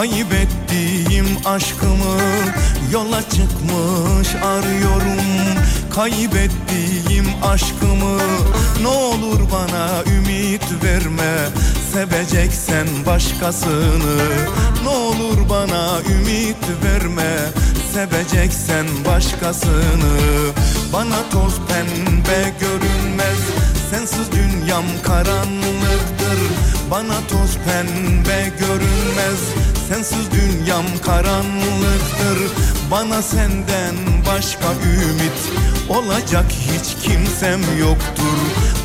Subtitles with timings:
[0.00, 2.20] Kaybettiğim aşkımı
[2.92, 5.24] Yola çıkmış arıyorum.
[5.94, 8.18] Kaybettiğim aşkımı
[8.82, 11.48] Ne olur bana ümit verme.
[11.92, 14.16] Seveceksen başkasını
[14.82, 17.36] Ne olur bana ümit verme.
[17.94, 20.16] Seveceksen başkasını
[20.92, 23.40] Bana toz pembe görünmez.
[23.90, 26.40] Sensiz dünyam karanlıktır.
[26.90, 32.38] Bana toz pembe görünmez Sensiz dünyam karanlıktır.
[32.90, 33.94] Bana senden
[34.26, 35.52] başka ümit
[35.88, 38.38] Olacak hiç kimsem yoktur.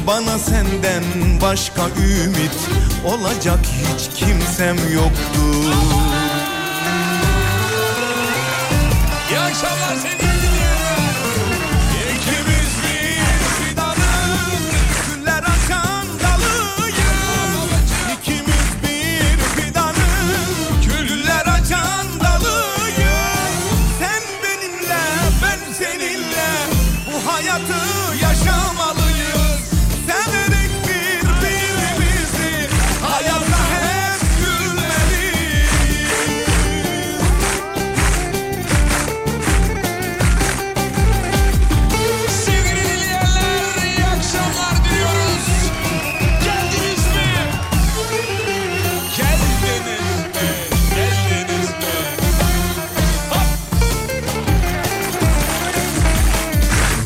[0.07, 1.03] Bana senden
[1.41, 2.57] başka ümit
[3.05, 5.94] Olacak hiç kimsem yoktur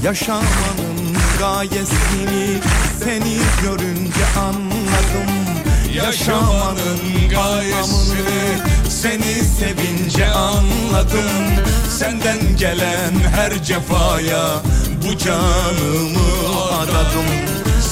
[0.10, 2.60] Yaşamanın gayesini
[3.04, 5.32] seni görünce anladım.
[5.94, 8.58] Yaşamanın gayesini
[8.90, 11.30] seni sevince anladım.
[11.90, 14.62] Senden gelen her cefaya
[15.04, 17.30] bu canımı adadım.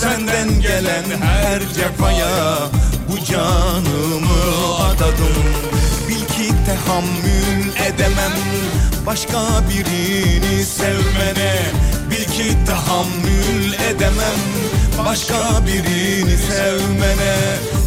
[0.02, 2.58] Senden gelen her cefaya
[3.12, 5.44] bu canımı adadım.
[6.08, 8.34] Bil ki tahammül edemem
[9.06, 9.40] başka
[9.70, 11.56] birini sevmene
[12.12, 14.40] Bil ki tahammül edemem
[15.06, 15.36] başka
[15.68, 17.38] birini sevmene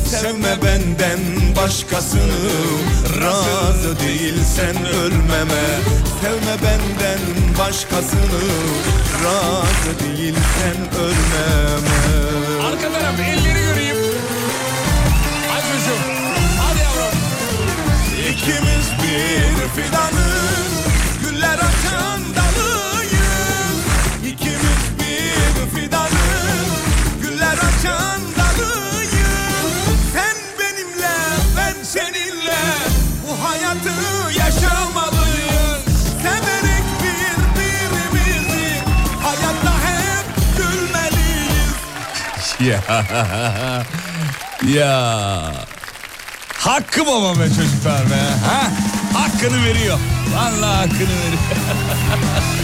[0.08, 1.20] Sevme benden
[1.56, 2.50] başkasını
[3.20, 5.64] razı değilsen ölmeme
[6.20, 7.20] Sevme benden
[7.58, 8.42] başkasını
[9.24, 12.00] razı değilsen ölmeme
[12.66, 13.96] Arka taraf elleri göreyim.
[15.48, 16.02] Hadi çocuğum.
[16.58, 17.18] Hadi yavrum.
[18.30, 20.70] İkimiz bir fidanın
[21.22, 22.20] güller açan
[42.60, 42.80] Ya.
[44.74, 45.52] ya.
[46.54, 48.20] Hakkı baba be çocuklar be.
[48.46, 48.70] Ha?
[49.14, 49.98] Hakkını veriyor.
[50.34, 51.42] Vallahi hakkını veriyor.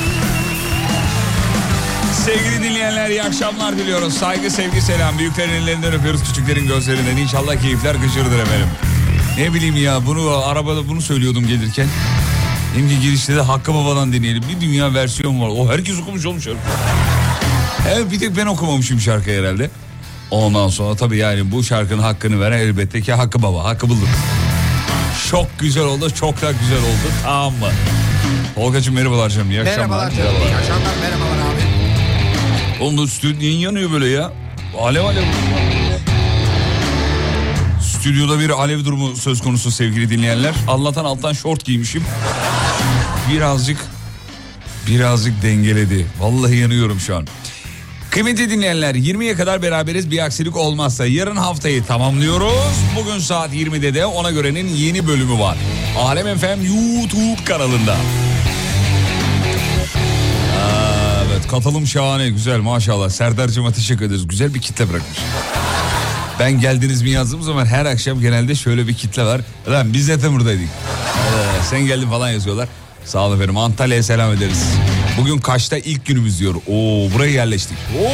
[2.25, 4.15] Sevgili dinleyenler iyi akşamlar diliyoruz.
[4.15, 5.19] Saygı, sevgi, selam.
[5.19, 7.17] Büyüklerin ellerinden öpüyoruz, küçüklerin gözlerinden.
[7.17, 8.69] İnşallah keyifler gıcırdır efendim.
[9.39, 11.87] Ne bileyim ya bunu arabada bunu söylüyordum gelirken.
[12.75, 14.45] Şimdi girişte de Hakkı Baba'dan dinleyelim.
[14.49, 15.49] Bir dünya versiyon var.
[15.49, 16.49] O herkes okumuş olmuş.
[17.95, 19.71] Evet bir tek ben okumamışım şarkı herhalde.
[20.31, 23.65] Ondan sonra tabii yani bu şarkının hakkını veren elbette ki Hakkı Baba.
[23.65, 24.09] Hakkı bulduk.
[25.31, 27.13] Çok güzel oldu, çok da güzel oldu.
[27.23, 27.69] Tamam mı?
[28.55, 29.51] Tolga'cığım merhabalar canım.
[29.51, 29.87] İyi akşamlar.
[29.87, 30.33] Merhabalar canım.
[30.47, 30.97] İyi akşamlar.
[31.01, 31.63] Merhabalar abi.
[32.81, 34.33] Oğlum bu stüdyo niye yanıyor böyle ya?
[34.81, 35.23] Alev alev.
[37.81, 40.55] Stüdyoda bir alev durumu söz konusu sevgili dinleyenler.
[40.69, 42.05] Allah'tan alttan şort giymişim.
[43.33, 43.79] Birazcık
[44.87, 46.07] birazcık dengeledi.
[46.21, 47.27] Vallahi yanıyorum şu an.
[48.17, 52.75] Kıymetli dinleyenler 20'ye kadar beraberiz bir aksilik olmazsa yarın haftayı tamamlıyoruz.
[52.97, 55.57] Bugün saat 20'de de ona görenin yeni bölümü var.
[55.99, 57.97] Alem FM YouTube kanalında.
[61.27, 63.09] Evet katılım şahane güzel maşallah.
[63.09, 64.29] Serdar'cığıma teşekkür ederiz.
[64.29, 65.19] Güzel bir kitle bırakmış.
[66.41, 69.41] Ben geldiniz mi yazdığım zaman her akşam genelde şöyle bir kitle var.
[69.69, 70.65] Lan biz de Tımır'daydık.
[70.65, 72.69] Ee, sen geldin falan yazıyorlar.
[73.05, 74.65] Sağ olun efendim Antalya'ya selam ederiz.
[75.21, 76.55] Bugün Kaş'ta ilk günümüz diyor.
[76.55, 77.77] Oo buraya yerleştik.
[78.03, 78.07] Oo.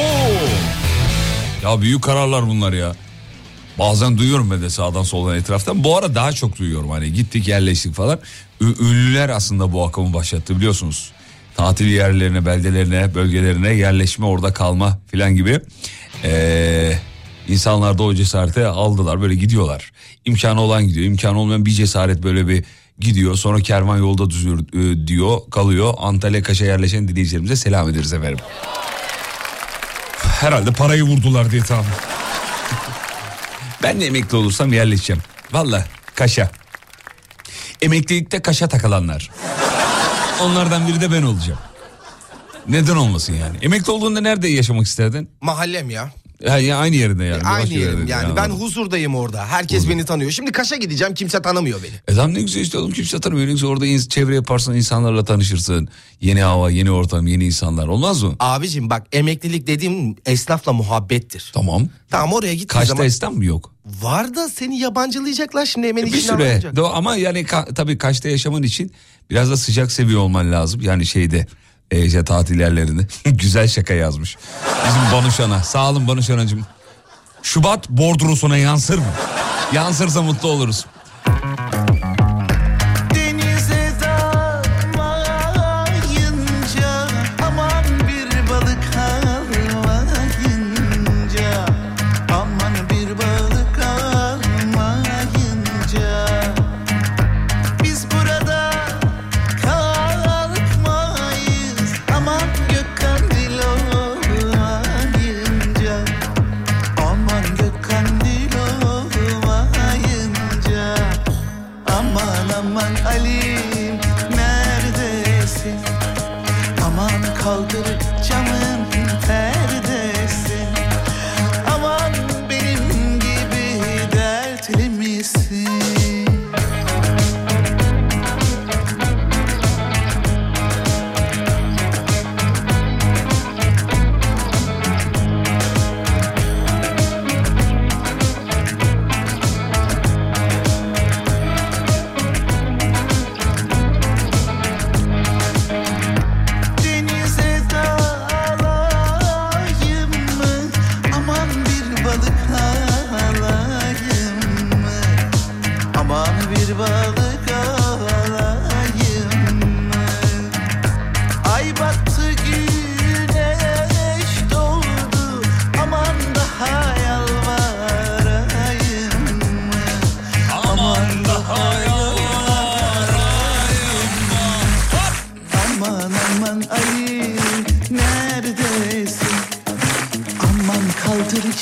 [1.62, 2.92] Ya büyük kararlar bunlar ya.
[3.78, 5.84] Bazen duyuyorum ben de sağdan soldan etraftan.
[5.84, 8.18] Bu ara daha çok duyuyorum hani gittik yerleştik falan.
[8.60, 11.12] Ünlüler aslında bu akımı başlattı biliyorsunuz.
[11.56, 15.60] Tatil yerlerine, beldelerine, bölgelerine yerleşme orada kalma filan gibi.
[16.24, 16.92] Ee,
[17.48, 19.92] insanlar da o cesarete aldılar böyle gidiyorlar.
[20.24, 22.64] İmkanı olan gidiyor imkanı olmayan bir cesaret böyle bir
[22.98, 23.34] gidiyor.
[23.36, 25.94] Sonra kervan yolda düzüyor e, diyor kalıyor.
[25.98, 28.44] Antalya Kaş'a yerleşen dinleyicilerimize selam ederiz efendim.
[30.40, 31.92] Herhalde parayı vurdular diye tahmin.
[33.82, 35.22] ben de emekli olursam yerleşeceğim.
[35.52, 36.50] Valla Kaş'a.
[37.82, 39.30] Emeklilikte Kaş'a takılanlar.
[40.40, 41.58] Onlardan biri de ben olacağım.
[42.68, 43.58] Neden olmasın yani?
[43.62, 45.30] Emekli olduğunda nerede yaşamak isterdin?
[45.40, 46.10] Mahallem ya.
[46.46, 47.42] Yani aynı yerinde yani.
[47.42, 48.10] Aynı yerim yani.
[48.10, 48.36] yani.
[48.36, 49.46] Ben huzurdayım orada.
[49.46, 49.90] Herkes Huzur.
[49.90, 50.30] beni tanıyor.
[50.30, 51.92] Şimdi Kaş'a gideceğim kimse tanımıyor beni.
[52.08, 53.46] E tamam ne güzel işte oğlum kimse tanımıyor.
[53.48, 55.88] Ne güzel orada çevre yaparsın insanlarla tanışırsın.
[56.20, 58.34] Yeni hava, yeni ortam, yeni insanlar olmaz mı?
[58.40, 61.50] Abicim bak emeklilik dediğim esnafla muhabbettir.
[61.54, 61.88] Tamam.
[62.10, 63.06] Tamam oraya gittiğin Kaş'ta zaman...
[63.06, 63.74] esnaf mı yok?
[64.02, 66.62] Var da seni yabancılayacaklar şimdi hemen e, Bir süre.
[66.74, 68.92] Do- ama yani ka- tabii Kaş'ta yaşaman için
[69.30, 70.80] biraz da sıcak seviyor olman lazım.
[70.80, 71.46] Yani şeyde
[71.92, 73.06] e, işte tatil yerlerini.
[73.24, 74.36] Güzel şaka yazmış.
[74.86, 75.62] Bizim Banuşan'a.
[75.62, 76.66] Sağ olun Banuşan'cığım.
[77.42, 79.04] Şubat bordrosuna yansır mı?
[79.72, 80.86] Yansırsa mutlu oluruz.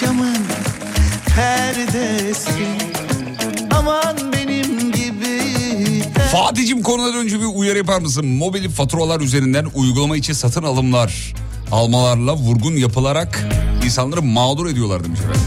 [0.01, 0.37] camın
[1.37, 2.67] perdesi
[3.79, 5.41] Aman benim gibi
[6.33, 8.27] Fatih'cim konudan önce bir uyarı yapar mısın?
[8.27, 11.35] Mobil faturalar üzerinden uygulama içi satın alımlar
[11.73, 13.47] almalarla vurgun yapılarak
[13.85, 15.41] insanları mağdur ediyorlar demiş efendim.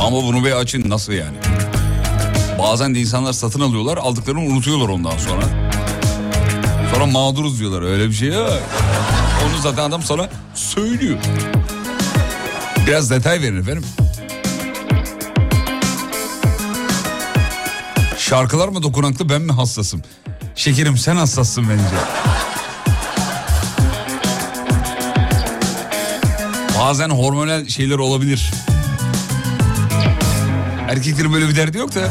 [0.00, 1.36] Ama bunu bir açın nasıl yani?
[2.58, 5.42] Bazen de insanlar satın alıyorlar aldıklarını unutuyorlar ondan sonra.
[6.94, 8.50] Sonra mağduruz diyorlar öyle bir şey yok.
[9.44, 11.18] Onu zaten adam sana söylüyor.
[12.86, 13.84] Biraz detay verin efendim.
[18.18, 20.02] Şarkılar mı dokunaklı ben mi hassasım?
[20.54, 21.82] Şekerim sen hassassın bence.
[26.80, 28.50] Bazen hormonal şeyler olabilir.
[30.88, 32.08] Erkeklerin böyle bir derdi yok da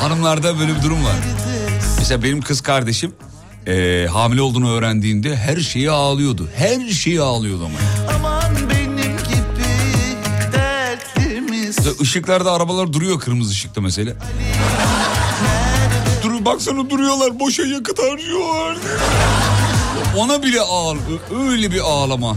[0.00, 1.16] hanımlarda böyle bir durum var.
[1.98, 3.12] Mesela benim kız kardeşim
[3.66, 6.48] e, hamile olduğunu öğrendiğinde her şeyi ağlıyordu.
[6.56, 7.78] Her şeyi ağlıyordu ama.
[11.80, 14.12] İşte ışıklarda arabalar duruyor kırmızı ışıkta mesela.
[16.22, 18.76] Dur, baksana duruyorlar boşa yakıt harcıyorlar.
[20.16, 20.96] Ona bile ağl
[21.48, 22.36] öyle bir ağlama.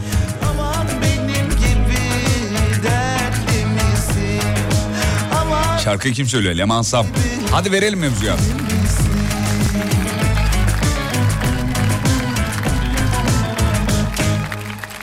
[5.83, 6.55] Şarkıyı kim söylüyor?
[6.55, 7.05] Leman Sam.
[7.51, 8.35] Hadi verelim mevzuya.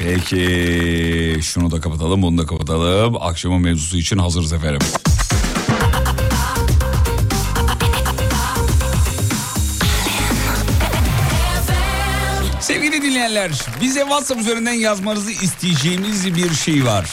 [0.02, 3.16] Peki şunu da kapatalım bunu da kapatalım.
[3.20, 4.80] Akşamın mevzusu için hazırız efendim.
[12.60, 17.10] Sevgili dinleyenler bize WhatsApp üzerinden yazmanızı isteyeceğimiz bir şey var.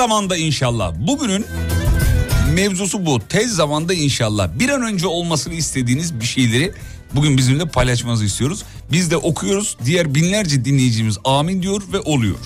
[0.00, 0.92] Zamanda inşallah.
[0.98, 1.46] Bugünün
[2.54, 3.20] mevzusu bu.
[3.28, 4.48] Tez zamanda inşallah.
[4.58, 6.72] Bir an önce olmasını istediğiniz bir şeyleri
[7.14, 8.62] bugün bizimle paylaşmanızı istiyoruz.
[8.92, 9.76] Biz de okuyoruz.
[9.84, 12.38] Diğer binlerce dinleyicimiz amin diyor ve oluyor.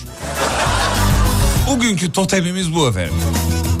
[1.69, 3.13] Bugünkü totemimiz bu efendim.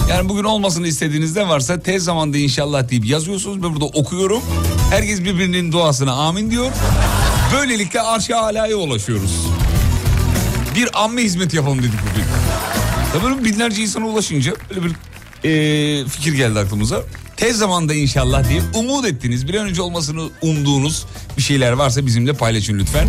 [0.09, 3.63] Yani bugün olmasını istediğiniz ne varsa tez zamanda inşallah deyip yazıyorsunuz.
[3.63, 4.43] Ben burada okuyorum.
[4.89, 6.71] Herkes birbirinin duasına amin diyor.
[7.53, 9.47] Böylelikle arş-ı alaya ulaşıyoruz.
[10.75, 12.44] Bir amme hizmet yapalım dedik bugün.
[13.15, 14.91] Tabii böyle binlerce insana ulaşınca böyle bir
[15.43, 17.03] eee, fikir geldi aklımıza.
[17.37, 21.05] Tez zamanda inşallah diye umut ettiğiniz bir an önce olmasını umduğunuz
[21.37, 23.07] bir şeyler varsa bizimle paylaşın lütfen.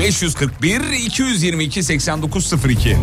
[0.00, 2.96] 541 222 8902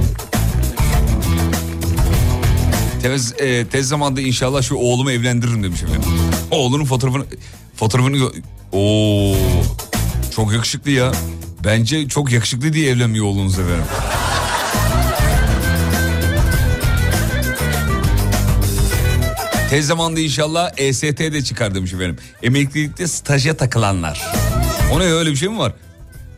[3.02, 6.10] Tez, e, tez zamanda inşallah şu oğlumu evlendiririm demiş efendim.
[6.52, 7.26] Oğlunun fotoğrafını
[7.76, 8.32] fotoğrafını
[8.72, 9.36] Oo
[10.36, 11.12] çok yakışıklı ya.
[11.66, 13.86] Bence çok yakışıklı diye evlenmiyor oğlunuz efendim.
[19.74, 22.18] Tez zamanda inşallah EST de çıkar demiş efendim.
[22.44, 24.22] Emeklilikte staja takılanlar.
[24.92, 25.74] O ne öyle bir şey mi var?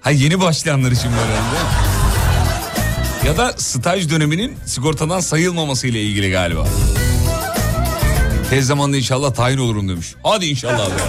[0.02, 1.58] Ha yeni başlayanlar için var herhalde.
[3.28, 6.68] Ya da staj döneminin sigortadan sayılmaması ile ilgili galiba.
[8.50, 10.16] Tez zamanda inşallah tayin olurum demiş.
[10.24, 10.90] Hadi inşallah.
[10.90, 11.02] be.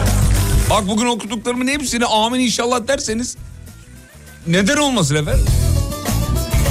[0.71, 3.37] Bak bugün okuduklarımın hepsini amin inşallah derseniz
[4.47, 5.47] neden olmasın efendim?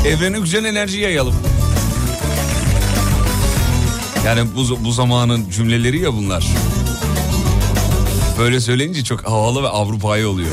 [0.05, 1.54] Evrene güzel enerji yayalım.
[4.25, 6.47] Yani bu, bu zamanın cümleleri ya bunlar.
[8.39, 10.51] Böyle söyleyince çok havalı ve Avrupa'yı oluyor.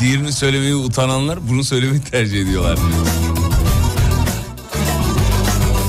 [0.00, 2.78] Diğerini söylemeye utananlar bunu söylemeyi tercih ediyorlar.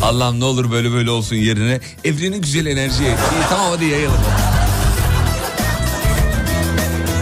[0.04, 3.10] Allah'ım ne olur böyle böyle olsun yerine evrenin güzel enerjiye.
[3.10, 4.20] İyi, tamam hadi yayalım.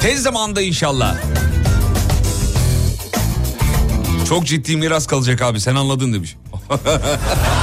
[0.02, 1.16] Tez zamanda inşallah.
[4.30, 6.36] Çok ciddi miras kalacak abi sen anladın demiş.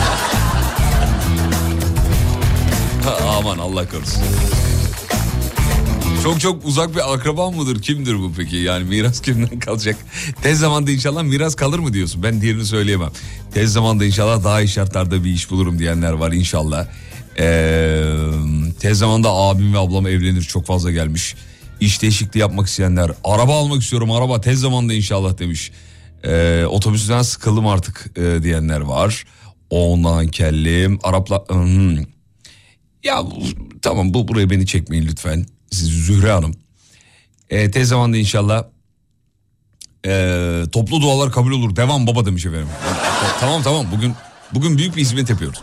[3.42, 4.22] Aman Allah korusun.
[6.22, 7.82] Çok çok uzak bir akraban mıdır?
[7.82, 8.56] Kimdir bu peki?
[8.56, 9.96] Yani miras kimden kalacak?
[10.42, 12.22] Tez zamanda inşallah miras kalır mı diyorsun?
[12.22, 13.11] Ben diğerini söyleyemem.
[13.54, 16.87] Tez zamanda inşallah daha iyi şartlarda bir iş bulurum diyenler var inşallah.
[17.38, 18.04] Ee,
[18.80, 21.34] tez zamanda abim ve ablam evlenir çok fazla gelmiş.
[21.80, 23.11] İş değişikliği yapmak isteyenler.
[23.25, 25.72] Araba almak istiyorum araba tez zamanda inşallah demiş.
[26.25, 29.25] Ee, otobüsten sıkıldım artık e, diyenler var.
[29.70, 30.99] Ondan kellim.
[31.02, 31.44] Arapla...
[31.49, 32.21] Hmm.
[33.04, 33.23] Ya
[33.82, 35.47] tamam bu buraya beni çekmeyin lütfen.
[35.71, 36.54] Siz Zühre Hanım.
[37.50, 38.64] Ee, tez zamanda inşallah
[40.06, 41.76] ee, toplu dualar kabul olur.
[41.76, 42.68] Devam baba demiş efendim.
[43.40, 44.14] tamam tamam bugün
[44.54, 45.61] bugün büyük bir hizmet yapıyoruz.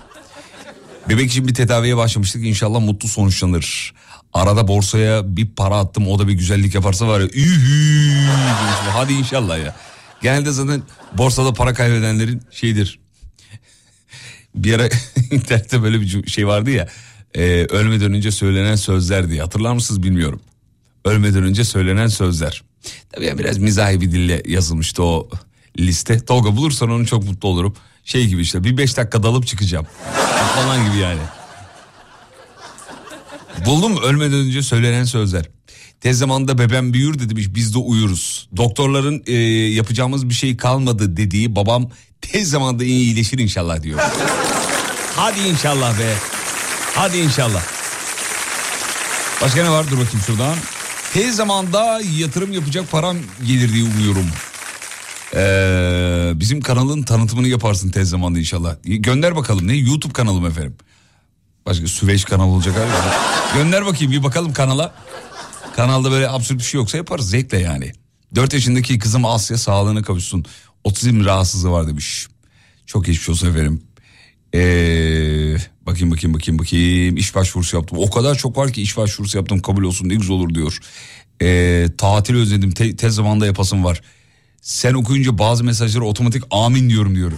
[1.09, 2.45] Bebek için bir tedaviye başlamıştık.
[2.45, 3.93] İnşallah mutlu sonuçlanır.
[4.33, 6.07] Arada borsaya bir para attım.
[6.07, 7.27] O da bir güzellik yaparsa var ya.
[7.27, 8.27] Ühü.
[8.93, 9.75] Hadi inşallah ya.
[10.21, 10.83] Genelde zaten
[11.17, 12.99] borsada para kaybedenlerin şeyidir.
[14.55, 14.89] Bir ara
[15.31, 16.87] internette böyle bir şey vardı ya.
[17.35, 19.41] E, ölmeden önce söylenen sözler diye.
[19.41, 20.41] Hatırlar mısınız bilmiyorum.
[21.05, 22.63] Ölmeden önce söylenen sözler.
[23.11, 25.29] Tabii yani biraz mizahi bir dille yazılmıştı o
[25.79, 26.19] liste.
[26.19, 27.75] Tolga bulursan onu çok mutlu olurum.
[28.03, 29.87] Şey gibi işte bir beş dakika dalıp çıkacağım.
[30.55, 31.21] Falan gibi yani.
[33.65, 35.45] Buldum ölmeden önce söylenen sözler.
[36.01, 38.49] Tez zamanda bebem büyür de demiş biz de uyuruz.
[38.57, 39.33] Doktorların e,
[39.73, 41.89] yapacağımız bir şey kalmadı dediği babam
[42.21, 43.99] tez zamanda iyileşir inşallah diyor.
[45.15, 46.38] Hadi inşallah be.
[46.95, 47.63] Hadi inşallah.
[49.41, 50.55] Başka ne var dur bakayım şuradan.
[51.13, 53.17] Tez zamanda yatırım yapacak param
[53.47, 54.25] gelir diye umuyorum.
[55.35, 58.75] Ee, bizim kanalın tanıtımını yaparsın tez zamanda inşallah.
[58.83, 60.77] Gönder bakalım ne YouTube kanalım efendim.
[61.65, 62.89] Başka Süveyş kanalı olacak abi.
[63.59, 64.93] Gönder bakayım bir bakalım kanala.
[65.75, 67.91] Kanalda böyle absürt bir şey yoksa yaparız zevkle yani.
[68.35, 70.45] 4 yaşındaki kızım Asya sağlığına kavuşsun.
[70.83, 72.27] Otizm rahatsızlığı var demiş.
[72.85, 73.83] Çok geçmiş olsun efendim.
[74.55, 74.59] Ee,
[75.85, 77.17] bakayım bakayım bakayım bakayım.
[77.17, 77.97] İş başvurusu yaptım.
[78.01, 80.77] O kadar çok var ki iş başvurusu yaptım kabul olsun ne güzel olur diyor.
[81.41, 84.01] Ee, tatil özledim te- tez zamanda yapasım var.
[84.61, 87.31] Sen okuyunca bazı mesajları otomatik amin diyorum diyor.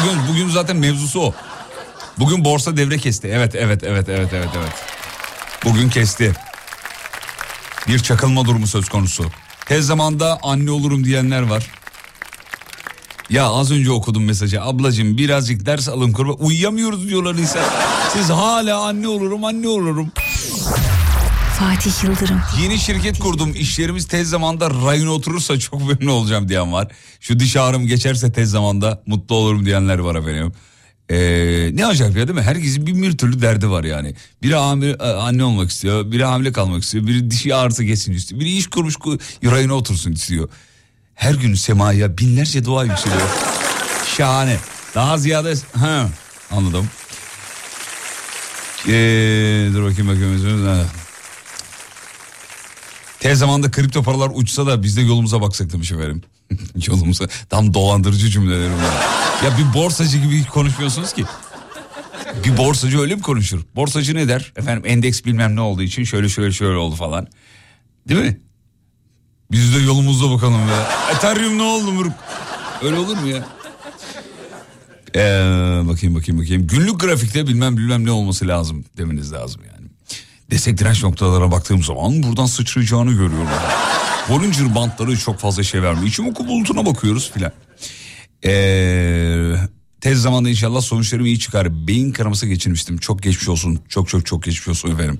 [0.00, 1.34] Bugün bugün zaten mevzusu o.
[2.18, 3.28] Bugün borsa devre kesti.
[3.28, 4.72] Evet evet evet evet evet evet.
[5.64, 6.32] Bugün kesti.
[7.88, 9.24] Bir çakılma durumu söz konusu.
[9.66, 11.70] Tez zamanda anne olurum diyenler var.
[13.30, 14.62] Ya az önce okudum mesajı.
[14.62, 16.36] Ablacığım birazcık ders alın kurban.
[16.44, 17.62] Uyuyamıyoruz diyorlar insan.
[18.12, 20.12] Siz hala anne olurum anne olurum.
[21.58, 22.40] Fatih Yıldırım.
[22.62, 23.52] Yeni şirket kurdum.
[23.54, 26.88] İşlerimiz tez zamanda rayına oturursa çok memnun olacağım diyen var.
[27.20, 30.52] Şu diş ağrım geçerse tez zamanda mutlu olurum diyenler var efendim.
[31.10, 32.44] Ee, ne acayip ya değil mi?
[32.44, 34.14] Herkesin bir, bir türlü derdi var yani.
[34.42, 38.56] Biri hamile, anne olmak istiyor, biri hamile kalmak istiyor, biri dişi ağrısı geçsin istiyor, biri
[38.56, 40.48] iş kurmuş ku- rayına otursun istiyor.
[41.22, 43.28] Her gün semaya binlerce dua yükseliyor.
[44.16, 44.56] Şahane.
[44.94, 46.08] Daha ziyade ha,
[46.50, 46.88] Anladım.
[48.88, 50.66] Ee, dur bakayım bakayım.
[50.66, 50.84] Ha.
[53.20, 56.22] Tez zamanda kripto paralar uçsa da biz de yolumuza baksak demiş efendim.
[56.86, 57.24] yolumuza.
[57.50, 58.94] Tam dolandırıcı cümleler bunlar.
[59.44, 61.24] Ya bir borsacı gibi konuşmuyorsunuz ki.
[62.44, 63.60] Bir borsacı öyle mi konuşur?
[63.76, 64.52] Borsacı ne der?
[64.56, 67.26] Efendim endeks bilmem ne olduğu için şöyle şöyle şöyle oldu falan.
[68.08, 68.40] Değil mi?
[69.52, 70.86] Biz de yolumuzda bakalım be.
[71.14, 72.12] Ethereum ne oldu Muruk?
[72.82, 73.44] Öyle olur mu ya?
[75.14, 75.20] Ee,
[75.88, 76.66] bakayım bakayım bakayım.
[76.66, 79.88] Günlük grafikte bilmem bilmem ne olması lazım demeniz lazım yani.
[80.50, 83.48] Destek direnç noktalara baktığım zaman buradan sıçrayacağını görüyorum.
[84.28, 86.06] Bollinger bantları çok fazla şey vermiyor.
[86.06, 87.52] İçim bulutuna bakıyoruz filan.
[88.44, 89.54] Ee,
[90.00, 91.86] tez zamanda inşallah sonuçlarım iyi çıkar.
[91.86, 92.98] Beyin kanaması geçirmiştim.
[92.98, 93.80] Çok geçmiş olsun.
[93.88, 95.18] Çok çok çok geçmiş olsun efendim.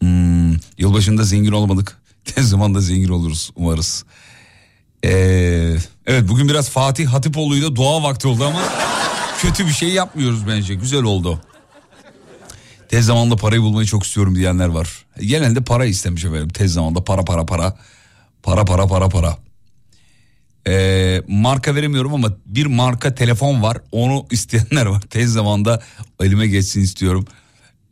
[0.00, 1.99] Hmm, yılbaşında zengin olmadık.
[2.34, 4.04] Tez zamanda zengin oluruz umarız.
[5.04, 8.62] Ee, evet bugün biraz Fatih Hatipoğlu'yla doğa vakti oldu ama
[9.38, 10.74] kötü bir şey yapmıyoruz bence.
[10.74, 11.40] Güzel oldu.
[12.88, 15.04] Tez zamanda parayı bulmayı çok istiyorum diyenler var.
[15.20, 16.48] Genelde para istemiş efendim.
[16.48, 17.76] Tez zamanda para para para.
[18.42, 19.38] Para para para para.
[20.66, 23.78] Ee, marka veremiyorum ama bir marka telefon var.
[23.92, 25.00] Onu isteyenler var.
[25.00, 25.82] Tez zamanda
[26.20, 27.24] elime geçsin istiyorum.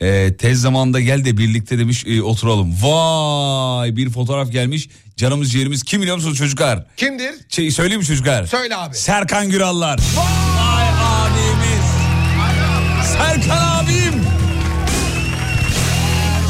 [0.01, 2.75] Ee, tez zamanda gel de birlikte demiş e, oturalım.
[2.83, 4.89] Vay bir fotoğraf gelmiş.
[5.17, 6.87] Canımız ciğerimiz kim biliyor musunuz çocuklar?
[6.97, 7.35] Kimdir?
[7.49, 8.47] Şey, söyleyeyim mi çocuklar?
[8.47, 8.95] Söyle abi.
[8.97, 9.99] Serkan Gürallar.
[10.17, 11.89] Vay abimiz.
[13.13, 14.23] Serkan abim.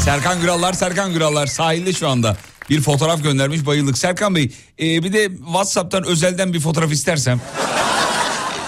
[0.05, 2.37] Serkan Gürallar, Serkan Gürallar sahilde şu anda.
[2.69, 3.97] Bir fotoğraf göndermiş bayıldık.
[3.97, 7.41] Serkan Bey e, bir de Whatsapp'tan özelden bir fotoğraf istersem.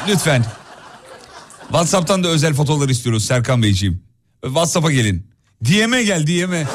[0.07, 0.45] Lütfen.
[1.61, 4.10] Whatsapp'tan da özel fotoğraflar istiyoruz Serkan Beyciğim.
[4.43, 5.27] Whatsapp'a gelin.
[5.65, 6.67] DM'e gel DM'e.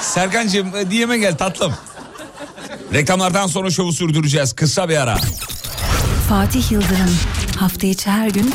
[0.00, 1.74] Serkan'cığım e, DM'e gel tatlım.
[2.92, 4.52] Reklamlardan sonra şovu sürdüreceğiz.
[4.52, 5.18] Kısa bir ara.
[6.28, 7.18] Fatih Yıldırım
[7.56, 8.52] hafta içi her gün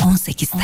[0.00, 0.62] 18'de.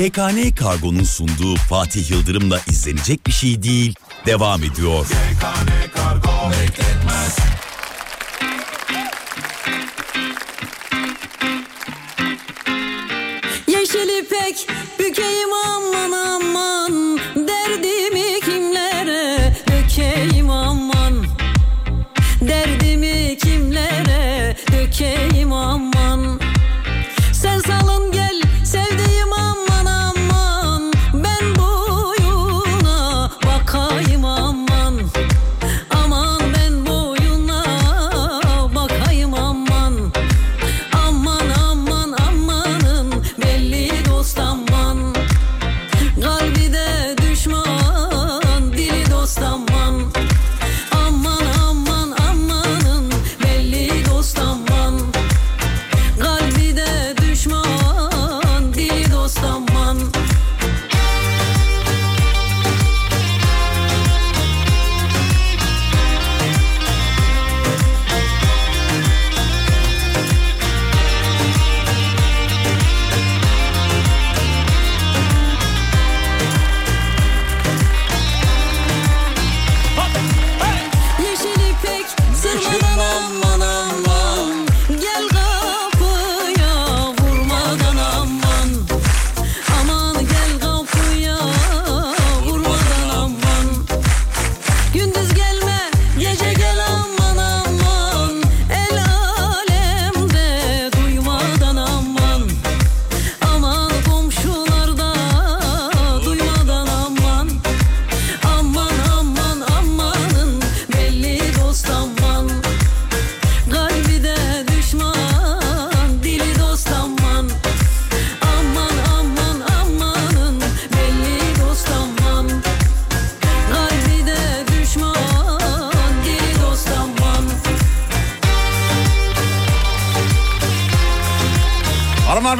[0.00, 3.94] YKN Kargo'nun sunduğu Fatih Yıldırım'la izlenecek bir şey değil
[4.26, 5.06] devam ediyor.
[5.06, 5.73] Yeşil
[14.98, 21.26] bükeyim aman aman Derdimi kimlere dökeyim aman?
[22.40, 26.40] Derdimi kimlere dökeyim aman?
[27.32, 27.83] Sen salın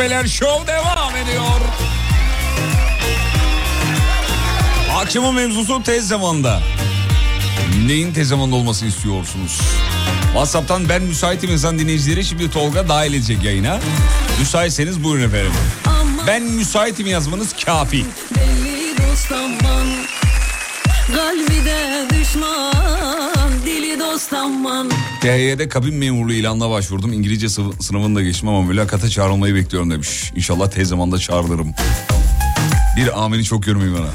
[0.04, 1.60] beyler şov devam ediyor.
[4.96, 6.62] Akşamın mevzusu tez zamanda.
[7.86, 9.60] Neyin tez zamanda olması istiyorsunuz?
[10.32, 13.80] WhatsApp'tan ben müsaitim yazan dinleyicileri şimdi Tolga dahil edecek yayına.
[14.38, 15.52] Müsaitseniz buyurun efendim.
[16.26, 18.04] Ben müsaitim yazmanız kafi.
[18.36, 19.86] belli dost aman
[21.14, 23.33] Kalbi de düşman
[25.20, 27.12] TY'de kabin memurluğu ilanına başvurdum.
[27.12, 30.32] İngilizce sı- sınavını da geçtim ama mülakata çağrılmayı bekliyorum demiş.
[30.36, 31.74] İnşallah tez zamanda çağrılırım.
[32.96, 34.08] Bir amini çok görmeyin bana.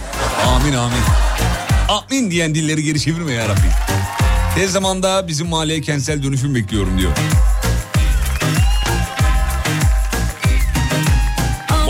[0.55, 0.97] Amin amin.
[1.89, 3.69] Amin diyen dilleri geri çevirme ya Rabbi.
[4.55, 7.11] Tez zamanda bizim mahalleye kentsel dönüşüm bekliyorum diyor.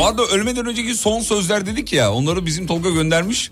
[0.10, 3.52] arada ölmeden önceki son sözler dedik ya onları bizim Tolga göndermiş.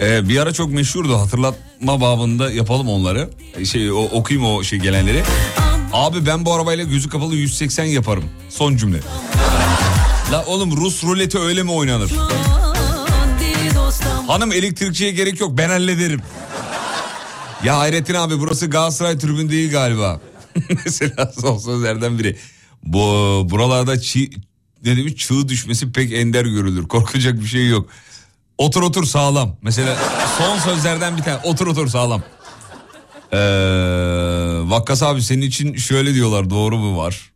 [0.00, 3.30] Ee, bir ara çok meşhurdu hatırlatma babında yapalım onları.
[3.58, 5.22] Ee, Şey o, okuyayım o şey gelenleri.
[5.92, 8.24] Abi ben bu arabayla gözü kapalı 180 yaparım.
[8.48, 9.00] Son cümle.
[10.32, 12.10] La oğlum Rus ruleti öyle mi oynanır?
[14.26, 16.20] Hanım elektrikçiye gerek yok ben hallederim.
[17.64, 20.20] Ya Hayrettin abi burası Galatasaray tribün değil galiba.
[20.84, 22.36] Mesela son sözlerden biri.
[22.82, 22.98] Bu
[23.50, 24.30] buralarda çiğ,
[24.84, 26.88] ne demiş, çığ düşmesi pek ender görülür.
[26.88, 27.88] Korkacak bir şey yok.
[28.58, 29.56] Otur otur sağlam.
[29.62, 29.96] Mesela
[30.38, 32.22] son sözlerden bir tane otur otur sağlam.
[33.32, 33.38] Ee,
[34.70, 37.30] Vakkas abi senin için şöyle diyorlar doğru mu var?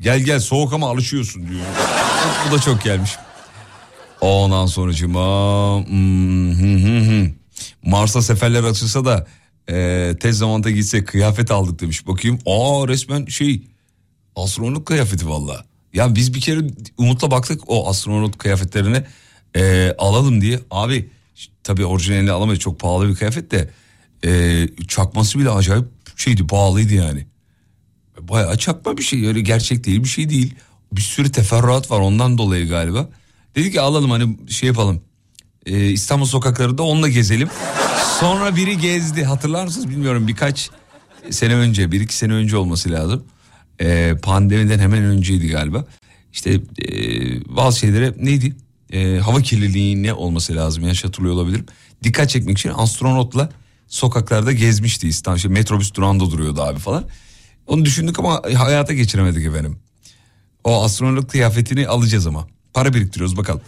[0.00, 1.60] Gel gel soğuk ama alışıyorsun diyor.
[2.48, 3.10] Bu da çok gelmiş.
[4.20, 5.20] Ondan sonucuma
[5.86, 7.30] hmm, hı hı hı.
[7.82, 9.26] Mars'a seferler açılsa da
[9.70, 12.06] e, tez zamanda gitse kıyafet aldık demiş.
[12.06, 13.62] Bakayım aa resmen şey
[14.36, 15.64] astronot kıyafeti valla.
[15.92, 16.60] Ya biz bir kere
[16.98, 19.04] Umut'la baktık o astronot kıyafetlerine
[19.56, 20.60] e, alalım diye.
[20.70, 21.10] Abi
[21.64, 23.70] tabii orijinalini alamayız çok pahalı bir kıyafet de
[24.24, 25.86] e, çakması bile acayip
[26.16, 27.26] şeydi pahalıydı yani.
[28.20, 30.54] Bayağı çakma bir şey öyle gerçek değil bir şey değil.
[30.92, 33.08] Bir sürü teferruat var ondan dolayı galiba.
[33.54, 35.02] Dedi ki alalım hani şey yapalım.
[35.66, 37.48] Ee, İstanbul sokaklarında onunla gezelim.
[38.20, 40.70] Sonra biri gezdi hatırlar mısınız bilmiyorum birkaç
[41.30, 43.24] sene önce bir iki sene önce olması lazım.
[43.80, 45.84] Ee, pandemiden hemen önceydi galiba.
[46.32, 46.60] İşte e,
[47.56, 48.56] bazı şeylere neydi?
[48.92, 51.66] Ee, hava kirliliği ne olması lazım yanlış hatırlıyor olabilirim.
[52.02, 53.48] Dikkat çekmek için astronotla
[53.88, 55.38] sokaklarda gezmişti İstanbul.
[55.38, 57.04] Şey, metrobüs durağında duruyordu abi falan.
[57.66, 59.78] Onu düşündük ama hayata geçiremedik efendim.
[60.64, 62.46] O astronot kıyafetini alacağız ama.
[62.74, 63.60] Para biriktiriyoruz bakalım.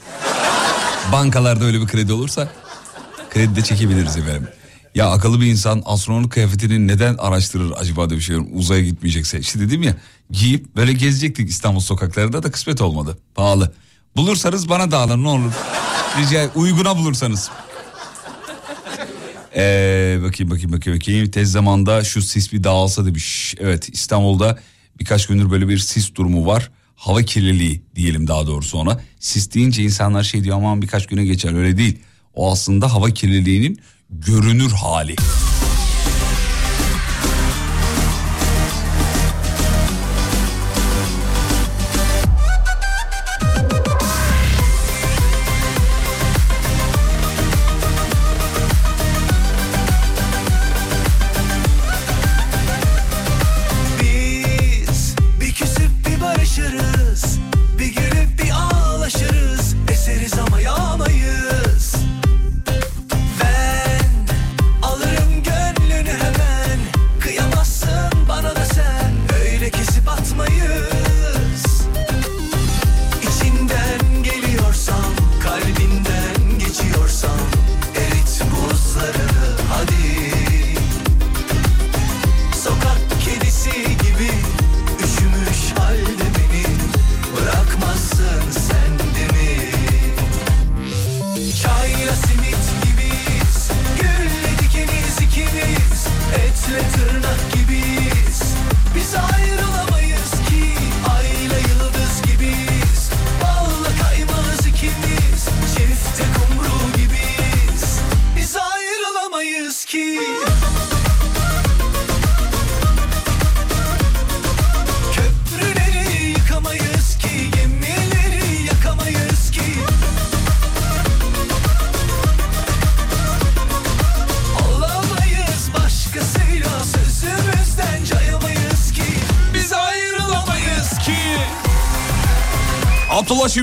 [1.13, 2.49] Bankalarda öyle bir kredi olursa
[3.31, 4.49] kredi de çekebiliriz efendim.
[4.95, 9.39] Ya akıllı bir insan astronot kıyafetini neden araştırır acaba diye şey uzaya gitmeyecekse.
[9.39, 9.97] İşte dedim ya
[10.31, 13.19] giyip böyle gezecektik İstanbul sokaklarında da kısmet olmadı.
[13.35, 13.73] Pahalı.
[14.17, 15.53] Bulursanız bana da alın ne olur.
[16.19, 17.51] Rica uyguna bulursanız.
[19.57, 21.31] Ee, bakayım bakayım bakayım bakayım.
[21.31, 23.55] Tez zamanda şu sis bir dağılsa demiş.
[23.61, 24.59] Evet İstanbul'da
[24.99, 26.71] birkaç gündür böyle bir sis durumu var.
[26.97, 29.01] Hava kirliliği diyelim daha doğrusu ona.
[29.21, 31.99] Sis deyince insanlar şey diyor aman birkaç güne geçer öyle değil.
[32.35, 35.17] O aslında hava kirliliğinin görünür hali.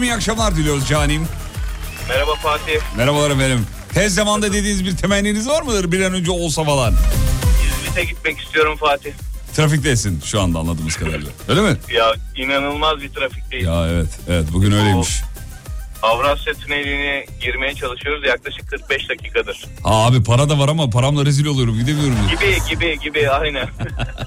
[0.02, 1.28] Şimdi iyi akşamlar diliyoruz canim.
[2.10, 2.80] Merhaba Fatih.
[2.98, 3.68] Merhabalar efendim.
[3.94, 6.94] Tez zamanda dediğiniz bir temenniniz var mıdır bir an önce olsa falan?
[7.66, 9.12] İzmit'e gitmek istiyorum Fatih.
[9.56, 11.30] Trafiktesin şu anda anladığımız kadarıyla.
[11.48, 11.78] Öyle mi?
[11.94, 13.66] Ya inanılmaz bir trafikteyiz.
[13.68, 15.22] Ya evet evet bugün öyleymiş.
[16.02, 19.66] Avrasya Tüneli'ne girmeye çalışıyoruz yaklaşık 45 dakikadır.
[19.84, 22.16] Ha abi para da var ama paramla rezil oluyorum gidemiyorum.
[22.32, 23.70] Gibi gibi gibi aynen.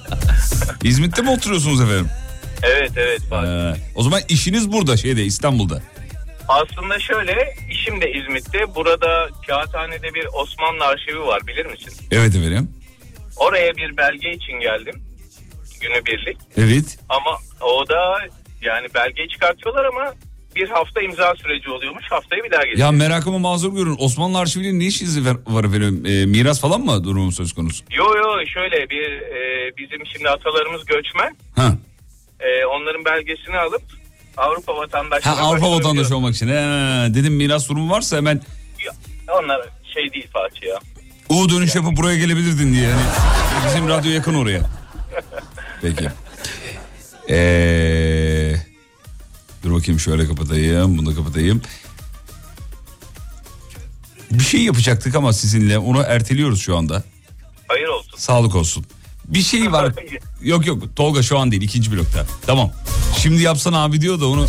[0.83, 2.09] İzmit'te mi oturuyorsunuz efendim?
[2.65, 3.21] Evet evet.
[3.31, 5.81] Ee, o zaman işiniz burada şeyde İstanbul'da.
[6.47, 8.75] Aslında şöyle işim de İzmit'te.
[8.75, 11.93] Burada Kağıthane'de bir Osmanlı arşivi var bilir misin?
[12.11, 12.69] Evet efendim.
[13.37, 15.01] Oraya bir belge için geldim.
[15.81, 16.37] Günübirlik.
[16.57, 16.97] Evet.
[17.09, 18.19] Ama o da
[18.61, 20.13] yani belgeyi çıkartıyorlar ama
[20.55, 22.03] bir hafta imza süreci oluyormuş.
[22.09, 22.79] Haftaya bir daha geliyor.
[22.79, 23.95] Ya merakımı mazur görün.
[23.99, 26.03] Osmanlı arşivinin ne işiniz var efendim?
[26.05, 27.83] Ee, miras falan mı durumu söz konusu?
[27.91, 31.37] Yo yo şöyle bir e, bizim şimdi atalarımız göçmen.
[31.55, 31.77] Ha.
[32.39, 33.81] E, onların belgesini alıp
[34.37, 35.35] Avrupa vatandaşları.
[35.35, 36.47] Ha Avrupa vatandaşı olmak için.
[36.47, 36.53] He,
[37.13, 38.41] dedim miras durumu varsa hemen
[39.41, 39.61] Onlar
[39.93, 40.79] şey değil Fatih ya.
[41.29, 42.83] U dönüş yapıp buraya gelebilirdin diye.
[42.89, 43.01] Yani
[43.67, 44.61] bizim radyo yakın oraya.
[45.81, 46.09] Peki.
[47.29, 48.55] Ee,
[49.63, 50.97] dur bakayım şöyle kapatayım.
[50.97, 51.61] Bunu da kapatayım.
[54.31, 57.03] Bir şey yapacaktık ama sizinle onu erteliyoruz şu anda.
[57.67, 58.17] Hayır olsun.
[58.17, 58.85] Sağlık olsun.
[59.27, 59.93] Bir şey var.
[60.41, 62.25] Yok yok Tolga şu an değil ikinci blokta.
[62.47, 62.71] Tamam.
[63.17, 64.45] Şimdi yapsan abi diyor da onu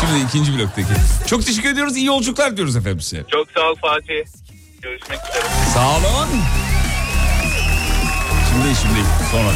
[0.00, 0.88] şimdi ikinci bloktaki.
[1.26, 1.96] Çok teşekkür ediyoruz.
[1.96, 3.24] İyi yolculuklar diyoruz efendim size.
[3.28, 4.40] Çok sağ ol Fatih.
[4.82, 5.44] Görüşmek üzere.
[5.74, 6.28] Sağ olun.
[8.50, 9.00] Şimdi şimdi
[9.32, 9.52] sonra.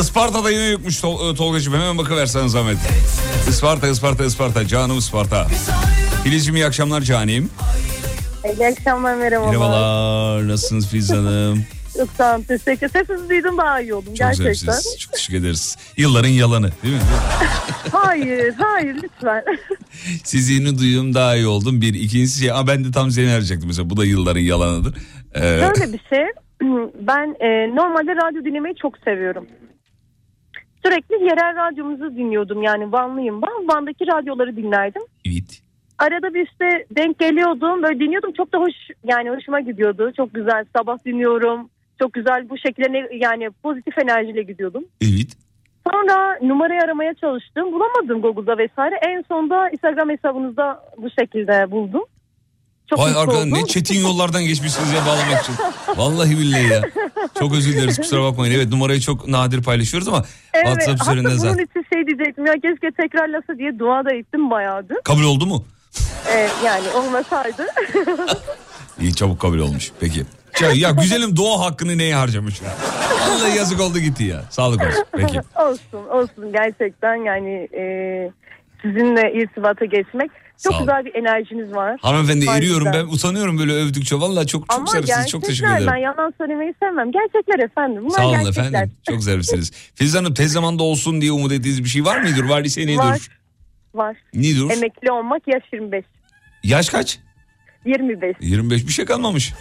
[0.00, 2.76] Isparta'da yine yokmuş Tol- e, Tolgacığım hemen bakıversen zahmet.
[3.48, 5.46] Isparta Isparta Isparta canım Isparta.
[6.24, 7.50] Filizciğim iyi akşamlar canim.
[8.58, 9.50] İyi akşamlar merhabalar.
[9.50, 11.64] Merhabalar nasılsınız Filiz Hanım?
[12.18, 14.52] Sağ olun teşekkür Sesinizi duydum daha iyi oldum Çok gerçekten.
[14.54, 14.98] zevksiz.
[14.98, 15.76] Çok teşekkür ederiz.
[15.96, 17.00] Yılların yalanı değil mi?
[17.92, 19.44] hayır hayır lütfen.
[20.24, 21.80] Sizini duyum daha iyi oldum.
[21.80, 24.94] Bir ikincisi şey ama ben de tam seni arayacaktım mesela bu da yılların yalanıdır.
[25.34, 26.24] Ee, Şöyle bir şey
[27.06, 29.46] ben e, normalde radyo dinlemeyi çok seviyorum.
[30.86, 33.68] Sürekli yerel radyomuzu dinliyordum yani Vanlıyım ben.
[33.68, 35.02] Van'daki radyoları dinlerdim.
[35.28, 35.60] evet.
[35.98, 38.72] Arada bir işte denk geliyordum böyle dinliyordum çok da hoş
[39.04, 40.12] yani hoşuma gidiyordu.
[40.16, 41.70] Çok güzel sabah dinliyorum.
[41.98, 44.84] Çok güzel bu şekilde ne- yani pozitif enerjiyle gidiyordum.
[45.00, 45.36] Evet.
[45.92, 47.72] Sonra numarayı aramaya çalıştım.
[47.72, 48.94] Bulamadım Google'da vesaire.
[49.02, 52.02] En sonunda Instagram hesabınızda bu şekilde buldum.
[52.90, 55.54] Çok Vay arkadaş ne çetin yollardan geçmişsiniz ya bağlamak için.
[55.96, 56.82] Vallahi billahi ya.
[57.38, 58.54] Çok özür dileriz kusura bakmayın.
[58.54, 61.64] Evet numarayı çok nadir paylaşıyoruz ama Evet, WhatsApp üzerinden bunun zaten.
[61.64, 64.96] için şey diyecektim ya keşke tekrarlasa diye dua da ettim bayağıdır.
[65.04, 65.64] Kabul oldu mu?
[66.34, 67.66] Ee, yani olmasaydı.
[69.00, 69.92] İyi çabuk kabul olmuş.
[70.00, 70.22] Peki.
[70.60, 72.60] Ya, ya güzelim doğa hakkını neye harcamış?
[73.28, 74.42] Vallahi yazık oldu gitti ya.
[74.50, 75.04] Sağlık olsun.
[75.16, 75.40] Peki.
[75.62, 77.84] olsun olsun gerçekten yani e,
[78.82, 80.30] sizinle irtibata geçmek.
[80.62, 81.98] Çok Sağ güzel bir enerjiniz var.
[82.02, 83.06] Hanımefendi Var eriyorum güzel.
[83.08, 84.16] ben utanıyorum böyle övdükçe.
[84.20, 85.28] Vallahi çok çok Ama zarifsiniz.
[85.28, 86.14] Çok teşekkür gerçekler ben ederim.
[86.18, 87.12] yalan söylemeyi sevmem.
[87.12, 88.02] Gerçekler efendim.
[88.04, 88.68] Bunlar Sağ olun gerçekler.
[88.68, 88.92] efendim.
[89.10, 89.72] Çok zarifsiniz.
[89.94, 92.44] Filiz Hanım tez zamanda olsun diye umut ettiğiniz bir şey var mıdır?
[92.48, 92.96] Var ise nedir?
[92.98, 93.28] Var.
[93.94, 94.16] Var.
[94.34, 94.70] Nedir?
[94.70, 96.04] Emekli olmak yaş 25.
[96.62, 97.18] Yaş kaç?
[97.86, 98.36] 25.
[98.40, 99.52] 25 bir şey kalmamış.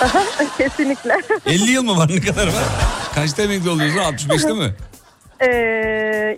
[0.58, 1.16] Kesinlikle.
[1.46, 2.64] 50 yıl mı var ne kadar var?
[3.14, 3.98] Kaçta emekli oluyorsun?
[3.98, 4.74] 65'te mi?
[5.40, 5.46] Ee,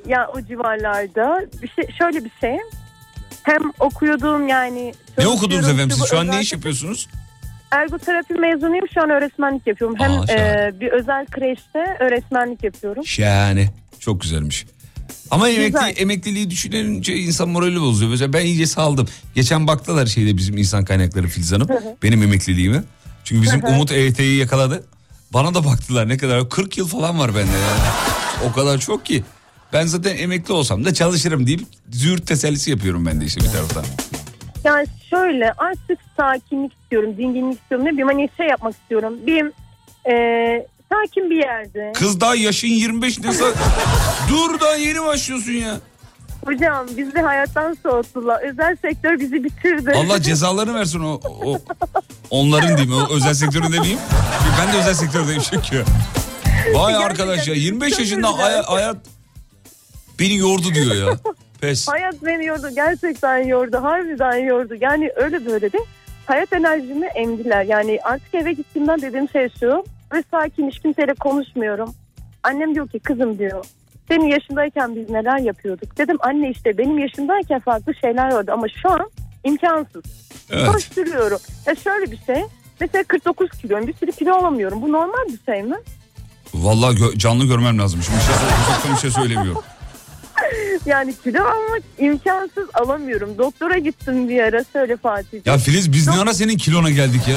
[0.06, 2.56] ya o civarlarda bir şey şöyle bir şey.
[3.46, 4.94] Hem okuyordum yani.
[5.18, 6.06] Ne okudunuz efendim siz?
[6.10, 7.08] Şu an ne iş yapıyorsunuz?
[7.70, 9.96] Ergoterapi mezunuyum şu an öğretmenlik yapıyorum.
[9.98, 10.32] Hem şahane.
[10.32, 13.06] e, bir özel kreşte öğretmenlik yapıyorum.
[13.06, 13.70] Şahane.
[14.00, 14.66] Çok güzelmiş.
[15.30, 15.94] Ama emekli, Güzel.
[15.96, 18.10] emekliliği düşününce insan morali bozuyor.
[18.10, 19.08] Mesela ben iyice saldım.
[19.34, 21.68] Geçen baktılar şeyde bizim insan kaynakları Filiz Hanım.
[22.02, 22.82] benim emekliliğime.
[23.24, 24.84] Çünkü bizim Umut EYT'yi yakaladı.
[25.34, 26.48] Bana da baktılar ne kadar.
[26.48, 27.90] 40 yıl falan var bende yani.
[28.50, 29.24] O kadar çok ki.
[29.72, 33.84] Ben zaten emekli olsam da çalışırım deyip züğürt tesellisi yapıyorum ben de işte bir taraftan.
[34.64, 37.86] Yani şöyle artık sakinlik istiyorum, dinginlik istiyorum.
[37.86, 39.14] Ne bileyim hani şey yapmak istiyorum.
[39.26, 39.44] Bir
[40.12, 41.92] e, sakin bir yerde.
[41.94, 43.54] Kız daha yaşın 25 ne sa-
[44.28, 45.76] Dur daha yeni başlıyorsun ya.
[46.44, 48.42] Hocam bizi hayattan soğuttular.
[48.42, 49.92] Özel sektör bizi bitirdi.
[49.96, 51.58] Allah cezalarını versin o, o
[52.30, 53.98] onların diyeyim o özel sektörün demeyeyim.
[54.60, 55.84] Ben de özel sektördeyim çünkü.
[56.74, 58.96] Vay Gerçekten arkadaş ya 25 çok yaşında hayat
[60.20, 61.18] beni yordu diyor ya.
[61.60, 61.88] Pes.
[61.88, 62.68] Hayat beni yordu.
[62.74, 63.76] Gerçekten yordu.
[63.82, 64.74] Harbiden yordu.
[64.80, 65.78] Yani öyle böyle de
[66.26, 67.62] hayat enerjimi emdiler.
[67.64, 69.84] Yani artık eve gittiğimden dediğim şey şu.
[70.14, 71.94] Ve sakin hiç kimseyle konuşmuyorum.
[72.42, 73.64] Annem diyor ki kızım diyor.
[74.08, 75.98] Senin yaşındayken biz neler yapıyorduk?
[75.98, 79.10] Dedim anne işte benim yaşımdayken farklı şeyler vardı ama şu an
[79.44, 80.02] imkansız.
[80.50, 80.72] Evet.
[80.72, 81.38] Koşturuyorum.
[81.66, 82.42] Ya şöyle bir şey.
[82.80, 83.86] Mesela 49 kiloyum.
[83.86, 84.82] Bir sürü kilo alamıyorum.
[84.82, 85.76] Bu normal bir şey mi?
[86.54, 88.02] Vallahi gö- canlı görmem lazım.
[88.02, 88.34] Şimdi bir şey,
[88.68, 89.62] uzaktan bir şey söylemiyorum.
[90.86, 93.38] Yani kilo almak imkansız alamıyorum.
[93.38, 95.40] Doktora gittim bir ara söyle Fatih.
[95.46, 97.36] Ya Filiz biz ne ara senin kilona geldik ya?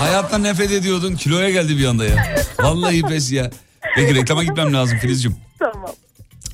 [0.00, 2.36] Hayattan nefret ediyordun kiloya geldi bir anda ya.
[2.60, 3.50] Vallahi pes ya.
[3.96, 5.36] Peki reklama gitmem lazım Filizciğim.
[5.58, 5.90] Tamam.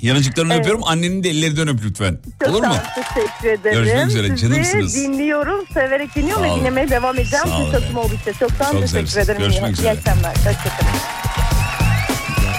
[0.02, 0.60] Yanıcıklarını Evet.
[0.60, 2.18] öpüyorum annenin de ellerinden öp lütfen.
[2.44, 2.74] Çok Olur mu?
[2.94, 3.76] Teşekkür ederim.
[3.78, 4.96] Görüşmek üzere, Sizi canımsınız.
[4.96, 5.64] dinliyorum.
[5.74, 7.44] Severek dinliyorum ve dinlemeye devam edeceğim.
[7.46, 8.32] Fırsatım oldukça.
[8.32, 8.80] Çok sağ olun.
[8.80, 9.40] Çok Teşekkür ederim.
[9.40, 9.86] Görüşmek İyi- üzere.
[9.94, 10.36] İyi akşamlar.
[10.36, 10.99] Hoşçakalın.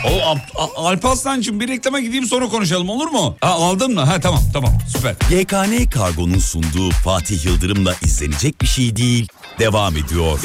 [0.05, 3.35] O Alp- A- Alparslan'cığım bir reklama gideyim sonra konuşalım olur mu?
[3.41, 4.01] Ha, aldın mı?
[4.01, 5.15] Ha tamam tamam süper.
[5.31, 9.27] YKN Kargo'nun sunduğu Fatih Yıldırım'la izlenecek bir şey değil
[9.59, 10.39] devam ediyor.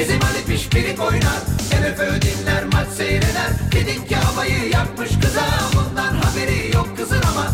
[0.00, 1.40] Bizim Ali pişpirik oynar.
[1.80, 3.50] MFÖ dinler maç seyreder.
[3.72, 5.46] Dedik ki havayı yapmış kıza.
[5.74, 7.46] Bundan haberi yok kızın ama.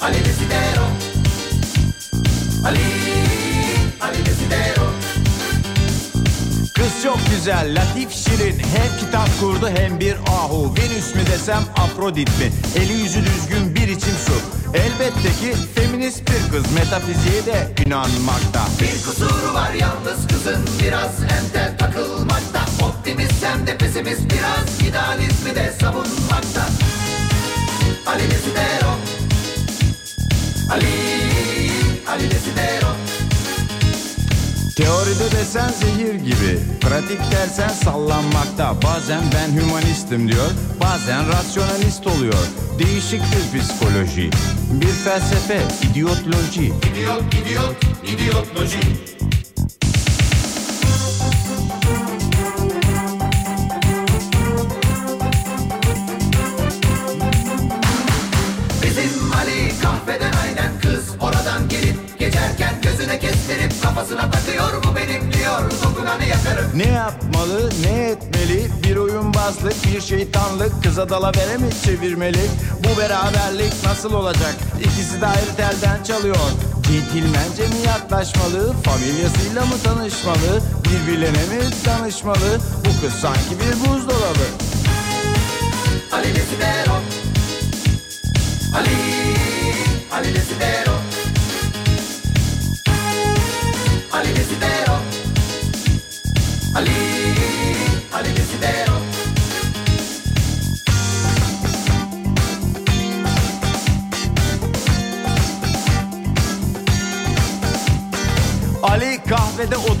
[0.00, 0.86] Ali Desidero.
[2.66, 2.78] Ali
[4.00, 4.86] Ali Desidero.
[6.74, 8.58] Kız çok güzel, latif şirin.
[8.58, 10.74] Hem kitap kurdu hem bir ahu.
[10.78, 12.52] Venüs mü desem Afrodit mi?
[12.76, 13.71] Eli yüzü düzgün
[14.02, 14.32] bir içim su
[14.74, 18.60] Elbette ki feminist bir kız Metafiziğe de inanmakta.
[18.80, 22.86] Bir kusuru var yalnız kızın biraz entel takılmakta.
[22.86, 26.66] Optimist hem de pesimist biraz idealizmi de savunmakta.
[28.06, 28.92] Ali Desidero
[30.70, 30.92] Ali
[32.08, 32.88] Ali Desidero
[34.76, 38.74] Teoride desen zehir gibi Pratik dersen sallanmakta.
[38.82, 42.46] Bazen ben hümanistim diyor Bazen rasyonalist oluyor.
[42.78, 44.30] Değişik bir psikoloji
[44.72, 48.78] Bir felsefe, idiotloji İdiot, idiot, idiotloji
[66.12, 68.70] Dokunanı yakarım Ne yapmalı, ne etmeli?
[68.84, 72.50] Bir oyunbazlık, bir şeytanlık Kıza dalavere mi çevirmeli?
[72.84, 74.54] Bu beraberlik nasıl olacak?
[74.80, 76.36] İkisi de ayrı telden çalıyor
[76.86, 78.72] Centilmence mi yaklaşmalı?
[78.84, 80.60] Familyasıyla mı tanışmalı?
[80.84, 82.60] Birbirlerine mi danışmalı?
[82.78, 84.46] Bu kız sanki bir buzdolabı
[86.12, 86.94] Ali Desidero
[88.74, 89.21] Ali Ali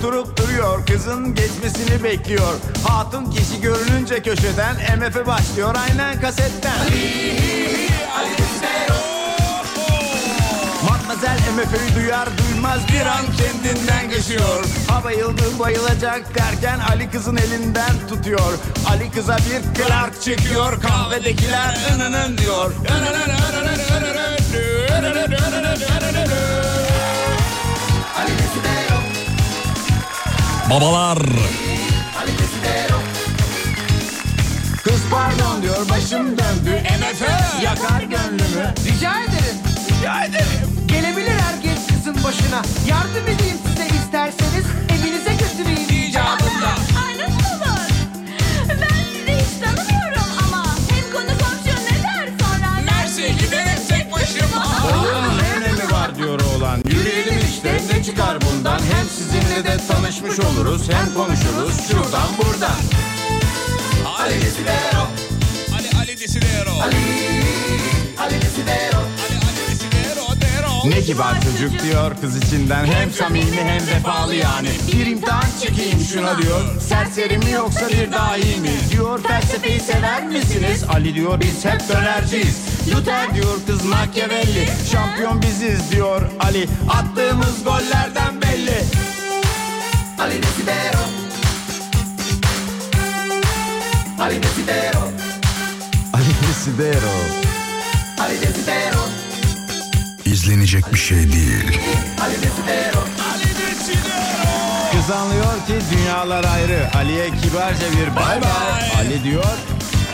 [0.02, 2.54] oturup duruyor Kızın geçmesini bekliyor
[2.88, 6.72] Hatun kişi görününce köşeden MF başlıyor aynen kasetten
[10.88, 17.92] Matmazel MF'yi duyar duymaz bir an kendinden geçiyor Ha bayıldı bayılacak derken Ali kızın elinden
[18.08, 18.52] tutuyor
[18.90, 22.72] Ali kıza bir Clark çekiyor kahvedekiler ınının diyor
[30.72, 31.18] Babalar.
[34.84, 37.22] Kız pardon diyor başım döndü MF
[37.62, 39.56] yakar gönlümü Rica ederim.
[39.90, 42.62] Rica ederim Gelebilir herkes kızın başına.
[42.88, 44.64] Yardım edeyim size isterseniz.
[44.88, 46.81] Evinize götüreyim icabında.
[58.62, 62.76] Bundan Hem sizinle de tanışmış oluruz Hem konuşuruz şuradan buradan.
[64.18, 65.06] Ali Desidero
[65.78, 66.70] Ali Ali Desidero.
[66.82, 66.96] Ali
[68.18, 70.26] Ali Desidero Ali Ali Desidero.
[70.40, 70.90] Dero.
[70.90, 72.86] Ne kibar çocuk diyor kız içinden.
[72.86, 74.68] Hem samimi hem vefalı yani.
[74.92, 76.80] Bir imtihan çekeyim şuna diyor.
[76.80, 78.70] Serseri mi yoksa bir dahi mi?
[78.90, 80.84] Diyor felsefeyi sever misiniz?
[80.94, 82.56] Ali diyor biz hep dönerciyiz.
[82.94, 85.90] Luther diyor kız Machiavelli Şampiyon biziz.
[85.92, 86.68] diyor Ali.
[86.90, 88.31] Attığımız gollerden
[88.66, 88.84] belli
[90.18, 91.02] Ali Desidero.
[94.18, 95.02] Ali Desidero.
[96.12, 97.14] Ali Desidero.
[98.20, 99.08] Ali Desidero.
[100.24, 101.80] İzlenecek bir şey değil.
[102.20, 103.04] Ali Desidero.
[104.92, 106.88] Kız anlıyor ki dünyalar ayrı.
[106.94, 109.00] Ali'ye kibarca bir bay bay.
[109.00, 109.44] Ali diyor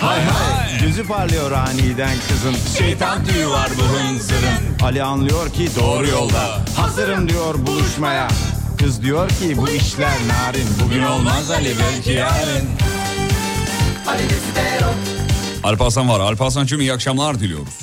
[0.01, 6.09] hay hay Gözü parlıyor aniden kızın Şeytan tüyü var bu hınzırın Ali anlıyor ki doğru
[6.09, 8.29] yolda Hazırım diyor buluşmaya
[8.79, 12.69] Kız diyor ki bu işler narin Bugün olmaz Ali belki yarın
[14.07, 14.89] Ali Desidero
[15.65, 16.21] Alparslan var.
[16.21, 17.75] Alparslan'cığım iyi akşamlar diliyoruz.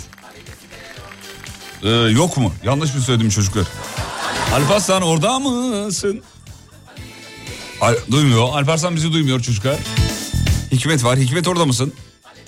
[1.84, 2.54] Ee, yok mu?
[2.64, 3.66] Yanlış mı söyledim çocuklar?
[4.54, 6.22] Alparslan orada mısın?
[7.82, 8.50] Al- duymuyor.
[8.50, 9.76] Alparslan bizi duymuyor çocuklar.
[10.72, 11.18] Hikmet var.
[11.18, 11.94] Hikmet orada mısın?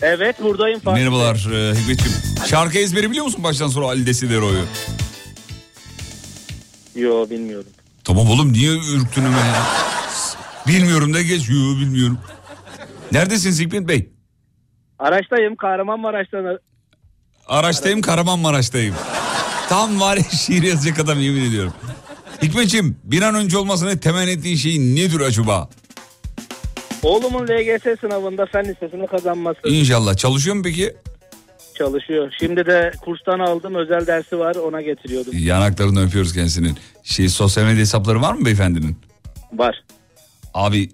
[0.01, 0.97] Evet buradayım Fatih.
[0.97, 2.17] Merhabalar e, Hikmetciğim.
[2.47, 4.65] Şarkı ezberi biliyor musun baştan sonra Ali Desidero'yu?
[6.95, 7.69] Yo bilmiyorum.
[8.03, 9.63] Tamam oğlum niye ürktün hemen ya?
[10.67, 11.49] Bilmiyorum da geç.
[11.49, 12.19] Yo bilmiyorum.
[13.11, 14.09] Neredesiniz Hikmet Bey?
[14.99, 16.59] Araçtayım Kahramanmaraş'tan.
[17.47, 18.95] Araçtayım Kahramanmaraş'tayım.
[19.69, 21.73] Tam var ya şiir yazacak adam yemin ediyorum.
[22.41, 25.69] Hikmetciğim bir an önce olmasını temenni ettiğin şey nedir acaba?
[27.03, 30.17] Oğlumun LGS sınavında fen lisesini kazanması İnşallah.
[30.17, 30.93] Çalışıyor mu peki?
[31.77, 32.33] çalışıyor.
[32.39, 35.33] Şimdi de kurstan aldım özel dersi var ona getiriyordum.
[35.37, 36.77] Yanaklarını öpüyoruz kendisinin.
[37.03, 38.97] Şey, sosyal medya hesapları var mı beyefendinin?
[39.53, 39.83] Var
[40.53, 40.89] Abi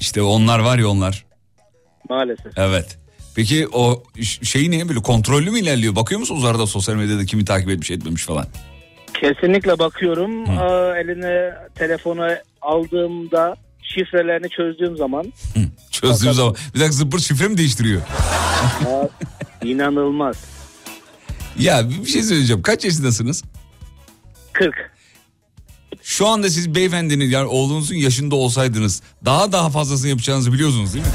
[0.00, 1.24] işte onlar var ya onlar.
[2.08, 2.58] maalesef.
[2.58, 2.98] Evet.
[3.36, 4.02] Peki o
[4.42, 5.96] şey ne böyle kontrollü mü ilerliyor?
[5.96, 8.46] Bakıyor musunuz arada sosyal medyada kimi takip etmiş etmemiş falan?
[9.20, 10.50] Kesinlikle bakıyorum.
[10.58, 12.28] Aa, eline telefonu
[12.62, 15.32] aldığımda şifrelerini çözdüğüm zaman
[15.90, 18.02] Çözdüğüm zaman bir dakika zıppır şifre mi değiştiriyor?
[18.86, 19.08] aa,
[19.64, 20.36] inanılmaz.
[21.58, 22.62] Ya bir şey söyleyeceğim.
[22.62, 23.42] Kaç yaşındasınız?
[24.52, 24.74] 40.
[26.02, 31.10] Şu anda siz beyefendinin yani oğlunuzun yaşında olsaydınız daha daha fazlasını yapacağınızı biliyorsunuz değil mi?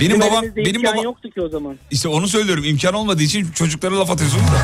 [0.00, 1.76] Benim Bizim babam benim babam yoktu ki o zaman.
[1.90, 4.58] işte onu söylüyorum imkan olmadığı için çocuklara laf atıyorsunuz da.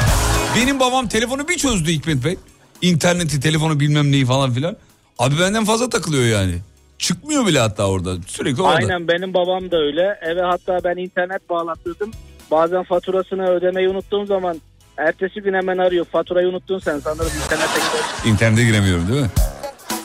[0.57, 2.36] Benim babam telefonu bir çözdü Hikmet Bey.
[2.82, 4.76] İnterneti, telefonu bilmem neyi falan filan.
[5.18, 6.58] Abi benden fazla takılıyor yani.
[6.98, 8.14] Çıkmıyor bile hatta orada.
[8.26, 8.74] Sürekli orada.
[8.76, 10.18] Aynen benim babam da öyle.
[10.22, 12.10] Eve hatta ben internet bağlattırdım.
[12.50, 14.60] Bazen faturasını ödemeyi unuttuğum zaman
[14.96, 16.04] ertesi gün hemen arıyor.
[16.04, 18.30] Faturayı unuttun sen sanırım internete gider.
[18.32, 19.30] İnternete giremiyorum değil mi?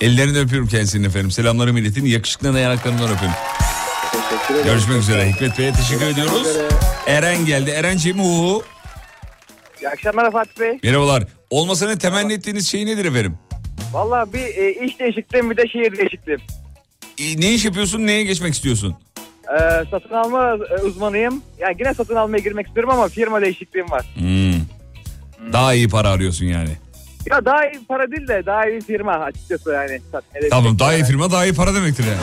[0.01, 1.31] Ellerinden öpüyorum kendisinin efendim.
[1.31, 2.05] Selamlarımı iletin.
[2.05, 3.37] Yakışıklı yanaklarından öpüyorum.
[4.11, 4.65] Teşekkür ederim.
[4.65, 5.29] Görüşmek üzere.
[5.29, 6.47] Hikmet Bey'e teşekkür ediyoruz.
[7.07, 7.69] Eren geldi.
[7.69, 8.63] Eren'ciğim hu.
[9.81, 10.79] İyi akşamlar Fatih Bey.
[10.83, 11.23] Merhabalar.
[11.49, 13.37] Olmasını temenni ettiğiniz şey nedir efendim?
[13.93, 16.41] Valla bir e, iş değişikliğim bir de şehir değişikliğim.
[17.19, 18.07] E, Ne iş yapıyorsun?
[18.07, 18.95] Neye geçmek istiyorsun?
[19.53, 21.41] Ee, satın alma e, uzmanıyım.
[21.59, 24.05] Yani yine satın almaya girmek istiyorum ama firma değişikliğim var.
[24.15, 24.61] Hmm.
[25.53, 26.69] Daha iyi para arıyorsun yani.
[27.31, 30.01] Ya daha iyi para değil de daha iyi firma açıkçası yani.
[30.49, 31.07] Tamam daha iyi yani.
[31.07, 32.21] firma daha iyi para demektir yani.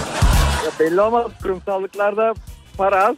[0.64, 2.34] Ya belli olmaz kurumsallıklarda
[2.76, 3.16] para az.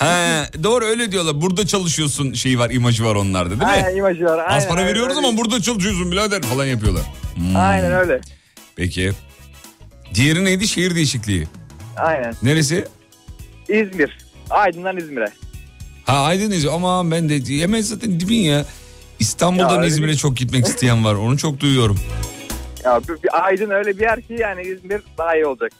[0.00, 1.40] He, doğru öyle diyorlar.
[1.40, 3.66] Burada çalışıyorsun şeyi var, imajı var onlarda değil mi?
[3.66, 4.38] Aynen imajı var.
[4.38, 5.26] Az Aynen, para aynen, veriyoruz öyle.
[5.26, 7.02] ama burada çalışıyorsun birader falan yapıyorlar.
[7.34, 7.56] Hmm.
[7.56, 8.20] Aynen öyle.
[8.76, 9.12] Peki.
[10.14, 10.68] Diğeri neydi?
[10.68, 11.48] Şehir değişikliği.
[11.96, 12.34] Aynen.
[12.42, 12.84] Neresi?
[13.68, 14.18] İzmir.
[14.50, 15.32] Aydın'dan İzmir'e.
[16.04, 16.72] Ha Aydın İzmir.
[16.72, 18.64] Ama ben de hemen zaten dibin ya.
[19.18, 21.14] İstanbul'dan İzmir'e çok gitmek isteyen var.
[21.14, 21.98] Onu çok duyuyorum.
[22.84, 25.72] Ya bir, bir Aydın öyle bir yer ki yani İzmir daha iyi olacak.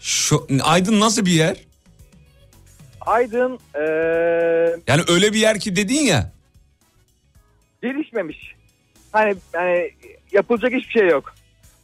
[0.00, 1.56] Şu, Aydın nasıl bir yer?
[3.06, 6.32] Aydın eee Yani öyle bir yer ki dedin ya.
[7.82, 8.54] gelişmemiş.
[9.12, 9.90] Hani yani
[10.32, 11.34] yapılacak hiçbir şey yok.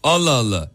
[0.03, 0.71] Allah Allah.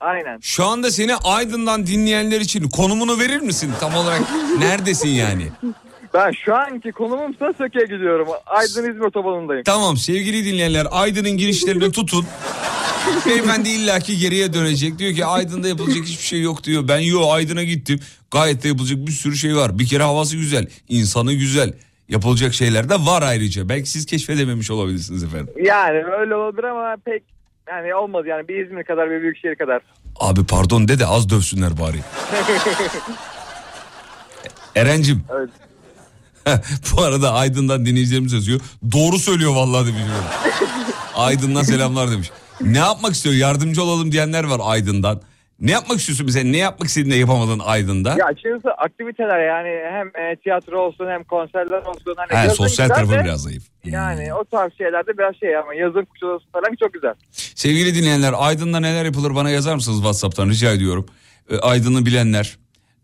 [0.00, 0.38] Aynen.
[0.40, 3.72] Şu anda seni Aydın'dan dinleyenler için konumunu verir misin?
[3.80, 4.20] Tam olarak
[4.58, 5.48] neredesin yani?
[6.14, 8.28] Ben şu anki konumumsa Söke'ye gidiyorum.
[8.46, 9.64] Aydın İzmir otobanındayım.
[9.64, 12.26] Tamam sevgili dinleyenler Aydın'ın girişlerini tutun.
[13.26, 14.98] Beyefendi illaki geriye dönecek.
[14.98, 16.88] Diyor ki Aydın'da yapılacak hiçbir şey yok diyor.
[16.88, 18.00] Ben yo Aydın'a gittim.
[18.30, 19.78] Gayet de yapılacak bir sürü şey var.
[19.78, 21.72] Bir kere havası güzel, insanı güzel.
[22.08, 23.68] Yapılacak şeyler de var ayrıca.
[23.68, 25.48] Belki siz keşfedememiş olabilirsiniz efendim.
[25.62, 27.22] Yani öyle olabilir ama pek
[27.68, 29.82] yani olmadı yani bir İzmir kadar bir büyük şehir kadar.
[30.20, 31.96] Abi pardon de de az dövsünler bari.
[34.74, 35.24] Erencim.
[35.36, 35.50] Evet.
[36.92, 38.60] Bu arada Aydın'dan dinleyicilerimiz yazıyor.
[38.92, 40.02] Doğru söylüyor vallahi demiş.
[41.14, 42.30] Aydın'dan selamlar demiş.
[42.60, 43.34] Ne yapmak istiyor?
[43.34, 45.20] Yardımcı olalım diyenler var Aydın'dan.
[45.60, 46.50] Ne yapmak istiyorsun mesela?
[46.50, 48.14] Ne yapmak istediğinde yapamadın Aydın'da?
[48.18, 52.14] Ya açıkçası aktiviteler yani hem e, tiyatro olsun hem konserler olsun.
[52.16, 53.62] Hani He, yazın sosyal güzel tarafı de, biraz zayıf.
[53.84, 57.14] Yani o tarz şeylerde biraz şey ama yazın kuşadası falan çok güzel.
[57.32, 61.06] Sevgili dinleyenler Aydın'da neler yapılır bana yazar mısınız WhatsApp'tan rica ediyorum.
[61.50, 62.56] Ee, Aydın'ı bilenler.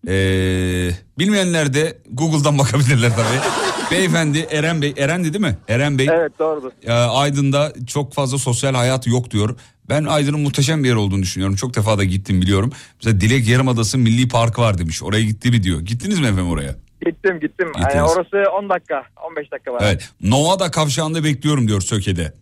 [0.08, 3.40] ee, bilmeyenler de Google'dan bakabilirler tabii.
[3.92, 5.56] Beyefendi Eren Bey, Eren'di değil mi?
[5.68, 6.08] Eren Bey.
[6.12, 6.70] Evet doğrudur.
[6.86, 9.56] Ee, Aydın'da çok fazla sosyal hayat yok diyor.
[9.88, 11.56] Ben Aydın'ın muhteşem bir yer olduğunu düşünüyorum.
[11.56, 12.72] Çok defa da gittim biliyorum.
[12.94, 15.02] Mesela Dilek Yarımadası Milli Parkı var demiş.
[15.02, 15.80] Oraya gitti mi diyor.
[15.80, 16.74] Gittiniz mi efendim oraya?
[17.06, 17.68] Gittim gittim.
[17.68, 17.94] Gittiniz.
[17.94, 19.80] Yani orası 10 dakika 15 dakika var.
[19.84, 20.10] Evet.
[20.22, 22.32] Nova'da kavşağında bekliyorum diyor Söke'de.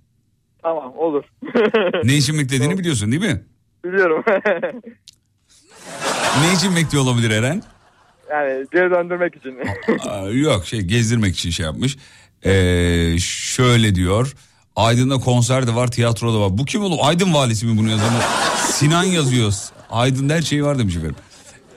[0.62, 1.24] Tamam olur.
[2.04, 3.42] Ne için beklediğini biliyorsun değil mi?
[3.84, 4.24] Biliyorum.
[6.40, 7.62] Ne için bekliyor olabilir Eren?
[8.30, 9.58] Yani geri döndürmek için.
[10.38, 11.96] Yok şey gezdirmek için şey yapmış.
[12.44, 14.34] Ee, şöyle diyor.
[14.76, 16.58] Aydın'da konser de var, tiyatro da var.
[16.58, 16.98] Bu kim oğlum?
[17.02, 18.12] Aydın valisi mi bunu yazan?
[18.72, 19.52] Sinan yazıyor.
[19.90, 21.16] Aydın'da her şey var demiş efendim.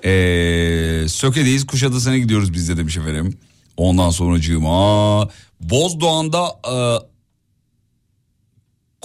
[0.05, 3.37] Ee, Söke'deyiz, Kuşadası'na gidiyoruz biz de demiş efendim.
[3.77, 5.29] Ondan sonra cığıma.
[5.61, 6.75] Bozdoğan'da e,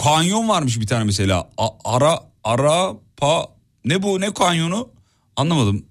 [0.03, 1.51] kanyon varmış bir tane mesela.
[1.59, 3.47] A- ara, ara, pa,
[3.85, 4.89] ne bu, ne kanyonu?
[5.37, 5.85] Anlamadım.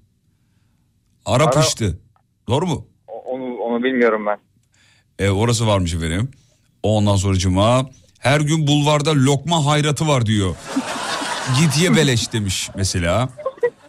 [1.27, 1.99] Arapıştı.
[2.47, 2.87] Doğru mu?
[3.07, 4.37] Onu, onu bilmiyorum ben.
[5.25, 6.31] E, orası varmış efendim.
[6.83, 7.89] Ondan sonra cuma.
[8.19, 10.55] Her gün bulvarda lokma hayratı var diyor.
[11.59, 13.29] Git ye beleş demiş mesela.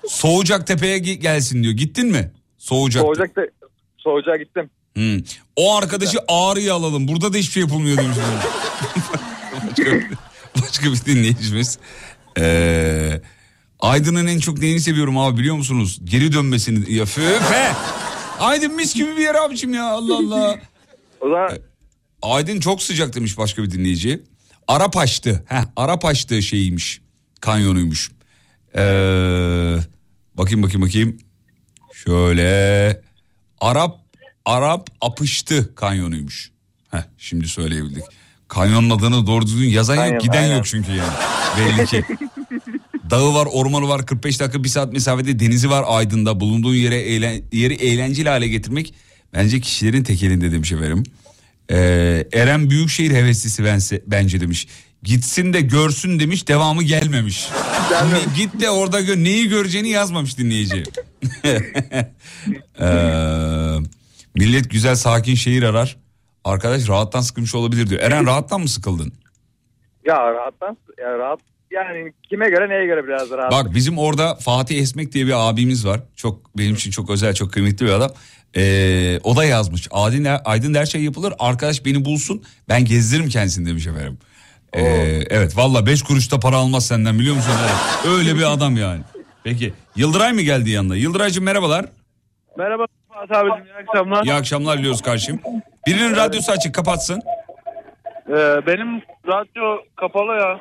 [0.08, 1.74] Soğucak Tepe'ye ge- gelsin diyor.
[1.74, 2.32] Gittin mi?
[2.58, 3.02] Soğucak.
[3.02, 3.42] Soğucak'ta,
[3.98, 4.70] Soğucak'a gittim.
[4.94, 5.18] Hmm.
[5.56, 7.08] O arkadaşı Ağrı'ya alalım.
[7.08, 8.16] Burada da hiçbir şey yapılmıyor demiş.
[9.68, 10.06] başka, bir,
[10.62, 11.78] başka bir dinleyicimiz.
[12.38, 13.20] Ee,
[13.80, 16.00] Aydın'ın en çok neyini seviyorum abi biliyor musunuz?
[16.04, 16.92] Geri dönmesini.
[16.92, 17.72] Ya föfe.
[18.38, 20.58] Aydın mis gibi bir yer abicim ya Allah Allah.
[21.20, 21.58] O zaman
[22.22, 24.22] Aydın çok sıcak demiş başka bir dinleyici.
[24.68, 25.44] Arap açtı.
[25.46, 27.00] Heh, Arap açtığı şeyiymiş.
[27.40, 28.10] Kanyonuymuş.
[28.74, 28.80] Ee,
[30.34, 31.18] bakayım bakayım bakayım.
[31.92, 33.00] Şöyle.
[33.60, 33.98] Arap
[34.44, 36.50] Arap apıştı kanyonuymuş.
[36.90, 38.04] Heh, şimdi söyleyebildik.
[38.48, 40.56] Kanyonun adını doğru düzgün yazan yok giden aynen.
[40.56, 41.12] yok çünkü yani.
[41.58, 42.04] Belli ki.
[43.10, 46.40] Dağı var, ormanı var, 45 dakika bir saat mesafede denizi var Aydın'da.
[46.40, 48.94] Bulunduğun yere eğlen, yeri eğlenceli hale getirmek
[49.34, 51.02] bence kişilerin tek elinde demiş efendim.
[51.70, 54.68] Ee, Eren Büyükşehir heveslisi bense, bence demiş.
[55.02, 57.48] Gitsin de görsün demiş devamı gelmemiş.
[57.90, 60.82] Ne- Git de orada gör, neyi göreceğini yazmamış dinleyici.
[62.80, 63.76] Ee,
[64.34, 65.96] millet güzel sakin şehir arar.
[66.44, 68.00] Arkadaş rahattan sıkılmış olabilir diyor.
[68.02, 69.12] Eren rahattan mı sıkıldın?
[70.06, 71.38] ya rahattan ya rahat
[71.70, 73.52] yani kime göre neye göre biraz rahat.
[73.52, 76.00] Bak bizim orada Fatih Esmek diye bir abimiz var.
[76.16, 78.10] Çok benim için çok özel, çok kıymetli bir adam.
[78.56, 79.88] Ee, o da yazmış.
[79.90, 81.34] Aydın, Aydın her şey yapılır.
[81.38, 82.42] Arkadaş beni bulsun.
[82.68, 84.18] Ben gezdiririm kendisini demiş efendim.
[84.72, 84.82] Ee,
[85.30, 87.52] evet valla 5 kuruşta para almaz senden biliyor musun?
[88.08, 89.00] Öyle bir adam yani.
[89.44, 90.96] Peki Yıldıray mı geldi yanına?
[90.96, 91.84] Yıldıraycığım merhabalar.
[92.58, 94.24] Merhaba Fatih abicim iyi akşamlar.
[94.24, 95.40] İyi akşamlar diliyoruz karşım.
[95.86, 97.22] Birinin radyosu açık kapatsın.
[98.28, 98.32] Ee,
[98.66, 100.58] benim radyo kapalı ya.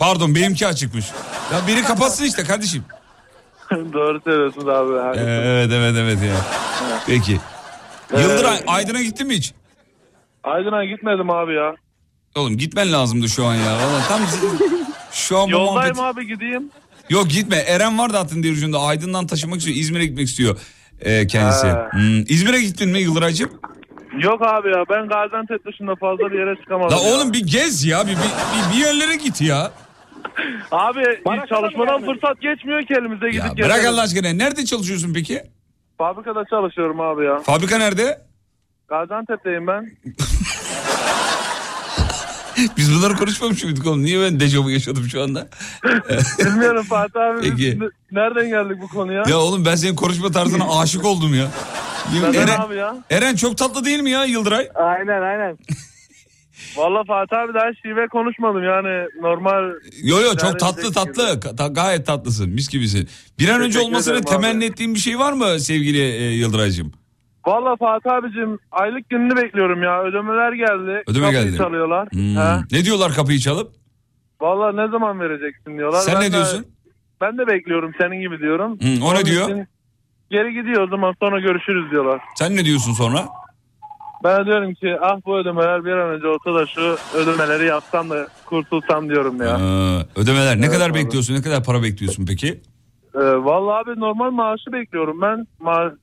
[0.00, 1.06] Pardon benimki açıkmış.
[1.52, 2.84] Ya biri kapatsın işte kardeşim.
[3.70, 5.18] Doğru söylüyorsunuz abi.
[5.18, 6.36] Ee, evet evet evet ya.
[7.06, 7.40] Peki.
[8.12, 9.52] Yıldıray Aydın'a gittin mi hiç?
[10.44, 11.74] Aydın'a gitmedim abi ya.
[12.36, 13.72] Oğlum gitmen lazımdı şu an ya.
[13.76, 14.20] Vallahi tam
[15.12, 16.70] şu an bu Yoldayım muhabbet- abi gideyim.
[17.10, 17.56] Yok gitme.
[17.56, 18.80] Eren var da hattın diğer ucunda.
[18.80, 19.76] Aydın'dan taşımak istiyor.
[19.76, 20.60] İzmir'e gitmek istiyor
[21.00, 21.66] e, kendisi.
[21.66, 21.88] Ha.
[21.92, 23.50] Hmm, İzmir'e gittin mi Yıldıraycığım?
[24.18, 26.98] Yok abi ya ben Gaziantep dışında fazla bir yere çıkamadım.
[26.98, 27.14] La ya.
[27.14, 28.06] oğlum bir gez ya.
[28.06, 29.72] Bir, bir, bir, bir yerlere git ya.
[30.70, 33.84] Abi hiç çalışmadan fırsat geçmiyor ki elimize gidip Ya bırak.
[33.84, 34.28] Allah aşkına.
[34.28, 35.42] Nerede çalışıyorsun peki?
[35.98, 37.38] Fabrikada çalışıyorum abi ya.
[37.38, 38.20] Fabrika nerede?
[38.88, 39.90] Gaziantep'teyim ben.
[42.76, 44.02] Biz bunları konuşmamış mıydık oğlum?
[44.02, 45.48] Niye ben dejavu yaşadım şu anda?
[46.38, 47.50] Bilmiyorum Fatih abi.
[47.50, 47.78] Peki.
[47.80, 49.22] ne- Nereden geldik bu konuya?
[49.28, 51.46] Ya oğlum ben senin konuşma tarzına aşık oldum ya.
[52.14, 52.94] Neden Eren, abi ya?
[53.10, 54.68] Eren çok tatlı değil mi ya Yıldıray?
[54.74, 55.58] Aynen aynen.
[56.76, 59.64] Valla Fatih abi daha şive konuşmadım yani normal.
[60.02, 63.08] Yo yo çok tatlı tatlı ta- gayet tatlısın mis gibisin.
[63.38, 66.92] Bir an önce Teşekkür olmasını ederim temenni ettiğin bir şey var mı sevgili e, Yıldıraycığım?
[67.46, 71.02] Valla Fatih abicim aylık gününü bekliyorum ya ödemeler geldi.
[71.06, 71.56] Ödeme Kapıyı geldi.
[71.56, 72.08] çalıyorlar.
[72.12, 72.34] Hmm.
[72.36, 72.62] Ha.
[72.72, 73.72] Ne diyorlar kapıyı çalıp?
[74.40, 76.00] Valla ne zaman vereceksin diyorlar.
[76.00, 76.66] Sen Ben ne de- diyorsun?
[77.20, 78.80] Ben de bekliyorum senin gibi diyorum.
[78.80, 79.50] Hmm, o ne Onun diyor?
[79.50, 79.66] için
[80.30, 82.20] Geri gidiyor o zaman sonra görüşürüz diyorlar.
[82.36, 83.28] Sen ne diyorsun sonra?
[84.24, 88.28] Ben diyorum ki ah bu ödemeler bir an önce olsa da şu ödemeleri yapsam da
[88.46, 89.48] kurtulsam diyorum ya.
[89.60, 90.94] Ee, ödemeler ne Evet kadar abi.
[90.98, 91.34] bekliyorsun?
[91.34, 92.60] Ne kadar para bekliyorsun peki?
[93.14, 95.46] Ee, vallahi abi normal maaşı bekliyorum ben.
[95.60, 95.96] Ma-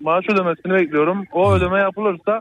[0.00, 1.24] maaş ödemesini bekliyorum.
[1.32, 2.40] O ödeme yapılırsa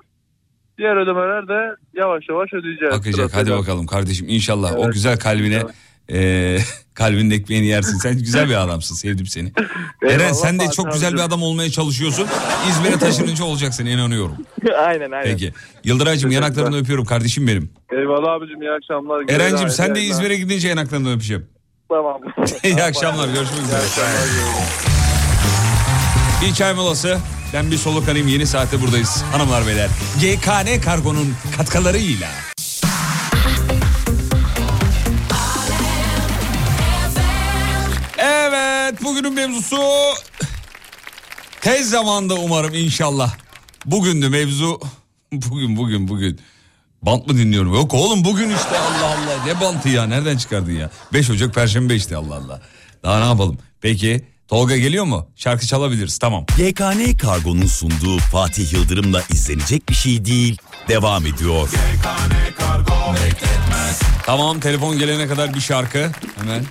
[0.77, 2.93] diğer ödemeler de yavaş yavaş ödeyeceğiz.
[2.95, 4.93] Akacak hadi bakalım kardeşim inşallah o Evet.
[4.93, 5.61] güzel kalbine
[6.11, 6.57] e,
[6.93, 7.97] kalbinin ekmeğini yersin.
[7.97, 9.51] Sen güzel bir adamsın sevdim seni.
[10.03, 12.27] Eren Eyvallah sen de çok güzel bir adam olmaya çalışıyorsun.
[12.69, 14.37] İzmir'e taşınınca olacaksın inanıyorum.
[14.85, 15.23] aynen aynen.
[15.23, 15.53] Peki.
[15.83, 17.69] Yıldıraycığım yanaklarını öpüyorum kardeşim benim.
[17.91, 19.29] Eyvallah abicim iyi akşamlar.
[19.29, 21.45] Eren'cim sen de İzmir'e gidince yanaklarını öpeceğim.
[21.89, 22.21] Tamam.
[22.63, 23.81] İyi akşamlar görüşmek üzere.
[26.41, 27.17] Bir çay molası.
[27.53, 29.23] Ben bir soluk alayım yeni saatte buradayız.
[29.31, 29.89] Hanımlar beyler.
[30.21, 32.27] GKN Kargo'nun katkılarıyla.
[38.85, 39.77] Evet bugünün mevzusu
[41.61, 43.35] tez zamanda umarım inşallah.
[43.85, 44.79] Bugündü mevzu.
[45.31, 46.39] Bugün bugün bugün.
[47.01, 47.73] Bant mı dinliyorum?
[47.73, 49.45] Yok oğlum bugün işte Allah Allah.
[49.45, 50.05] Ne bantı ya?
[50.05, 50.89] Nereden çıkardın ya?
[51.13, 52.61] 5 Ocak Perşembe işte Allah Allah.
[53.03, 53.57] Daha ne yapalım?
[53.81, 55.27] Peki Tolga geliyor mu?
[55.35, 56.45] Şarkı çalabiliriz tamam.
[56.57, 60.57] YKN Kargo'nun sunduğu Fatih Yıldırım'la izlenecek bir şey değil.
[60.87, 61.69] Devam ediyor.
[64.25, 66.11] Tamam telefon gelene kadar bir şarkı.
[66.37, 66.63] Hemen.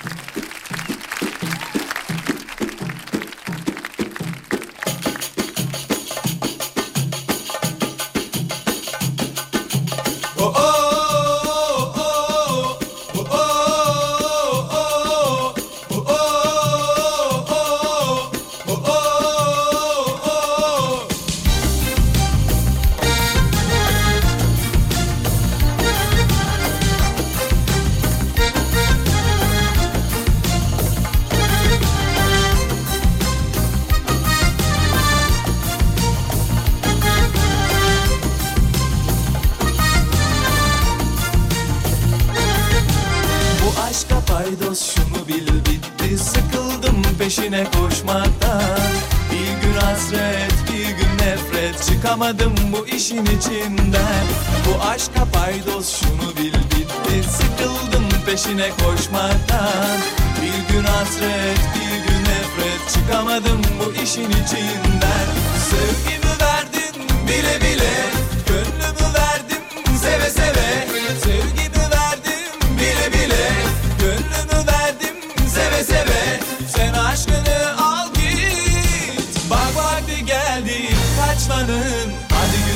[52.24, 54.26] Nefret Çıkamadım bu işin içinden
[54.66, 57.28] Bu aşka paydos şunu bil bitti.
[57.30, 59.98] Sıkıldım peşine koşmaktan.
[60.42, 62.94] Bir gün hasret bir gün nefret.
[62.94, 64.93] Çıkamadım bu işin içinden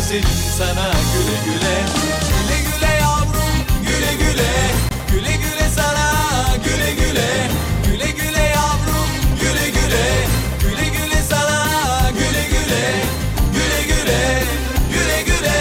[0.08, 0.28] güzelim
[0.58, 0.90] sana.
[1.14, 1.74] Güle güle.
[2.30, 4.52] Güle güle yavrum güle güle.
[5.12, 6.56] Güle güle sana.
[6.64, 7.50] Güle güle.
[7.84, 9.08] Güle güle yavrum
[9.40, 10.26] güle güle.
[10.62, 12.10] Güle güle sana.
[12.10, 12.84] Güle güle.
[13.52, 14.42] Güle güle.
[14.92, 15.58] Güle güle.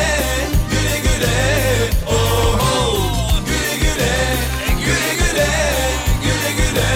[0.72, 1.36] Güle güle.
[2.08, 4.14] Oh oh Güle güle.
[4.86, 5.52] Güle güle.
[6.24, 6.89] Güle güle.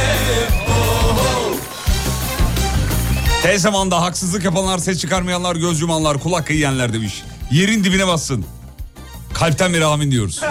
[0.69, 1.55] Oh oh
[3.41, 7.23] Tez zamanda haksızlık yapanlar, ses çıkarmayanlar, göz yumanlar, kulak yiyenler demiş.
[7.51, 8.45] Yerin dibine bassın.
[9.33, 10.41] Kalpten bir amin diyoruz.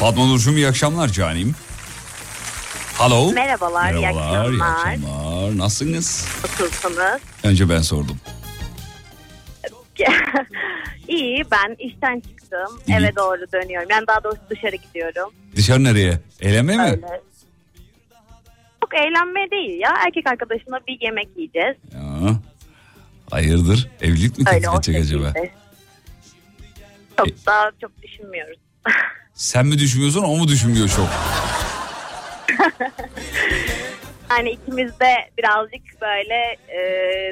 [0.00, 1.54] Fatma Nurşum iyi akşamlar canim.
[2.98, 3.32] Hello.
[3.32, 4.94] Merhabalar, iyi Merhabalar, iyi akşamlar.
[4.94, 5.58] akşamlar.
[5.58, 6.26] Nasılsınız?
[6.44, 7.20] Nasılsınız?
[7.44, 8.16] Önce ben sordum.
[11.08, 12.80] İyi, ben işten çıktım.
[12.88, 13.88] Eve doğru dönüyorum.
[13.90, 15.30] Yani daha doğrusu dışarı gidiyorum.
[15.56, 16.20] Dışarı nereye?
[16.40, 16.84] Eğlenmeye mi?
[16.84, 17.20] Öyle.
[18.84, 19.94] Çok eğlenme değil ya.
[20.06, 21.76] Erkek arkadaşımla bir yemek yiyeceğiz.
[21.94, 22.30] Ya.
[23.30, 23.88] Hayırdır?
[24.00, 25.32] Evlilik mi teklif edecek acaba?
[27.16, 28.58] Çok daha çok düşünmüyoruz.
[29.34, 31.08] Sen mi düşünmüyorsun o mu düşünmüyor çok?
[34.30, 36.80] Yani ikimiz de birazcık böyle e,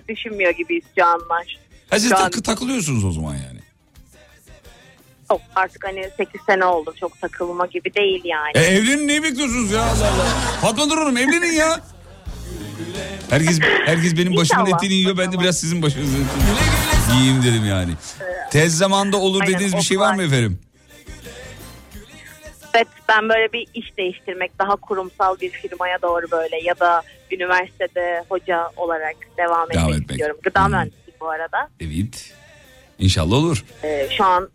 [0.09, 1.59] düşünmüyor gibiyiz şu anlar.
[1.91, 3.61] Ha siz Şu an- takı- takılıyorsunuz o zaman yani.
[5.29, 6.95] Çok artık hani 8 sene oldu.
[7.01, 8.53] Çok takılma gibi değil yani.
[8.55, 10.27] E evlenin neyi bekliyorsunuz ya Allah Allah.
[10.61, 11.81] Fatma Hanım evlenin ya.
[13.31, 15.19] Herkes herkes benim başımın etini yiyor.
[15.19, 17.93] Ben de biraz sizin başınızın etini yiyeyim dedim yani.
[18.51, 20.59] Tez zamanda olur Aynen, dediğiniz bir şey var mı efendim?
[22.75, 28.25] Evet ben böyle bir iş değiştirmek daha kurumsal bir firmaya doğru böyle ya da üniversitede
[28.29, 30.11] hoca olarak devam, Devam etmek, etmek.
[30.11, 30.37] istiyorum.
[30.43, 31.69] Gıda mühendisiyim bu arada.
[31.81, 32.33] Evet.
[32.99, 33.65] İnşallah olur.
[33.85, 34.49] Ee, şu an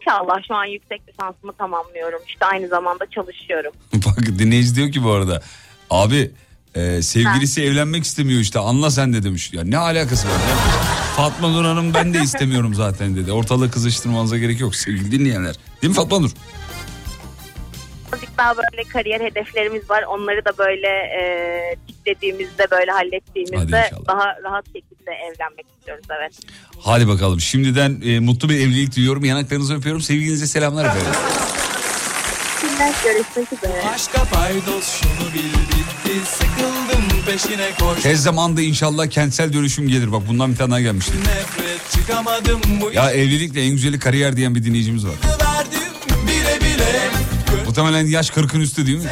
[0.00, 2.20] inşallah şu an yüksek lisansımı tamamlıyorum.
[2.28, 3.72] İşte aynı zamanda çalışıyorum.
[3.94, 5.42] Bak dinleyici diyor ki bu arada.
[5.90, 6.30] Abi
[6.76, 9.52] e, sevgilisi evlenmek istemiyor işte anla sen de demiş.
[9.52, 10.56] Ya ne alakası var ya?
[11.16, 13.32] Fatma Nur Hanım ben de istemiyorum zaten dedi.
[13.32, 15.54] Ortalığı kızıştırmanıza gerek yok sevgili dinleyenler.
[15.82, 16.30] Değil mi Fatma Nur?
[18.12, 20.02] Azıcık daha böyle kariyer hedeflerimiz var.
[20.02, 21.76] Onları da böyle e,
[22.70, 26.38] böyle hallettiğimizde daha rahat şekilde evlenmek istiyoruz evet.
[26.80, 29.24] Hadi bakalım şimdiden e, mutlu bir evlilik diliyorum.
[29.24, 30.02] Yanaklarınızı öpüyorum.
[30.02, 31.12] Sevgilinize selamlar efendim.
[32.76, 33.82] Şimdiden görüşmek üzere.
[33.94, 40.12] Aşka paydos şunu bil bitti Sıkıldım peşine koş Tez zamanda inşallah kentsel dönüşüm gelir.
[40.12, 41.12] Bak bundan bir tane daha gelmişti.
[41.20, 45.14] Nefret çıkamadım bu Ya evlilikle en güzeli kariyer diyen bir dinleyicimiz var.
[45.24, 47.10] verdim bile bile
[47.66, 49.10] Muhtemelen yaş 40'ın üstü değil mi?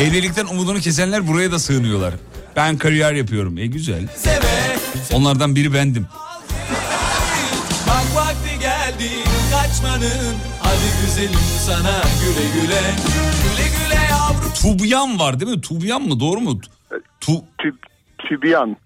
[0.00, 2.14] Evlilikten umudunu kesenler buraya da sığınıyorlar.
[2.56, 3.58] Ben kariyer yapıyorum.
[3.58, 4.08] E güzel.
[5.12, 6.06] Onlardan biri bendim.
[7.88, 9.10] Bak vakti geldi
[9.52, 10.34] kaçmanın
[10.70, 12.80] Hadi güzelim sana güle güle
[13.42, 15.60] Güle güle yavrum Tubyan var değil mi?
[15.60, 16.20] Tubyan mı?
[16.20, 16.60] Doğru mu?
[17.20, 17.32] Tu...
[18.18, 18.76] Tübyan.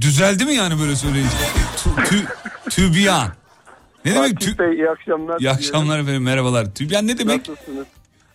[0.00, 1.36] Düzeldi mi yani böyle söyleyince?
[1.84, 2.26] Tu, tü,
[2.70, 3.28] tübyan.
[4.04, 4.40] Ne demek?
[4.40, 4.58] Tü...
[4.58, 5.40] Bey iyi akşamlar.
[5.40, 6.74] İyi akşamlar efendim merhabalar.
[6.74, 7.48] Tübyan ne demek?
[7.48, 7.86] Nasılsınız?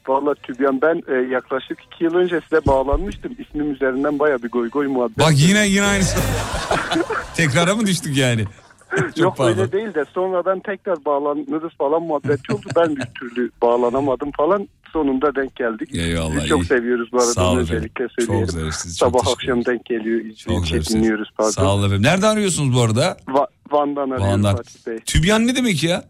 [0.07, 3.31] Valla Tübyan ben e, yaklaşık iki yıl önce size bağlanmıştım.
[3.39, 5.17] İsmim üzerinden baya bir goy goy muhabbet.
[5.17, 6.17] Bak yine yine aynısı.
[7.35, 8.45] Tekrara mı düştük yani?
[9.07, 9.59] Çok Yok pardon.
[9.59, 12.61] öyle değil de sonradan tekrar bağlanırız falan muhabbet oldu.
[12.75, 14.67] ben bir türlü bağlanamadım falan.
[14.93, 15.95] Sonunda denk geldik.
[15.95, 16.65] Eyvallah, Sizi çok iyi.
[16.65, 17.31] seviyoruz bu arada.
[17.33, 18.07] Sağ olun Özellikle.
[18.07, 18.47] Çok söyleyelim.
[18.47, 20.21] çok Sabah teşekkür akşam denk geliyor.
[20.35, 21.51] Çok dinliyoruz pardon.
[21.51, 22.03] Sağ olun efendim.
[22.03, 23.17] Nereden arıyorsunuz bu arada?
[23.27, 24.55] Va- Van'dan arıyorum Van'dan.
[24.55, 24.99] Fatih Bey.
[24.99, 26.03] Tübyan ne demek ya?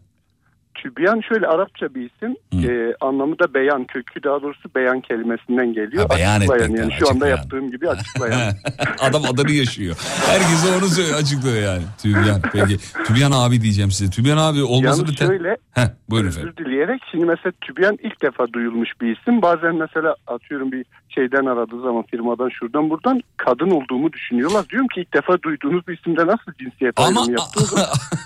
[0.84, 2.36] Tübyan şöyle Arapça bir isim.
[2.70, 6.10] Ee, anlamı da beyan kökü daha doğrusu beyan kelimesinden geliyor.
[6.10, 8.54] Ha, beyan açıklayan yani şu anda yaptığım gibi açıklayan.
[9.00, 9.96] Adam adını yaşıyor.
[10.26, 11.84] Herkese onu söylüyor, açıklıyor yani.
[12.02, 12.42] Tübyan.
[12.54, 12.78] Peki.
[13.08, 14.12] Tübyan abi diyeceğim size.
[14.12, 16.54] Tübyan abi olması Yalnız bir te- şöyle Heh, buyurun efendim.
[16.58, 19.42] özür dileyerek şimdi mesela Tübyan ilk defa duyulmuş bir isim.
[19.42, 20.86] Bazen mesela atıyorum bir
[21.18, 24.70] şeyden aradığı zaman firmadan şuradan buradan kadın olduğumu düşünüyorlar.
[24.70, 27.76] Diyorum ki ilk defa duyduğunuz bir isimde nasıl cinsiyet Ama ayrımı yaptınız?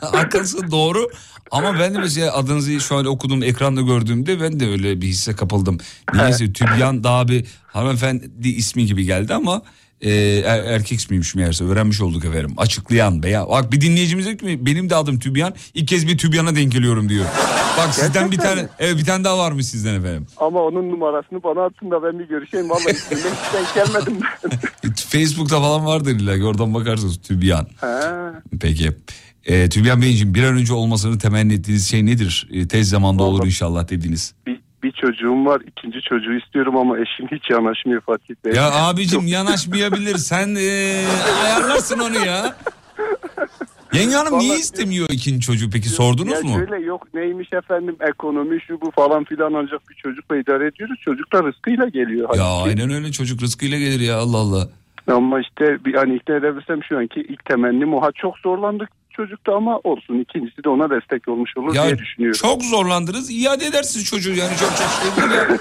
[0.01, 1.07] haklısın doğru.
[1.51, 5.77] Ama ben de mesela adınızı an okudum ekranda gördüğümde ben de öyle bir hisse kapıldım.
[6.13, 9.61] Niyeyse Tübyan daha bir hanımefendi ismi gibi geldi ama
[10.01, 10.11] e,
[10.45, 12.53] er- erkek ismiymiş meğerse öğrenmiş olduk efendim.
[12.57, 16.55] Açıklayan veya bak bir dinleyicimiz diyor ki benim de adım Tübyan ilk kez bir Tübyan'a
[16.55, 17.25] denk geliyorum diyor.
[17.77, 18.69] Bak sizden bir Gerçekten tane mi?
[18.79, 20.27] evet bir tane daha varmış sizden efendim.
[20.37, 22.69] Ama onun numarasını bana atın da ben bir görüşeyim.
[22.69, 24.91] Vallahi hiç gelmedim ben.
[25.09, 27.67] Facebook'ta falan vardır illa oradan bakarsınız Tübyan.
[27.77, 28.33] Ha.
[28.61, 28.89] Peki.
[29.45, 32.47] E, Tübyan Beyciğim bir an önce olmasını temenni ettiğiniz şey nedir?
[32.51, 34.33] E, tez zamanda olur inşallah dediğiniz.
[34.47, 35.61] Bir, bir çocuğum var.
[35.67, 38.53] ikinci çocuğu istiyorum ama eşim hiç yanaşmıyor Fatih Bey.
[38.53, 40.17] Ya abicim yanaşmayabilir.
[40.17, 40.69] Sen e,
[41.43, 42.55] ayarlarsın onu ya.
[43.93, 46.57] Yenge hanım niye istemiyor ikinci çocuğu peki sordunuz ya mu?
[46.57, 50.99] şöyle yok neymiş efendim ekonomi şu bu falan filan ancak bir çocukla idare ediyoruz.
[51.01, 52.35] Çocuk da rızkıyla geliyor.
[52.35, 52.69] Ya halbuki.
[52.69, 54.67] aynen öyle çocuk rızkıyla gelir ya Allah Allah.
[55.07, 58.01] Ama işte bir hani ikna edebilsem şu anki ilk temennim o.
[58.01, 60.19] Ha çok zorlandık çocukta ama olsun.
[60.19, 62.39] İkincisi de ona destek olmuş olur Ya diye düşünüyorum.
[62.41, 65.57] çok zorlandınız iade edersiniz çocuğu yani çok çok şey ya.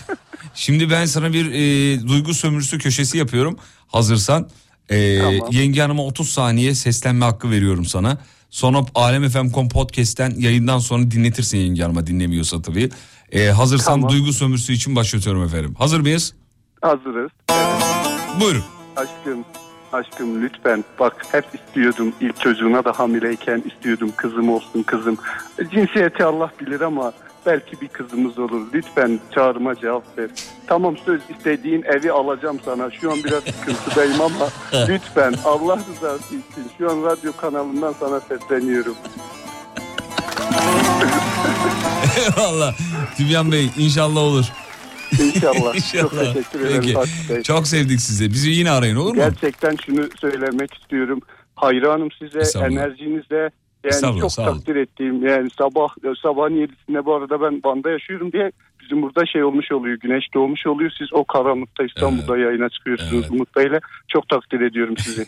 [0.54, 3.58] Şimdi ben sana bir e, duygu sömürüsü köşesi yapıyorum.
[3.88, 4.48] Hazırsan
[4.88, 4.96] e,
[5.50, 8.18] yenge hanıma 30 saniye seslenme hakkı veriyorum sana.
[8.50, 12.90] Sonra Alem FM.com podcast'ten yayından sonra dinletirsin yenge hanıma dinlemiyorsa tabii.
[13.32, 14.10] E, hazırsan Tamam.
[14.10, 15.74] duygu sömürüsü için başlatıyorum efendim.
[15.78, 16.34] Hazır mıyız?
[16.82, 17.30] Hazırız.
[18.40, 18.64] Buyurun.
[18.96, 19.44] Aşkım,
[19.92, 25.18] aşkım lütfen bak hep istiyordum ilk çocuğuna da hamileyken istiyordum kızım olsun kızım.
[25.70, 27.12] Cinsiyeti Allah bilir ama
[27.46, 28.66] belki bir kızımız olur.
[28.74, 30.30] Lütfen çağrıma cevap ver.
[30.66, 32.90] Tamam söz istediğin evi alacağım sana.
[32.90, 34.48] Şu an biraz sıkıntıdayım ama
[34.88, 38.94] lütfen Allah rızası için şu an radyo kanalından sana sesleniyorum.
[42.16, 42.74] Eyvallah.
[43.16, 44.44] Tübyan Bey inşallah olur.
[45.18, 45.92] İnşallah.
[46.00, 46.92] Çok teşekkür ederim Peki.
[46.92, 47.42] Fatih Bey.
[47.42, 48.30] Çok sevdik sizi.
[48.30, 49.16] Bizi yine arayın olur mu?
[49.16, 51.20] Gerçekten şunu söylemek istiyorum.
[51.56, 52.82] Hayranım size, Estağfurullah.
[52.82, 53.36] enerjinizle.
[53.36, 53.50] Yani
[53.94, 54.58] Estağfurullah, çok sağ olun.
[54.58, 55.26] takdir ettiğim.
[55.26, 55.88] Yani sabah
[56.22, 58.52] sabahın yedisinde bu arada ben Van'da yaşıyorum diye
[58.82, 59.98] bizim burada şey olmuş oluyor.
[60.00, 60.90] Güneş doğmuş oluyor.
[60.98, 63.80] Siz o karanlıkta İstanbul'da yayına çıkıyorsunuz Umut Bey'le.
[64.08, 65.20] Çok takdir ediyorum sizi.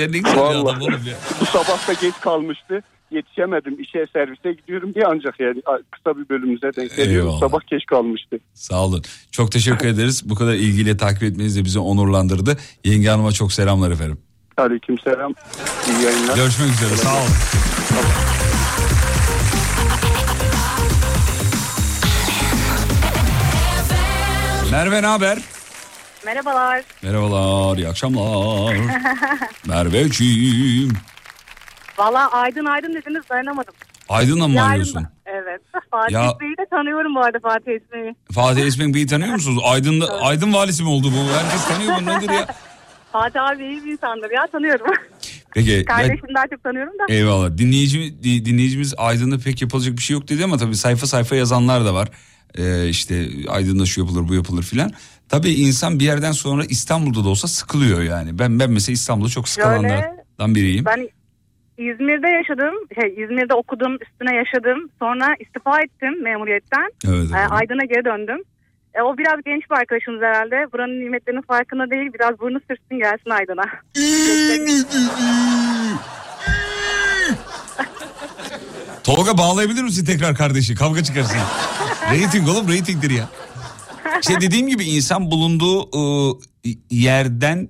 [0.00, 0.82] ya ne güzel bir adam Vallahi.
[0.84, 1.16] oğlum ya.
[1.40, 2.82] bu sabah da geç kalmıştı.
[3.10, 3.80] Yetişemedim.
[3.80, 7.22] işe servise gidiyorum diye ancak yani kısa bir bölümümüze denk geliyor.
[7.24, 7.40] Eyvallah.
[7.40, 8.38] Sabah geç kalmıştı.
[8.54, 9.02] Sağ olun.
[9.30, 10.22] Çok teşekkür ederiz.
[10.30, 12.56] Bu kadar ilgiyle takip etmeniz de bizi onurlandırdı.
[12.84, 14.18] Yenge Hanım'a çok selamlar efendim.
[14.56, 15.34] Aleyküm selam.
[15.88, 16.36] İyi yayınlar.
[16.36, 16.96] Görüşmek üzere.
[16.96, 17.30] Sağ olun.
[24.70, 25.38] Merve ne haber?
[26.24, 26.82] Merhabalar.
[27.02, 28.76] Merhabalar, iyi akşamlar.
[29.66, 30.92] Merveciğim.
[31.98, 33.74] Valla aydın aydın dediniz dayanamadım.
[34.08, 35.06] Aydın'la mı arıyorsun?
[35.26, 35.60] Evet.
[35.90, 38.14] Fatih Ya- Bey'i de tanıyorum bu arada Fatih Bey'i.
[38.32, 39.62] Fatih Esmek Bey'i tanıyor musunuz?
[39.64, 41.32] Aydın, Aydın valisi mi oldu bu?
[41.38, 42.46] Herkes tanıyor bu nedir ya?
[43.12, 44.86] Fatih abi iyi bir insandır ya tanıyorum.
[45.54, 45.84] Peki.
[45.84, 47.12] Kardeşimi daha çok tanıyorum da.
[47.12, 47.58] Eyvallah.
[47.58, 51.84] Dinleyici, di- dinleyicimiz Aydın'da pek yapılacak bir şey yok dedi ama tabii sayfa sayfa yazanlar
[51.84, 52.08] da var.
[52.58, 54.92] Ee, işte Aydın'da şu yapılır bu yapılır filan.
[55.28, 58.38] Tabii insan bir yerden sonra İstanbul'da da olsa sıkılıyor yani.
[58.38, 60.84] Ben ben mesela İstanbul'da çok sıkılanlardan biriyim.
[60.84, 61.08] Ben
[61.78, 62.74] İzmir'de yaşadım.
[63.00, 64.88] Şey, İzmir'de okudum, üstüne yaşadım.
[64.98, 66.88] Sonra istifa ettim memuriyetten.
[67.08, 68.42] Evet, Ee, Aydın'a geri döndüm.
[68.94, 70.72] E, o biraz genç bir arkadaşımız herhalde.
[70.72, 72.10] Buranın nimetlerinin farkında değil.
[72.14, 73.64] Biraz burnu sürtsün gelsin Aydın'a.
[79.04, 80.74] Tolga bağlayabilir misin tekrar kardeşi?
[80.74, 81.38] Kavga çıkarsın.
[82.10, 83.28] rating oğlum ratingdir ya.
[84.20, 86.34] İşte dediğim gibi insan bulunduğu ıı,
[86.90, 87.68] yerden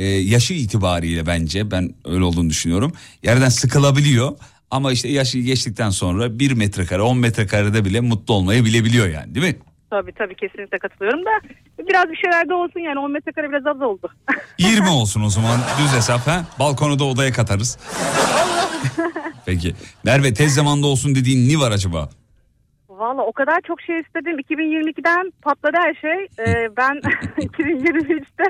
[0.00, 2.92] e, yaşı itibariyle bence ben öyle olduğunu düşünüyorum.
[3.22, 4.32] Yerden sıkılabiliyor
[4.70, 9.46] ama işte yaşı geçtikten sonra bir metrekare 10 metrekarede bile mutlu olmayı bilebiliyor yani değil
[9.46, 9.56] mi?
[9.90, 11.30] Tabii tabii kesinlikle katılıyorum da
[11.78, 14.10] biraz bir şeyler de olsun yani 10 metrekare biraz az oldu.
[14.58, 16.44] 20 olsun o zaman düz hesap ha.
[16.58, 17.78] Balkonu da odaya katarız.
[19.46, 19.74] Peki.
[20.04, 22.08] Merve tez zamanda olsun dediğin ne var acaba?
[22.88, 24.38] Valla o kadar çok şey istedim.
[24.38, 26.28] 2022'den patladı her şey.
[26.46, 26.96] Ee, ben
[27.38, 28.44] 2023'te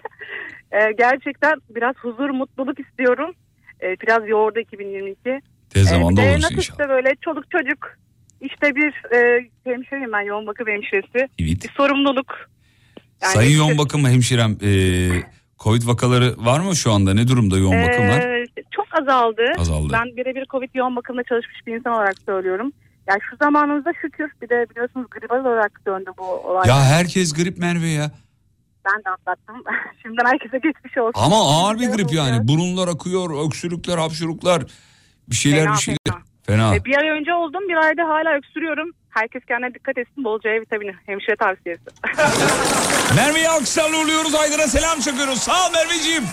[0.73, 3.35] e, gerçekten biraz huzur, mutluluk istiyorum.
[3.83, 5.41] Ee, biraz yoğurdu 2022.
[5.71, 6.59] Tez Ee, zamanda de olursun inşallah.
[6.61, 7.79] işte böyle çoluk çocuk.
[8.41, 11.29] İşte bir e, hemşireyim ben yoğun bakım hemşiresi.
[11.39, 12.35] Bir sorumluluk.
[13.23, 14.71] Yani Sayın işte- yoğun bakım hemşirem e,
[15.59, 17.14] Covid vakaları var mı şu anda?
[17.14, 18.21] Ne durumda yoğun bakımlar?
[18.21, 19.43] Ee, çok azaldı.
[19.59, 19.93] Azaldı.
[19.93, 22.73] Ben birebir Covid yoğun bakımda çalışmış bir insan olarak söylüyorum.
[23.09, 26.68] Yani şu zamanımızda şükür bir de biliyorsunuz gribal olarak döndü bu olay.
[26.68, 28.11] Ya herkes grip Merve ya.
[28.85, 29.64] Ben de atlattım.
[30.03, 31.12] Şimdiden herkese geçmiş olsun.
[31.14, 32.49] Ama ağır bir grip yani.
[32.49, 34.62] Burunlar akıyor, öksürükler, hapşuruklar.
[35.31, 36.22] Bir şeyler Fena, bir şeyler.
[36.43, 36.74] Fena.
[36.74, 37.68] Ee, bir ay önce oldum.
[37.68, 38.91] Bir ayda hala öksürüyorum.
[39.11, 40.24] Herkes kendine dikkat etsin.
[40.24, 40.95] Bolca E vitamini.
[41.07, 41.83] Hemşire tavsiyesi.
[43.16, 44.35] Merve'yi alkışlarla uğurluyoruz.
[44.35, 45.39] Aydın'a selam çakıyoruz.
[45.39, 46.24] Sağ ol Merveciğim.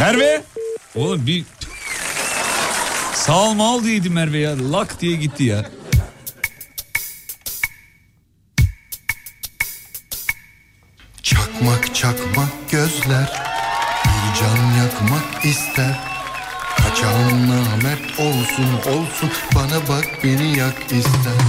[0.00, 0.42] Merve.
[0.96, 1.44] Oğlum bir...
[3.14, 4.72] Sağ ol mal diyeydi Merve ya.
[4.72, 5.64] Lak diye gitti ya.
[11.94, 13.42] Çakmak gözler.
[14.04, 16.00] Bir can yakmak ister.
[16.76, 19.30] Kaçağın namert olsun olsun.
[19.54, 21.40] Bana bak beni yak ister.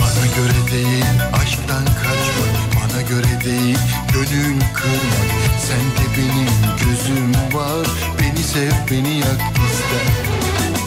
[0.00, 1.04] Bana göre değil
[1.42, 2.54] aşktan kaçmak.
[2.76, 3.78] Bana göre değil
[4.12, 5.30] gönül kırmak.
[5.66, 7.86] Sen de benim gözüm var.
[8.20, 10.06] Beni sev beni yak ister.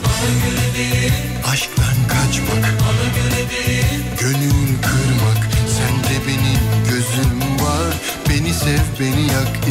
[0.04, 1.14] Bana göre değil
[1.52, 2.64] aşktan kaçmak.
[2.82, 5.50] Bana göre değil gönül kırmak.
[5.78, 6.85] Sen de benim
[8.56, 9.68] sev beni yak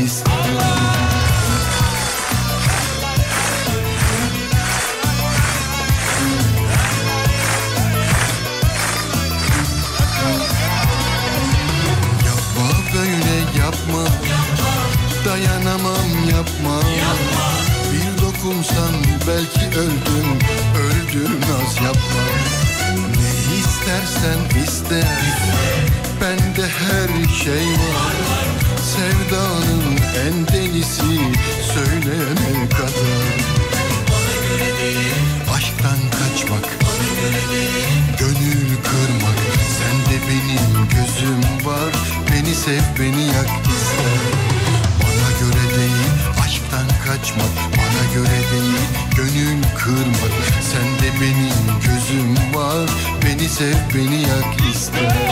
[12.27, 14.05] Yapma böyle yapma.
[15.25, 16.81] Dayanamam yapma.
[17.93, 18.95] Bir dokunsan
[19.27, 20.39] belki öldüm
[20.79, 22.25] Öldür naz yapma.
[23.17, 25.05] Ne istersen iste
[26.25, 28.17] Bende her şey var.
[28.83, 29.85] Sevdanın
[30.27, 31.21] en delisi
[31.75, 33.35] Söyleyene kadar.
[35.57, 36.65] Aşktan kaçmak
[38.19, 39.39] Gönül kırmak.
[39.77, 41.95] Sen de benim gözüm var.
[42.33, 44.25] Beni sev beni yak ister.
[45.03, 46.11] Bana göre değil
[46.45, 47.55] aşktan kaçmak.
[47.77, 50.35] Bana göre değil gönül kırmak.
[50.73, 52.91] Sen de benim gözüm var.
[53.25, 55.24] Beni sev beni yak ister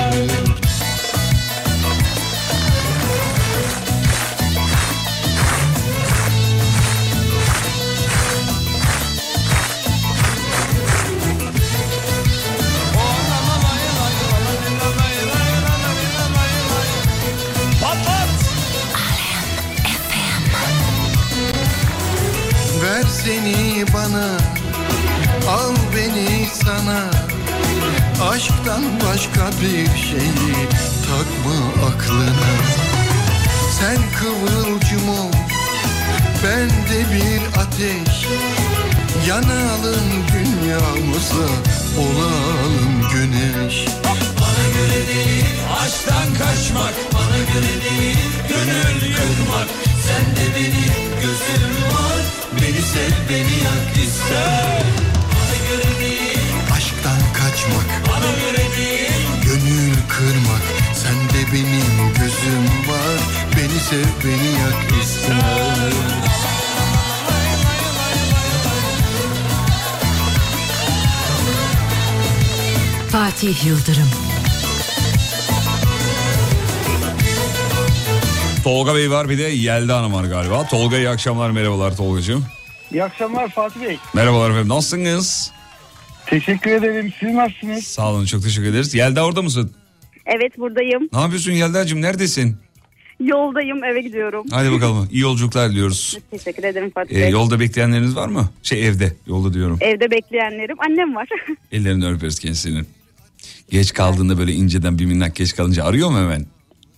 [79.02, 80.66] Bey var bir de Yelda Hanım var galiba.
[80.66, 82.44] Tolga iyi akşamlar merhabalar Tolgacığım.
[82.92, 83.98] İyi akşamlar Fatih Bey.
[84.14, 85.52] Merhabalar efendim nasılsınız?
[86.26, 87.12] Teşekkür ederim.
[87.20, 87.84] Siz nasılsınız?
[87.84, 88.94] Sağ olun çok teşekkür ederiz.
[88.94, 89.72] Yelda orada mısın?
[90.26, 91.08] Evet buradayım.
[91.12, 92.56] Ne yapıyorsun Yelda'cığım neredesin?
[93.20, 94.46] Yoldayım eve gidiyorum.
[94.50, 96.18] Hadi bakalım iyi yolculuklar diliyoruz.
[96.30, 97.30] Teşekkür ederim Fatih Ee, Bey.
[97.30, 98.48] yolda bekleyenleriniz var mı?
[98.62, 99.78] Şey evde yolda diyorum.
[99.80, 101.28] Evde bekleyenlerim annem var.
[101.72, 102.86] Ellerini öperiz kendisinin.
[103.70, 106.46] Geç kaldığında böyle inceden bir minnak geç kalınca arıyor mu hemen?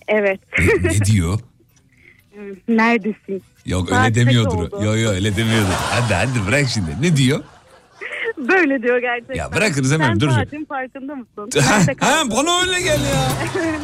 [0.07, 0.39] evet.
[0.59, 1.39] Ne, ne diyor?
[2.67, 3.43] Neredesin?
[3.65, 4.57] Yok Saat öyle demiyordur.
[4.61, 5.73] Yok yok öyle demiyordur.
[5.91, 6.89] Hadi hadi bırak şimdi.
[7.01, 7.43] Ne diyor?
[8.37, 9.35] Böyle diyor gerçekten.
[9.35, 10.29] Ya bırakırız hemen, Sen dur.
[10.29, 11.49] saatin farkında mısın?
[11.61, 13.31] ha, ha, bana öyle gel ya.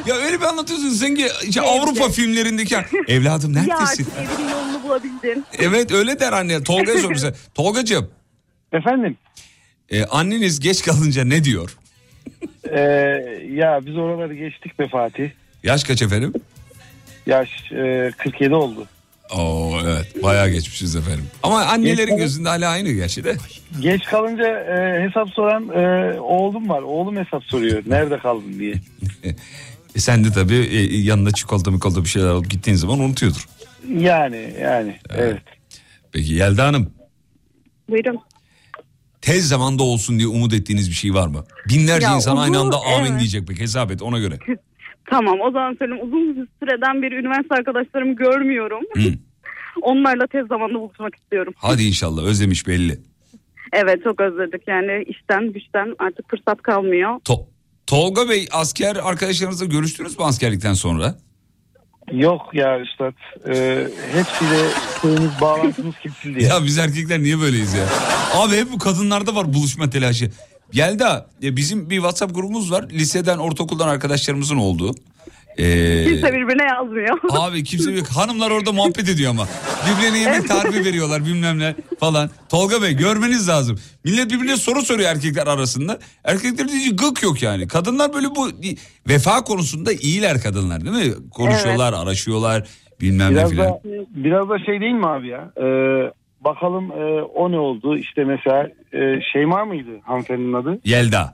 [0.08, 2.76] Ya öyle bir anlatıyorsun sanki işte Avrupa filmlerindeki
[3.08, 3.84] evladım Ya neredesin?
[3.84, 5.46] artık evinin yolunu bulabildin.
[5.60, 6.64] Evet öyle der anne.
[6.64, 7.34] Tolga'ya sor bize.
[7.56, 8.10] Tolgacığım.
[8.74, 9.18] Efendim?
[9.90, 11.78] e, anneniz geç kalınca ne diyor?
[12.70, 12.80] Ee,
[13.52, 15.30] ya biz oraları geçtik be Fatih.
[15.64, 16.34] Yaş kaç efendim?
[17.32, 18.88] Yaş e, 47 oldu.
[19.36, 21.26] Oo evet bayağı geçmişiz efendim.
[21.44, 23.36] Ama annelerin gözünde hala aynı gerçi de.
[23.80, 26.82] Geç kalınca e, hesap soran e, oğlum var.
[26.82, 27.84] Oğlum hesap soruyor.
[27.88, 28.74] Nerede kaldın diye.
[29.96, 33.48] E, sen de tabii e, yanında çikolata mikolata bir şeyler alıp gittiğin zaman unutuyordur.
[33.98, 35.42] Yani yani evet.
[36.12, 36.94] Peki Yelda Hanım
[37.90, 38.20] Buyurun.
[39.22, 41.46] tez zamanda olsun diye umut ettiğiniz bir şey var mı?
[41.70, 43.20] Binlerce Ya insan aynı anda amin evet.
[43.20, 44.40] diyecek pek hesap et ona göre.
[45.06, 46.04] Tamam o zaman söyleyeyim.
[46.06, 48.84] Uzun süreden beri üniversite arkadaşlarımı görmüyorum.
[48.96, 49.02] Hı.
[49.82, 51.54] Onlarla tez zamanda buluşmak istiyorum.
[51.58, 53.00] Hadi inşallah özlemiş belli.
[53.74, 57.10] Evet çok özledik yani işten güçten artık fırsat kalmıyor.
[57.12, 57.46] To-
[57.88, 61.16] Tolga Bey asker arkadaşlarınızla görüştünüz mü askerlikten sonra?
[62.12, 63.14] Yok ya üstad.
[63.48, 64.58] E, hepsiyle
[65.02, 66.50] şeyimiz bağlantımız kesildi ya.
[66.50, 67.86] Ya biz erkekler niye böyleyiz ya?
[68.36, 70.32] Abi hep bu kadınlarda var buluşma telaşı.
[70.74, 72.86] Yelda e, bizim bir WhatsApp grubumuz var.
[72.90, 74.96] Liseden, ortaokuldan arkadaşlarımızın olduğu.
[75.58, 77.20] Ee, Kimse birbirine yazmıyor.
[77.32, 78.08] Abi kimse yok.
[78.08, 79.48] Hanımlar orada muhabbet ediyor ama.
[79.88, 82.30] Birbirine yemek tarifi veriyorlar bilmem ne falan.
[82.50, 83.80] Tolga Bey görmeniz lazım.
[84.04, 86.00] Millet birbirine soru soruyor erkekler arasında.
[86.24, 87.68] Erkekler hiç gık yok yani.
[87.68, 88.50] Kadınlar böyle bu
[89.10, 91.14] vefa konusunda iyiler kadınlar değil mi?
[91.32, 92.68] Konuşuyorlar, araşıyorlar.
[93.02, 93.68] bilmem ne Biraz filan.
[93.68, 93.80] da,
[94.16, 95.52] biraz da şey değil mi abi ya?
[95.58, 96.12] Ee,
[96.42, 97.98] bakalım e, o ne oldu?
[97.98, 100.80] İşte mesela e, Şeyma mıydı hanımefendinin adı?
[100.86, 101.34] Yelda.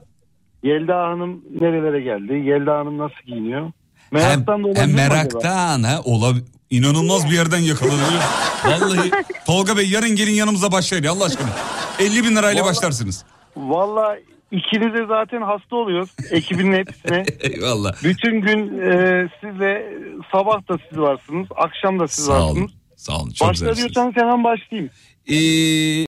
[0.63, 2.33] Yelda Hanım nerelere geldi?
[2.33, 3.61] Yelda Hanım nasıl giyiniyor?
[3.61, 3.71] Hem,
[4.21, 4.95] Meraktan hem acaba?
[4.95, 6.35] meraktan ha olab
[6.69, 7.93] inanılmaz bir yerden yakaladı.
[8.65, 9.11] Vallahi
[9.45, 11.49] Tolga Bey yarın gelin yanımıza başlayın Allah aşkına.
[11.99, 13.25] 50 bin lirayla Vallahi- başlarsınız.
[13.57, 14.17] Valla
[14.51, 16.09] ikiniz de zaten hasta oluyoruz.
[16.31, 17.23] Ekibin hepsine.
[17.39, 18.03] Eyvallah.
[18.03, 19.93] Bütün gün e, sizle
[20.31, 21.47] sabah da siz varsınız.
[21.55, 22.71] Akşam da siz Sağ olun.
[22.97, 23.29] Sağ olun.
[23.31, 24.89] Çok Başla diyorsanız hemen başlayayım.
[25.27, 25.33] Ee,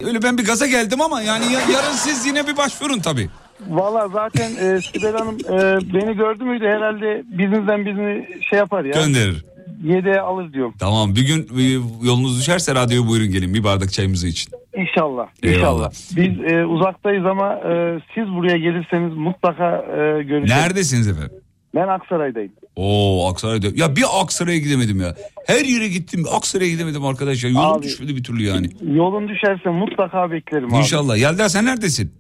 [0.08, 3.30] öyle ben bir gaza geldim ama yani ya- yarın siz yine bir başvurun tabii.
[3.70, 8.92] Valla zaten e, Sibel Hanım e, beni gördü müydü herhalde birinizden birini şey yapar ya.
[8.92, 9.46] Gönderir.
[9.84, 10.74] Yedeğe alır diyorum.
[10.80, 11.64] Tamam bir gün e,
[12.08, 14.52] yolunuz düşerse radyoya buyurun gelin bir bardak çayımızı için.
[14.78, 15.28] İnşallah.
[15.44, 15.58] Eyvallah.
[15.60, 15.92] İnşallah.
[16.16, 20.50] Biz e, uzaktayız ama e, siz buraya gelirseniz mutlaka e, görüşürüz.
[20.62, 21.32] Neredesiniz efendim?
[21.76, 22.52] Ben Aksaray'dayım.
[22.76, 23.68] Oo Aksaray'da.
[23.76, 25.16] Ya bir Aksaray'a gidemedim ya.
[25.48, 26.26] Her yere gittim.
[26.32, 27.50] Aksaray'a gidemedim arkadaş ya.
[27.50, 28.70] Yolum Abi- düşmedi bir türlü yani.
[28.94, 30.78] Yolun düşerse mutlaka beklerim abi.
[30.78, 31.18] İnşallah.
[31.18, 32.14] Yelda sen neredesin?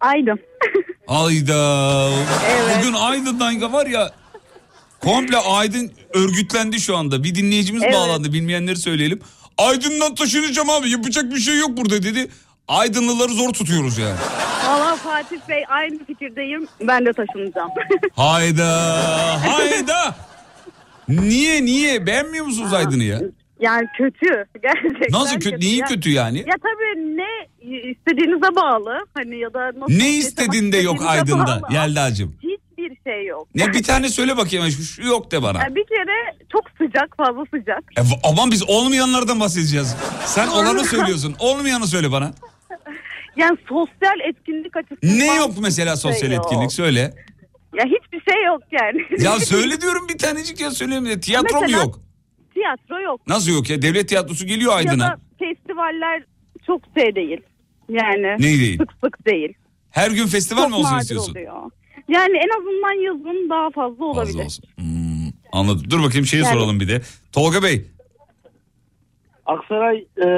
[0.00, 0.38] Aydın.
[1.08, 2.10] Ayda.
[2.78, 4.10] Bugün Aydın'dan var ya
[5.00, 7.24] komple Aydın örgütlendi şu anda.
[7.24, 7.94] Bir dinleyicimiz Evet.
[7.94, 9.20] bağlandı bilmeyenleri söyleyelim.
[9.58, 12.28] Aydın'dan taşınacağım abi yapacak bir şey yok burada dedi.
[12.70, 14.16] Aydınlıları zor tutuyoruz yani.
[14.68, 16.68] Valla Fatih Bey aynı fikirdeyim.
[16.80, 17.70] Ben de taşınacağım.
[18.16, 18.68] Hayda
[19.48, 20.14] hayda.
[21.08, 23.20] Niye niye beğenmiyor musunuz Aydın'ı ya?
[23.60, 24.44] yani kötü.
[24.62, 25.60] Gerçekten Nasıl kötü?
[25.60, 26.38] Neyi Ya- kötü yani?
[26.38, 27.46] Ya tabii ne
[27.90, 28.98] istediğinize bağlı.
[29.14, 31.74] Hani ya da nasıl Ne istediğinde yok Aydın'da bağlı.
[31.74, 32.36] Yelda'cığım?
[32.42, 33.48] Hiçbir şey yok.
[33.54, 35.58] Ne bir tane söyle bakayım şu, yok de bana.
[35.58, 37.84] Yani bir kere çok sıcak fazla sıcak.
[37.98, 39.96] E, aman biz olmayanlardan bahsedeceğiz.
[40.24, 41.34] Sen olanı söylüyorsun.
[41.38, 42.32] Olmayanı söyle bana.
[43.36, 45.18] Yani sosyal etkinlik açısından.
[45.18, 46.44] Ne yok mesela şey sosyal yok.
[46.44, 47.14] etkinlik söyle.
[47.78, 49.02] Ya hiçbir şey yok yani.
[49.24, 51.20] Ya söyle diyorum bir tanecik ya söyleyeyim.
[51.20, 52.00] Tiyatro mu Mesela- yok?
[52.54, 53.20] Tiyatro yok.
[53.26, 53.82] Nasıl yok ya?
[53.82, 55.08] Devlet tiyatrosu geliyor Ya Aydın'a.
[55.08, 56.22] da festivaller
[56.66, 57.40] çok şey değil.
[57.88, 58.78] Yani Ne değil?
[58.78, 59.52] sık sık değil.
[59.90, 61.32] Her gün festival çok mi olsun istiyorsun?
[61.32, 61.54] oluyor.
[62.08, 64.60] Yani en azından yazın daha fazla olabilir.
[65.52, 65.90] Anladım.
[65.90, 67.02] Dur bakayım şeyi Yani- soralım bir de.
[67.32, 67.84] Tolga Bey.
[69.46, 70.26] Aksaray e,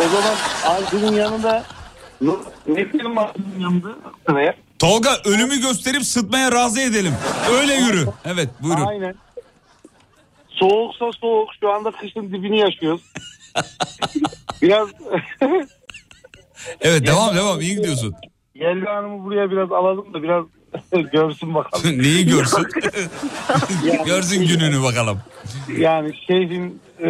[0.00, 1.64] o zaman Aydın'ın yanında
[2.20, 2.86] ne
[3.60, 4.54] yanında Aksaray'a?
[4.78, 7.14] Tolga ölümü gösterip sıtmaya razı edelim.
[7.52, 8.06] Öyle yürü.
[8.24, 8.86] Evet buyurun.
[8.86, 9.14] Aynen.
[10.48, 11.48] Soğuksa soğuk.
[11.60, 13.02] Şu anda kışın dibini yaşıyoruz.
[14.62, 14.88] biraz
[16.80, 18.14] Evet devam devam iyi gidiyorsun.
[18.54, 20.44] Yelda Hanım'ı buraya biraz alalım da biraz
[21.12, 21.98] görsün bakalım.
[22.02, 22.66] Neyi görsün?
[24.06, 25.20] Görsün gününü bakalım.
[25.78, 27.08] Yani şehrin e,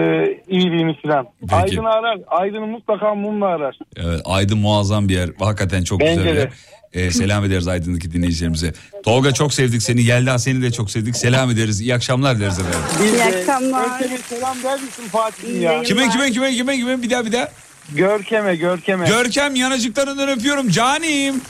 [0.49, 1.27] iyiliğini filan.
[1.41, 1.55] Peki.
[1.55, 2.19] Aydın arar.
[2.27, 3.79] Aydın'ı mutlaka mumla arar.
[3.97, 5.31] Evet Aydın muazzam bir yer.
[5.39, 6.51] Hakikaten çok Bence güzel bir yer.
[6.93, 8.73] Ee, selam ederiz Aydın'daki dinleyicilerimize.
[9.05, 10.03] Tolga çok sevdik seni.
[10.03, 11.17] Yelda seni de çok sevdik.
[11.17, 11.81] Selam ederiz.
[11.81, 12.81] İyi akşamlar dileriz efendim.
[13.03, 14.01] İyi akşamlar.
[14.01, 15.83] Görkem'e selam der misin Fatih'im ya?
[15.83, 17.49] Kime kime kime kime kime bir daha bir daha.
[17.95, 19.07] Görkem'e Görkem'e.
[19.07, 21.41] Görkem yanacıklarından öpüyorum canim.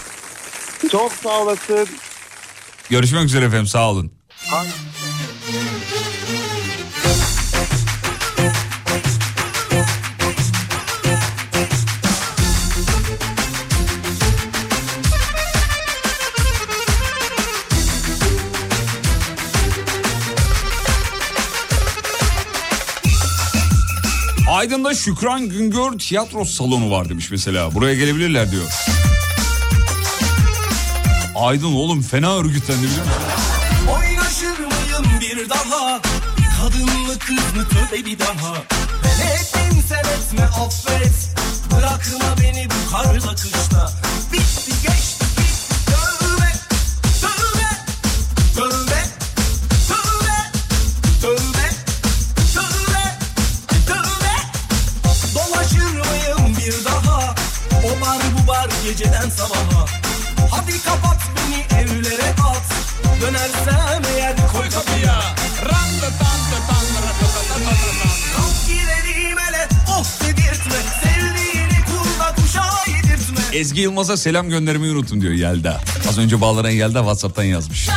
[0.91, 1.89] Çok sağ olasın.
[2.91, 4.13] Görüşmek üzere efendim sağ olun.
[24.57, 27.75] Aydın'da Şükran Güngör tiyatro salonu var demiş mesela.
[27.75, 28.65] Buraya gelebilirler diyor.
[31.35, 33.23] Aydın oğlum fena örgütlendi biliyor musun?
[33.95, 36.01] Oynaşır mıyım bir daha
[36.61, 38.55] Kadın mı kız mı tövbe bir daha
[39.05, 41.31] Ben ettim sen etme affet
[41.71, 43.93] Bırakma beni bu karla kışta
[44.33, 45.16] Bitti geçti
[58.87, 59.87] geceden sabaha.
[60.51, 62.63] Hadi kapat beni evlere at.
[63.21, 65.21] Dönersem eğer koy kapıya.
[68.37, 69.69] Kalk gidelim hele
[69.99, 70.77] of dedirtme.
[71.03, 73.59] Sevdiğini kulda kuşa yedirtme.
[73.59, 75.81] Ezgi Yılmaz'a selam göndermeyi unuttum diyor Yelda.
[76.09, 77.89] Az önce bağlanan Yelda Whatsapp'tan yazmış.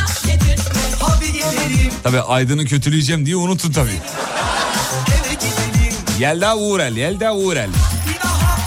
[2.02, 4.00] Tabii Aydın'ı kötüleyeceğim diye unuttun gidelim.
[6.18, 7.70] Yelda Uğrel, Yelda Uğrel.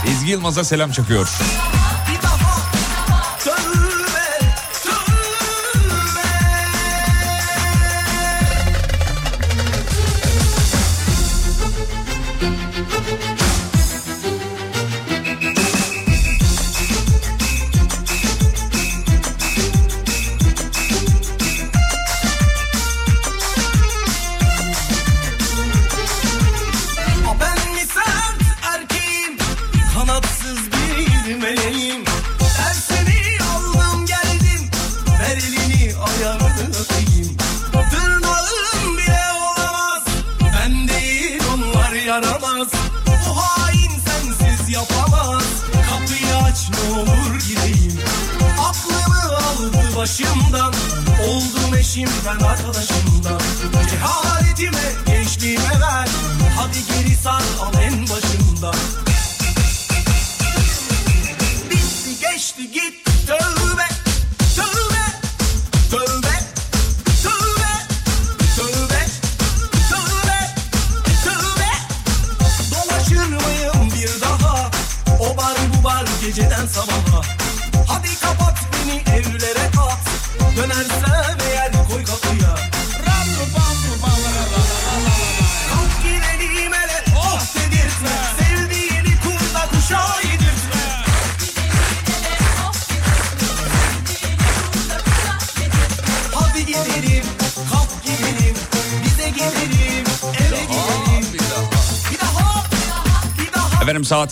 [0.08, 1.30] Ezgi Yılmaz'a selam çakıyor.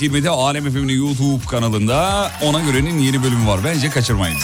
[0.01, 3.59] Saat 20'de Alem Efem'in YouTube kanalında Ona Göre'nin yeni bölümü var.
[3.63, 4.37] Bence kaçırmayın.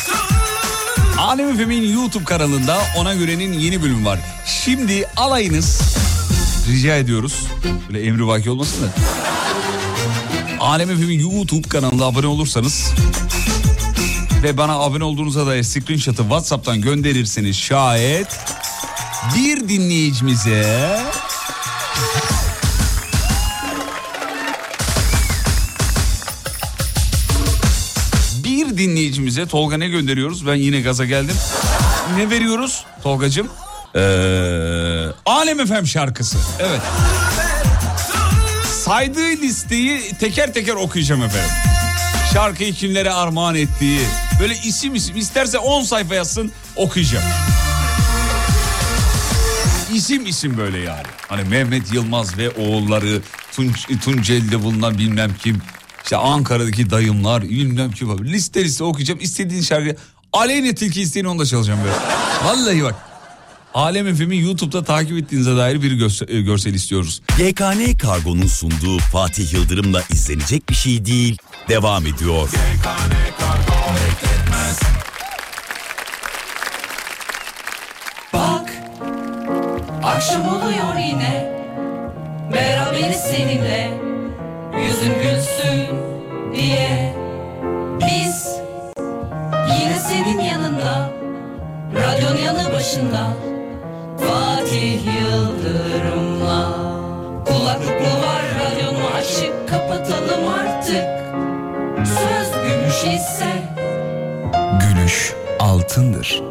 [1.18, 4.20] Alem Efem'in YouTube kanalında Ona Göre'nin yeni bölümü var.
[4.45, 5.82] Şimdi alayınız
[6.68, 7.43] rica ediyoruz.
[7.88, 8.88] Böyle emri vaki olmasın da.
[10.60, 12.93] Alem Efem'in YouTube kanalına abone olursanız
[14.43, 18.39] ve bana abone olduğunuza dair screenshot'ı WhatsApp'tan gönderirseniz şayet
[19.36, 20.99] bir dinleyicimize
[29.38, 30.47] dinleyicimize Tolga ne gönderiyoruz?
[30.47, 31.35] Ben yine gaza geldim.
[32.17, 33.47] Ne veriyoruz Tolgacığım?
[33.95, 33.99] Ee,
[35.25, 36.38] Alem Efem şarkısı.
[36.59, 36.81] Evet.
[38.85, 41.49] Saydığı listeyi teker teker okuyacağım efendim.
[42.33, 43.99] Şarkıyı kimlere armağan ettiği.
[44.39, 47.25] Böyle isim isim isterse 10 sayfa yazsın okuyacağım.
[49.93, 51.07] İsim isim böyle yani.
[51.27, 53.21] Hani Mehmet Yılmaz ve oğulları,
[53.51, 55.61] Tunç, Tunceli'de bulunan bilmem kim.
[56.08, 58.26] İşte Ankara'daki dayımlar bilmem kim.
[58.26, 59.20] Liste liste okuyacağım.
[59.20, 59.95] İstediğin şarkı.
[60.34, 61.95] Aleyhine tilki isteyin onu da çalacağım böyle.
[62.45, 62.95] Vallahi bak.
[63.74, 67.22] Alem FM'i YouTube'da takip ettiğinize dair bir göster- e, görsel istiyoruz.
[67.39, 71.38] YKN Kargo'nun sunduğu Fatih Yıldırım'la izlenecek bir şey değil.
[71.70, 72.49] Devam ediyor.
[78.34, 78.74] Bak
[80.03, 81.58] akşam oluyor yine
[82.53, 84.07] Beraberiz seninle
[84.86, 85.88] Yüzün gülsün
[86.55, 87.13] diye
[87.99, 88.57] Biz
[89.80, 91.09] yine senin yanında
[91.95, 93.28] Radyon yanı başında
[94.17, 96.69] Fatih Yıldırım'la
[97.45, 101.05] Kulaklık mı var radyon mu açık Kapatalım artık
[102.08, 103.51] Söz gümüş ise
[104.79, 106.43] Gülüş altındır.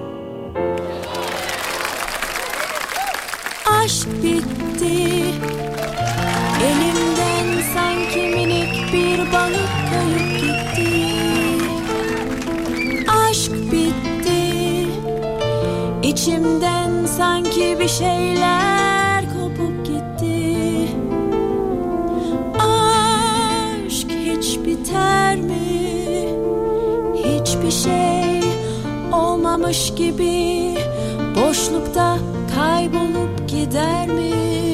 [3.82, 5.24] Aşk bitti
[8.92, 11.06] bir balık kayıp gitti
[13.08, 14.86] Aşk bitti
[16.02, 20.56] İçimden sanki bir şeyler kopup gitti
[22.58, 26.28] Aşk hiç biter mi?
[27.14, 28.40] Hiçbir şey
[29.12, 30.74] olmamış gibi
[31.36, 32.18] Boşlukta
[32.54, 34.65] kaybolup gider mi?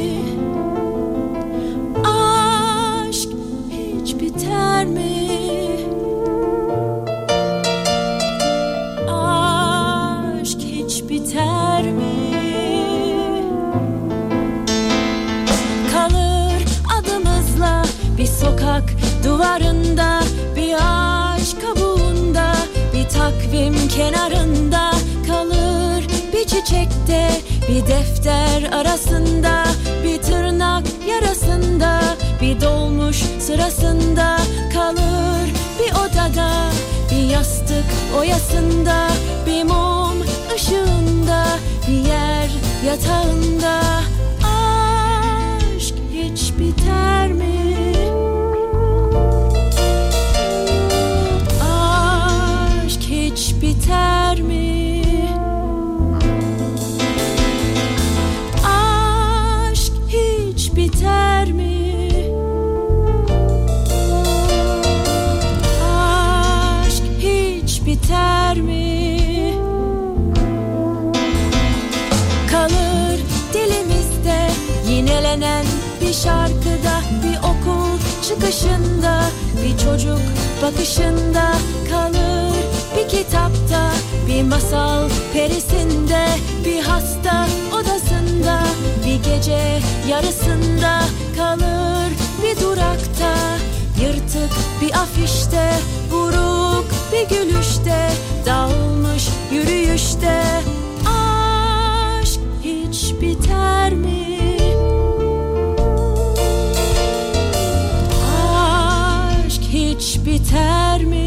[19.32, 20.22] Duvarında
[20.56, 22.52] Bir ağaç kabuğunda
[22.94, 24.90] bir takvim kenarında
[25.26, 27.30] Kalır bir çiçekte
[27.68, 29.64] bir defter arasında
[30.04, 32.00] Bir tırnak yarasında
[32.40, 34.36] bir dolmuş sırasında
[34.74, 35.48] Kalır
[35.78, 36.50] bir odada
[37.10, 37.84] bir yastık
[38.18, 39.08] oyasında
[39.46, 40.22] Bir mum
[40.54, 41.46] ışığında
[41.88, 42.50] bir yer
[42.86, 44.02] yatağında
[68.52, 69.54] biter mi?
[72.50, 73.20] Kalır
[73.52, 74.50] dilimizde
[74.88, 75.66] yinelenen
[76.00, 77.98] bir şarkıda Bir okul
[78.28, 79.24] çıkışında
[79.64, 80.20] bir çocuk
[80.62, 81.52] bakışında
[81.90, 82.56] Kalır
[82.96, 83.92] bir kitapta
[84.28, 86.26] bir masal perisinde
[86.64, 88.62] Bir hasta odasında
[89.06, 91.00] bir gece yarısında
[91.36, 92.12] kalır
[92.42, 93.34] bir durakta
[94.02, 94.50] yırtık
[94.80, 95.72] bir afişte
[96.10, 96.41] buruk
[97.12, 98.10] bir gülüşte
[98.46, 100.42] dağılmış yürüyüşte
[101.06, 104.56] aşk hiç biter mi?
[109.46, 111.21] Aşk hiç biter mi?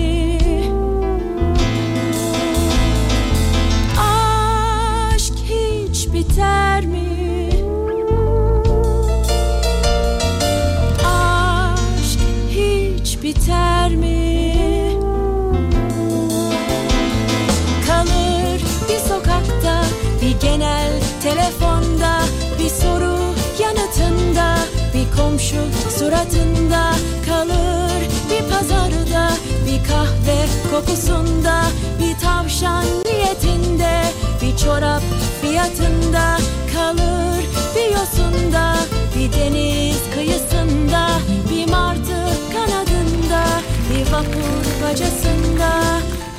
[25.18, 25.62] Komşu
[26.00, 26.92] suratında
[27.26, 29.32] kalır bir pazarda,
[29.68, 31.62] bir kahve kokusunda,
[32.00, 34.02] bir tavşan niyetinde,
[34.42, 35.02] bir çorap
[35.42, 36.38] fiyatında
[36.74, 38.76] kalır bir yosunda,
[39.16, 41.10] bir deniz kıyısında,
[41.52, 43.44] bir martı kanadında,
[43.90, 45.72] bir vapur bacasında.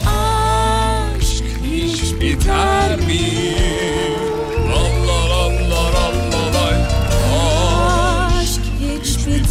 [0.06, 4.15] Aşk hiç Biter mi?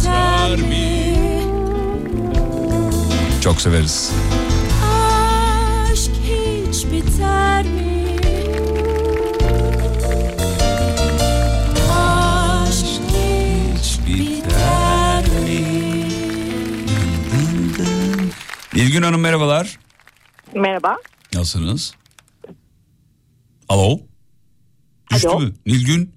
[0.06, 1.16] Biter mi?
[3.42, 4.12] Çok severiz.
[4.84, 8.16] Aşk hiç biter mi?
[11.92, 15.66] Aşk hiç biter mi?
[18.74, 19.78] Nilgün Hanım merhabalar.
[20.54, 20.96] Merhaba.
[21.34, 21.94] Nasılsınız?
[23.68, 23.98] Alo.
[25.12, 25.40] Düştü Alo.
[25.40, 25.52] mü?
[25.66, 26.14] Nilgün.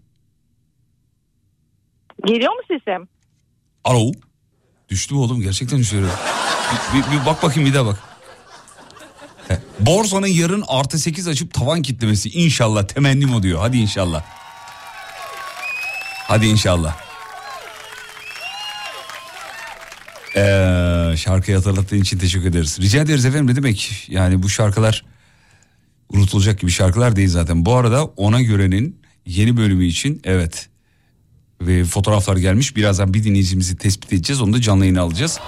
[2.26, 3.08] Geliyor mu sesim?
[3.90, 4.12] Alo.
[4.90, 5.42] Düştü mü oğlum?
[5.42, 6.06] Gerçekten düştü.
[6.94, 8.00] Bir, bir, bir bak bakayım bir daha bak.
[9.48, 9.60] He.
[9.80, 13.60] Borsanın yarın artı 8 açıp tavan kitlemesi inşallah temennim o diyor.
[13.60, 14.24] Hadi inşallah.
[16.28, 16.98] Hadi inşallah.
[20.36, 22.80] Ee, şarkıyı hatırlattığın için teşekkür ederiz.
[22.82, 24.06] Rica ederiz efendim ne demek?
[24.10, 25.06] Yani bu şarkılar
[26.10, 27.66] unutulacak gibi şarkılar değil zaten.
[27.66, 30.70] Bu arada ona görenin yeni bölümü için evet
[31.62, 32.76] ve fotoğraflar gelmiş.
[32.76, 34.42] Birazdan bir dinleyicimizi tespit edeceğiz.
[34.42, 35.40] Onu da canlı yayına alacağız.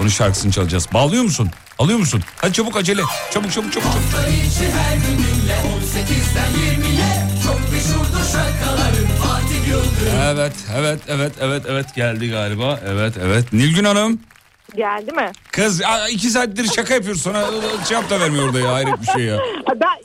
[0.00, 0.88] Onun şarkısını çalacağız.
[0.94, 1.50] Bağlıyor musun?
[1.78, 2.22] Alıyor musun?
[2.36, 3.02] Hadi çabuk acele.
[3.30, 3.72] Çabuk çabuk çabuk.
[3.72, 3.86] çabuk.
[3.86, 11.32] Hafta içi her gün dinle 18'den 20'ye Çok meşhurdur şarkıların Fatih Yıldırım Evet, evet, evet,
[11.40, 12.80] evet, evet geldi galiba.
[12.86, 13.52] Evet, evet.
[13.52, 14.20] Nilgün Hanım.
[14.76, 15.32] Geldi mi?
[15.52, 17.44] Kız iki saattir şaka yapıyoruz sana
[17.88, 18.72] cevap da vermiyor orada ya.
[18.72, 19.38] Hayret bir şey ya.
[19.80, 20.03] Ben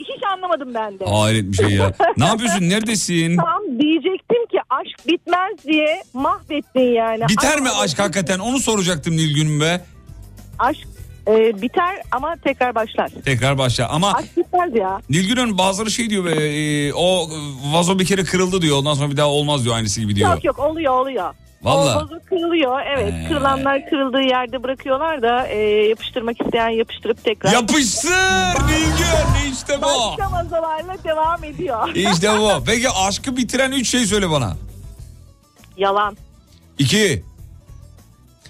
[0.49, 1.05] anlamadım ben de.
[1.05, 1.93] Hayret bir şey ya.
[2.17, 2.61] Ne yapıyorsun?
[2.69, 3.37] Neredesin?
[3.37, 7.23] Tam diyecektim ki aşk bitmez diye mahvettin yani.
[7.29, 8.39] Biter mi aşk hakikaten?
[8.39, 9.81] Onu soracaktım Nilgün'üm be.
[10.59, 10.87] Aşk
[11.27, 13.09] e, biter ama tekrar başlar.
[13.25, 13.89] Tekrar başla.
[13.89, 15.01] Ama Aşk bitmez ya.
[15.09, 17.29] Nilgün Hanım bazıları şey diyor be, e, o
[17.73, 18.77] vazo bir kere kırıldı diyor.
[18.77, 20.29] Ondan sonra bir daha olmaz diyor aynısı gibi diyor.
[20.29, 21.33] Yok yok oluyor oluyor.
[21.63, 21.97] Vallahi.
[21.97, 23.13] O vazo kırılıyor evet.
[23.13, 23.27] Ee.
[23.27, 25.57] Kırılanlar kırıldığı yerde bırakıyorlar da e,
[25.87, 27.51] yapıştırmak isteyen yapıştırıp tekrar.
[27.51, 28.09] Yapıştır
[28.67, 29.85] Nilgün işte bu.
[29.85, 31.95] Başka vazolarla devam ediyor.
[31.95, 32.51] İşte bu.
[32.65, 34.57] Peki aşkı bitiren üç şey söyle bana.
[35.77, 36.17] Yalan,
[36.79, 37.23] İki.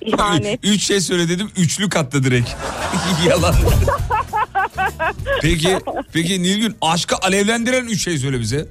[0.02, 0.60] ihanet.
[0.64, 1.52] Üç şey söyle dedim.
[1.58, 2.50] Üçlü kattı direkt.
[3.28, 3.56] Yalan.
[5.42, 5.78] peki,
[6.14, 8.68] peki Nilgün aşkı alevlendiren üç şey söyle bize.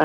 [0.00, 0.04] Ee,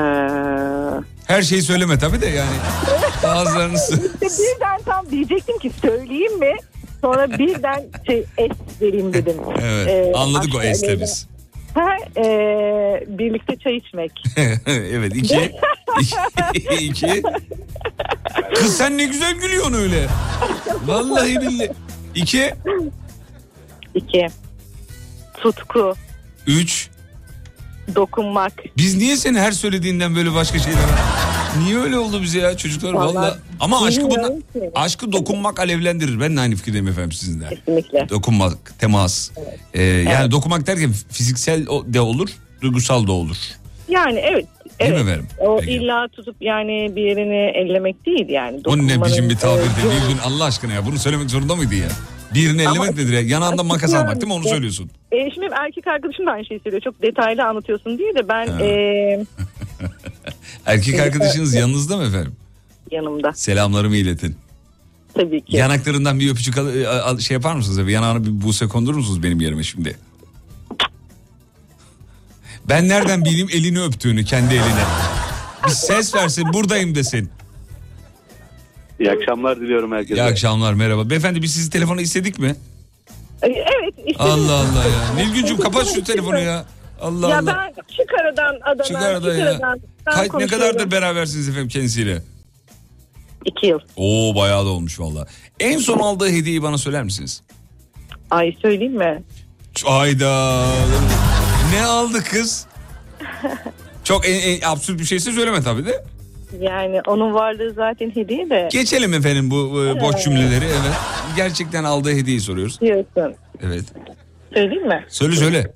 [1.26, 2.56] Her şeyi söyleme tabii de yani.
[3.22, 6.52] Bazılarını sö- İşte birden tam diyecektim ki söyleyeyim mi?
[7.00, 8.50] Sonra birden şey es
[8.80, 9.36] vereyim dedim.
[9.62, 11.26] Evet Ee, anladık o alevlen- biz.
[11.74, 12.24] Ha, e,
[13.06, 14.12] birlikte çay içmek.
[14.66, 15.52] evet iki.
[16.54, 16.84] iki.
[16.84, 17.22] iki.
[18.54, 20.06] Kız sen ne güzel gülüyorsun öyle.
[20.86, 21.70] Vallahi billahi.
[22.14, 22.54] İki.
[23.94, 24.26] İki.
[25.40, 25.94] Tutku.
[26.46, 26.89] Üç.
[27.94, 28.52] Dokunmak.
[28.76, 30.80] Biz niye senin her söylediğinden böyle başka şeyler
[31.58, 33.38] Niye öyle oldu bize ya çocuklar Vallahi valla.
[33.60, 34.16] Ama aşkı ki.
[34.74, 36.20] aşkı dokunmak alevlendirir.
[36.20, 37.48] Ben de aynı fikirdeyim efendim sizinle.
[37.48, 38.08] Kesinlikle.
[38.08, 39.30] Dokunmak, temas.
[39.74, 42.30] Ee, yani dokunmak derken fiziksel de olur,
[42.62, 43.36] duygusal da olur.
[43.88, 44.46] Yani evet.
[44.80, 45.04] Değil evet.
[45.04, 45.28] mi efendim?
[45.38, 48.60] O illa tutup yani bir yerini ellemek değil yani.
[48.66, 51.74] O ne Dokunmanın, biçim bir tabirdi e, Nilgün Allah aşkına ya bunu söylemek zorunda mıydı
[51.74, 51.88] ya?
[52.34, 53.20] Birini Ama- ellemek nedir ya?
[53.20, 54.90] Yanağından makas almak değil mi onu söylüyorsun?
[55.12, 56.82] E, şimdi erkek arkadaşım da aynı şeyi söylüyor.
[56.82, 58.62] Çok detaylı anlatıyorsun diye de ben Ha.
[58.64, 59.24] e,
[60.66, 62.32] Erkek arkadaşınız yanınızda mı efendim?
[62.90, 64.36] yanımda Selamlarımı iletin.
[65.14, 65.56] tabii ki.
[65.56, 67.86] Yanaklarından bir öpücük al- al- şey yapar mısınız?
[67.86, 69.96] Bir yanağına bir buse kondurur musunuz benim yerime şimdi?
[72.68, 74.84] Ben nereden bileyim elini öptüğünü kendi eline?
[75.66, 77.30] Bir ses versin buradayım desin.
[79.00, 80.20] İyi akşamlar diliyorum herkese.
[80.20, 81.10] İyi akşamlar merhaba.
[81.10, 82.56] Beyefendi biz sizi telefona istedik mi?
[83.42, 83.94] E, Evet.
[84.06, 85.14] Işte Allah Allah ya.
[85.24, 86.64] Nilgüncüm kapat şu telefonu ya.
[87.00, 87.46] Allah ya Allah.
[87.46, 89.58] ben çık aradan Adana, Çık aradan çık ya.
[89.62, 92.22] Ben Kaç, ne kadardır berabersiniz efendim kendisiyle?
[93.44, 93.78] İki yıl.
[93.96, 95.26] Oo bayağı da olmuş valla.
[95.60, 97.42] En son aldığı hediyeyi bana söyler misiniz?
[98.30, 99.22] Ay söyleyeyim mi?
[99.86, 100.64] Ayda.
[101.74, 102.66] Ne aldı kız?
[104.04, 106.04] Çok en, en absürt bir şeyse söyleme tabii de.
[106.60, 108.68] Yani onun varlığı zaten hediye de.
[108.72, 110.64] Geçelim efendim bu e, boş cümleleri.
[110.64, 110.96] Evet.
[111.36, 112.80] Gerçekten aldığı hediyeyi soruyoruz.
[112.80, 113.34] Diyorsun.
[113.62, 113.84] Evet.
[114.54, 115.04] Söyleyeyim mi?
[115.08, 115.72] Söyle söyle.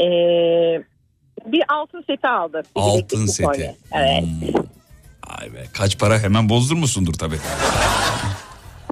[0.00, 0.82] Ee,
[1.52, 2.62] bir altın seti aldı.
[2.76, 3.42] Bir Altın bileklik, bir seti.
[3.46, 3.76] kolye.
[3.92, 4.24] Evet.
[5.40, 7.38] Ay be kaç para hemen bozdurmuşsundur tabii.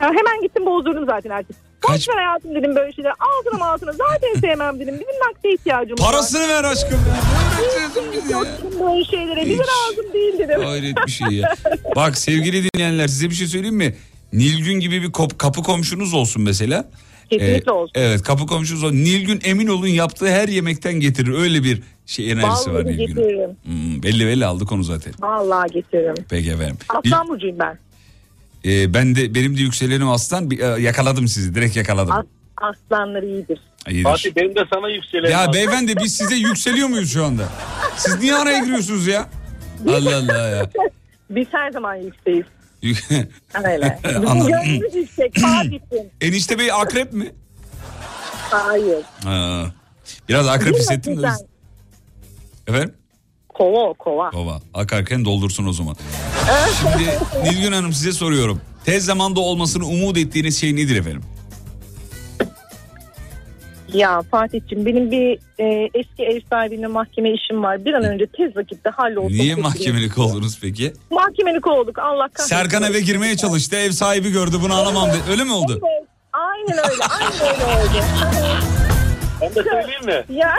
[0.01, 1.57] Ha, hemen gittim bozdurdum zaten artık.
[1.81, 3.13] Kaç ver hayatım dedim böyle şeyler.
[3.39, 4.95] Altına altına zaten sevmem dedim.
[4.95, 6.11] Bizim nakde ihtiyacımız var.
[6.13, 7.01] Parasını ver aşkım.
[8.31, 9.47] Yok dedim böyle şeylere.
[9.47, 10.61] Bize lazım değil dedim.
[10.65, 11.55] Hayret bir şey ya.
[11.97, 13.97] Bak sevgili dinleyenler size bir şey söyleyeyim mi?
[14.33, 16.91] Nilgün gibi bir kop- kapı komşunuz olsun mesela.
[17.31, 17.93] Kesinlikle olsun.
[17.95, 18.97] Evet kapı komşunuz olsun.
[18.97, 21.35] Nilgün emin olun yaptığı her yemekten getirir.
[21.35, 23.07] Öyle bir şey enerjisi var Vallahi Nilgün'ün.
[23.17, 23.51] getiririm.
[23.65, 25.13] Hmm, belli belli aldı konu zaten.
[25.21, 26.15] Vallahi getiririm.
[26.31, 26.77] Peki efendim.
[26.89, 27.79] Aslan burcuyum ben.
[28.65, 30.51] Ee, ben de benim de yükselenim aslan.
[30.51, 31.55] Bir, e, yakaladım sizi.
[31.55, 32.13] Direkt yakaladım.
[32.13, 32.25] As,
[32.57, 33.59] aslanlar iyidir.
[33.89, 34.03] İyidir.
[34.05, 35.31] Fatih benim de sana yükselelim.
[35.31, 37.49] Ya beyefendi biz size yükseliyor muyuz şu anda?
[37.97, 39.29] Siz niye araya giriyorsunuz ya?
[39.89, 40.71] Allah Allah ya.
[41.31, 42.45] Biz her zaman yükseğiz.
[43.65, 43.99] Öyle.
[44.05, 45.39] Bizim gönlümüz yüksek.
[45.41, 46.11] Fatih'im.
[46.21, 47.33] Enişte bey akrep mi?
[48.51, 49.05] Hayır.
[49.25, 49.65] Ha.
[50.29, 51.17] Biraz akrep hissettim de.
[51.31, 51.47] sizden?
[52.67, 52.95] Efendim?
[53.49, 54.33] Kova kova.
[54.33, 55.97] Baba akarken doldursun o zaman.
[56.81, 57.11] Şimdi
[57.45, 58.61] Nilgün Hanım size soruyorum.
[58.85, 61.23] Tez zamanda olmasını umut ettiğiniz şey nedir efendim?
[63.97, 67.85] Ya Fatih'ciğim benim bir e, eski ev sahibine mahkeme işim var.
[67.85, 69.33] Bir an önce tez vakitte hallolsun.
[69.39, 70.93] Niye mahkemelik oldunuz peki?
[71.11, 72.57] Mahkemelik olduk Allah kahretsin.
[72.57, 75.19] Serkan eve girmeye çalıştı ev sahibi gördü bunu alamam dedi.
[75.31, 75.81] Öyle mi oldu?
[75.83, 77.05] Evet, aynen öyle.
[77.21, 78.05] Aynen öyle oldu.
[79.41, 80.25] Ben de söyleyeyim mi?
[80.37, 80.55] Ya.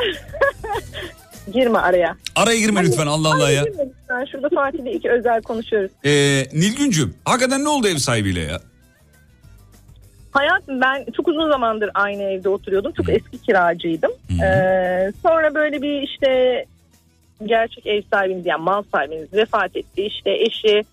[1.53, 2.15] Girme araya.
[2.35, 3.63] Araya girme lütfen Allah Allah ya.
[3.63, 4.25] Girme lütfen.
[4.31, 5.91] Şurada Fatih'le iki özel konuşuyoruz.
[6.05, 8.59] Ee, Nilgüncüm hakikaten ne oldu ev sahibiyle ya?
[10.37, 12.91] Hayatım ben çok uzun zamandır aynı evde oturuyordum.
[12.91, 14.11] Çok eski kiracıydım.
[14.43, 16.65] Ee, sonra böyle bir işte
[17.45, 20.01] gerçek ev sahibimiz yani mal sahibimiz vefat etti.
[20.01, 20.83] İşte eşi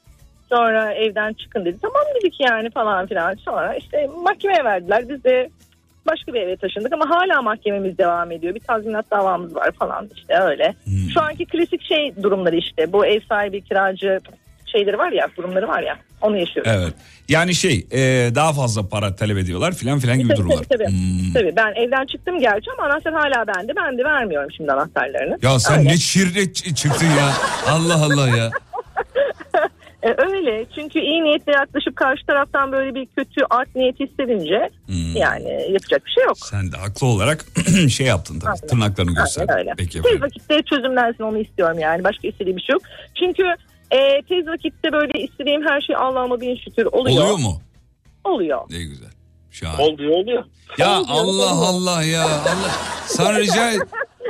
[0.48, 1.78] sonra evden çıkın dedi.
[1.82, 3.34] Tamam dedik yani falan filan.
[3.34, 5.08] Sonra işte mahkemeye verdiler.
[5.08, 5.48] Biz de
[6.06, 8.54] başka bir eve taşındık ama hala mahkememiz devam ediyor.
[8.54, 10.74] Bir tazminat davamız var falan işte öyle.
[11.14, 12.92] Şu anki klasik şey durumları işte.
[12.92, 14.20] Bu ev sahibi kiracı
[14.76, 16.72] şeyleri var ya durumları var ya onu yaşıyoruz.
[16.76, 16.92] Evet.
[17.28, 17.98] Yani şey e,
[18.34, 20.56] daha fazla para talep ediyorlar filan filan gibi Tabii, durumlar.
[20.64, 21.32] tabii, tabii.
[21.34, 23.72] Tabii, ben evden çıktım gerçi ama anahtar hala bende.
[23.76, 25.38] Ben de vermiyorum şimdi anahtarlarını.
[25.42, 25.88] Ya sen Öyle.
[25.88, 27.32] ne şirret çıktın ya.
[27.68, 28.50] Allah Allah ya.
[30.02, 35.16] E, öyle çünkü iyi niyetle yaklaşıp karşı taraftan böyle bir kötü art niyet hissedince Hmm.
[35.16, 36.38] yani yapacak bir şey yok.
[36.38, 37.44] Sen de haklı olarak
[37.90, 38.66] şey yaptın tabii.
[38.70, 39.42] Tırnaklarını göster.
[39.48, 39.72] Aynen öyle.
[39.78, 42.04] Peki Tez vakitte çözümlensin onu istiyorum yani.
[42.04, 42.82] Başka istediğim bir şey yok.
[43.18, 43.42] Çünkü
[43.90, 47.16] e, tez vakitte böyle istediğim her şey Allah'ıma bin şükür oluyor.
[47.22, 47.60] Oluyor mu?
[48.24, 48.60] Oluyor.
[48.70, 49.08] Ne güzel.
[49.50, 49.82] Şahane.
[49.82, 50.44] Oluyor oluyor.
[50.78, 51.68] Ya Oluyor, Allah oluyor.
[51.68, 52.24] Allah ya.
[52.24, 52.70] Allah.
[53.06, 53.82] Sana rica et-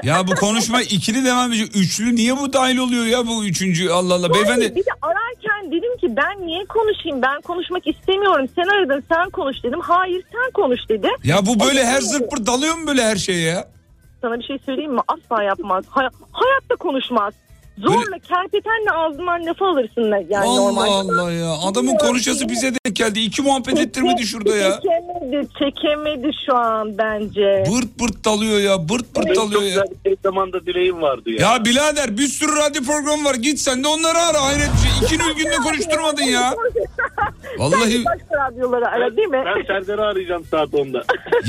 [0.02, 1.76] Ya bu konuşma ikili devam edecek.
[1.76, 3.88] Üçlü niye bu dahil oluyor ya bu üçüncü?
[3.90, 4.34] Allah Allah.
[4.34, 7.22] Beyefendi Bir de ararken dedim ki ben niye konuşayım?
[7.22, 8.46] Ben konuşmak istemiyorum.
[8.54, 9.80] Sen aradın sen konuş dedim.
[9.80, 11.08] Hayır sen konuş dedi.
[11.24, 12.00] ya bu böyle Ama her
[12.30, 13.68] pırt dalıyor mu böyle her şeye ya?
[14.22, 15.00] Sana bir şey söyleyeyim mi?
[15.08, 15.84] Asla yapmaz.
[15.88, 17.34] Hay- hayatta konuşmaz.
[17.78, 20.86] Zorla kerpetenle ağzından lafı alırsın da yani Allah normal.
[20.88, 21.52] Allah ya.
[21.52, 23.20] Adamın konuşası bize denk geldi.
[23.20, 24.80] İki muhabbet ettirmedi şurada ya.
[24.80, 27.64] Çekemedi, çekemedi şu an bence.
[27.72, 28.88] Bırt bırt dalıyor ya.
[28.88, 29.68] Bırt bırt dalıyor çok ya.
[29.68, 31.52] güzel bir zamanda dileğim vardı ya.
[31.52, 33.34] Ya birader bir sürü radyo programı var.
[33.34, 34.42] Git sen de onları ara.
[34.42, 35.16] Hayret bir şey.
[35.16, 36.54] İki Nilgün'le konuşturmadın ya.
[37.58, 39.42] Vallahi Sen başka radyoları ara değil mi?
[39.46, 41.04] Ben Serdar'ı arayacağım saat 10'da.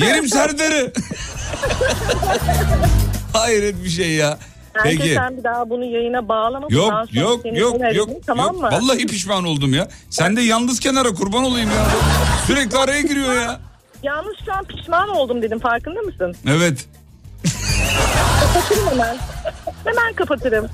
[0.06, 0.92] yerim Serdar'ı.
[3.34, 4.38] Hayret bir şey ya.
[4.76, 5.14] Bence Peki.
[5.14, 6.68] sen bir daha bunu yayına bağlama.
[6.70, 8.10] Yok sonra yok seni yok önerim, yok.
[8.28, 8.62] Tamam yok.
[8.62, 8.70] mı?
[8.72, 9.88] Vallahi pişman oldum ya.
[10.10, 11.86] Sen de yalnız kenara kurban olayım ya.
[12.48, 13.60] Sürekli araya giriyor ya.
[14.04, 16.36] Yalnız şu an pişman oldum dedim farkında mısın?
[16.50, 16.86] Evet.
[18.42, 19.18] Kapatırım hemen.
[19.86, 20.68] Hemen kapatırım.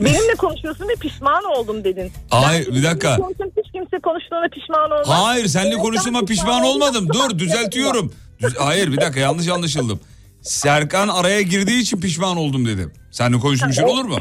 [0.00, 2.12] Benimle konuşuyorsun ve pişman oldum dedin.
[2.30, 3.16] Hayır bir dakika.
[3.56, 5.06] Hiç kimse konuştuğuna pişman olmaz.
[5.08, 7.08] Hayır seninle Evet, konuştuğuma ben pişman olmadım.
[7.08, 8.12] Dur düzeltiyorum.
[8.42, 10.00] Düz- Hayır bir dakika yanlış anlaşıldım.
[10.46, 12.92] Serkan araya girdiği için pişman oldum dedim.
[13.10, 14.16] Seninle konuşmuşsun olur mu?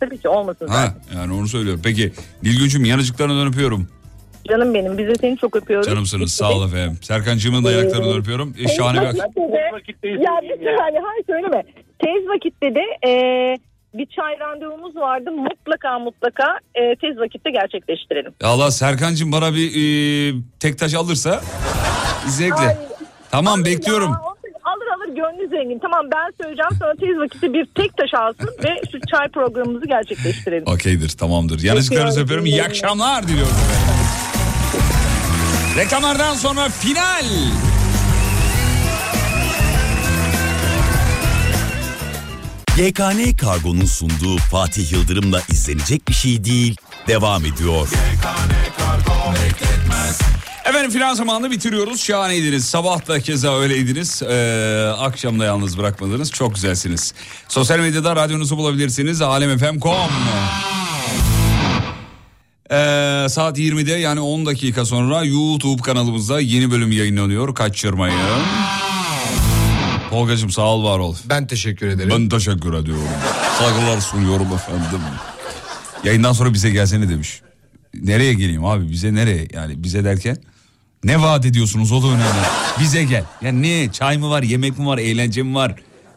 [0.00, 0.86] Tabii ki olmasın zaten.
[0.86, 1.80] Ha yani onu söylüyorum.
[1.84, 3.88] Peki Nilgün'cüm yanıcıklarından öpüyorum.
[4.48, 4.98] Canım benim.
[4.98, 5.86] Biz de seni çok öpüyoruz.
[5.86, 6.98] Canımsınız sağ ol efendim.
[7.02, 8.54] Serkan'cığımın da yanaklarından öpüyorum.
[8.58, 9.26] E, şahane bir akşam.
[9.72, 11.62] vakitte ya bir saniye hayır söyleme.
[11.98, 13.12] Tez vakitte de e,
[13.94, 15.30] bir çay randevumuz vardı.
[15.30, 18.32] Mutlaka mutlaka e, tez vakitte gerçekleştirelim.
[18.42, 21.40] Allah Serkan'cığım bana bir e, tek taş alırsa
[22.28, 22.78] zevkle.
[23.30, 24.10] Tamam bekliyorum.
[24.10, 24.33] Ya,
[25.04, 25.78] alır gönlü zengin.
[25.78, 30.66] Tamam ben söyleyeceğim sonra tez vakitte bir tek taş alsın ve şu çay programımızı gerçekleştirelim.
[30.66, 31.62] Okeydir tamamdır.
[31.62, 32.46] Yanıcıklarınızı Öpüyorum.
[32.46, 33.54] İyi akşamlar diliyorum.
[35.76, 37.24] Reklamlardan sonra final.
[42.78, 46.76] YKN Kargo'nun sunduğu Fatih Yıldırım'la izlenecek bir şey değil
[47.08, 47.88] devam ediyor.
[50.64, 52.00] Efendim final zamanını bitiriyoruz.
[52.00, 52.64] Şahaneydiniz.
[52.64, 54.22] Sabah da keza öyleydiniz.
[54.22, 56.30] Ee, akşam da yalnız bırakmadınız.
[56.30, 57.14] Çok güzelsiniz.
[57.48, 59.22] Sosyal medyada radyonuzu bulabilirsiniz.
[59.22, 60.10] alemfm.com
[62.70, 67.54] ee, Saat 20'de yani 10 dakika sonra YouTube kanalımızda yeni bölüm yayınlanıyor.
[67.54, 68.16] Kaçırmayın.
[70.10, 71.16] Tolgacığım sağ ol var ol.
[71.24, 72.10] Ben teşekkür ederim.
[72.10, 73.08] Ben teşekkür ediyorum.
[73.58, 75.00] Saygılar sunuyorum efendim.
[76.04, 77.40] Yayından sonra bize gelsene demiş.
[77.94, 80.38] Nereye geleyim abi bize nereye yani bize derken
[81.04, 82.46] ne vaat ediyorsunuz o da önemli.
[82.80, 83.24] Bize gel.
[83.42, 85.74] Ya ne çay mı var yemek mi var eğlence mi var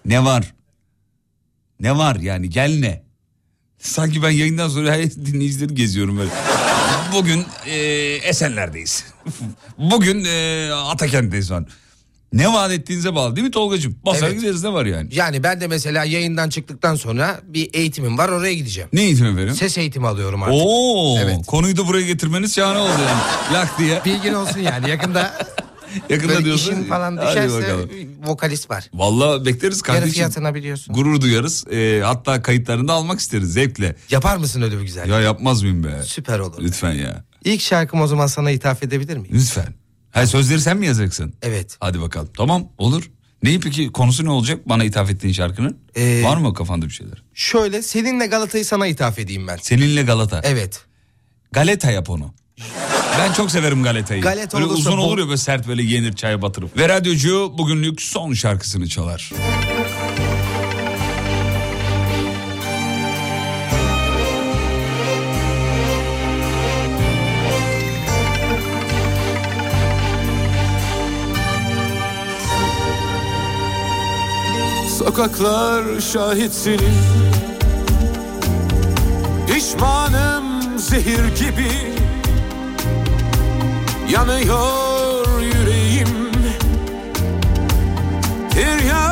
[0.07, 0.53] ne var?
[1.79, 3.03] Ne var yani gel ne?
[3.79, 6.31] Sanki ben yayından sonra her dinleyicileri geziyorum böyle.
[7.13, 7.77] Bugün e,
[8.23, 9.05] Esenler'deyiz.
[9.77, 11.67] Bugün e, Atakent'teyiz falan.
[12.37, 13.95] Ne vaat ettiğinize bağlı değil mi Tolgacığım?
[14.05, 14.39] Basar Evet.
[14.39, 15.09] gideriz ne var yani?
[15.11, 18.89] Yani ben de mesela yayından çıktıktan sonra bir eğitimim var oraya gideceğim.
[18.93, 19.55] Ne eğitimi efendim?
[19.55, 20.55] Ses eğitimi alıyorum artık.
[20.65, 21.45] Oo, Evet.
[21.47, 23.53] konuyu da buraya getirmeniz şahane oldu yani.
[23.53, 24.01] Lak diye.
[24.05, 25.33] Bilgin olsun yani yakında
[26.09, 26.71] Yakında böyle diyorsun.
[26.71, 27.73] işin falan düşerse
[28.25, 28.89] vokalist var.
[28.93, 30.13] Vallahi bekleriz Yarı kardeşim.
[30.13, 30.95] fiyatına biliyorsun.
[30.95, 31.65] Gurur duyarız.
[31.71, 33.95] Ee, hatta kayıtlarını da almak isteriz zevkle.
[34.09, 35.09] Yapar mısın öyle bir güzel?
[35.09, 36.01] Ya yapmaz mıyım be?
[36.05, 36.57] Süper olur.
[36.61, 37.23] Lütfen ya.
[37.43, 39.35] İlk şarkım o zaman sana ithaf edebilir miyim?
[39.35, 39.67] Lütfen.
[40.17, 41.33] Ha sözleri sen mi yazacaksın?
[41.41, 41.77] Evet.
[41.79, 42.29] Hadi bakalım.
[42.37, 43.11] Tamam olur.
[43.43, 45.77] Neyi peki konusu ne olacak bana ithaf ettiğin şarkının?
[45.95, 47.23] Ee, Var mı kafanda bir şeyler?
[47.33, 49.57] Şöyle seninle Galata'yı sana ithaf edeyim ben.
[49.61, 50.41] Seninle Galata.
[50.43, 50.81] Evet.
[51.51, 52.33] Galeta yap onu.
[53.19, 54.21] Ben çok severim galetayı.
[54.21, 56.77] Galeta böyle uzun bol- olur ya böyle sert böyle yenir çaya batırıp.
[56.77, 59.31] Ve radyocu bugünlük son şarkısını çalar.
[75.07, 76.97] Sokaklar şahit senin
[79.47, 81.71] Pişmanım zehir gibi.
[84.11, 86.07] Yanıyor yüreğim.
[88.49, 89.07] Tiryakinim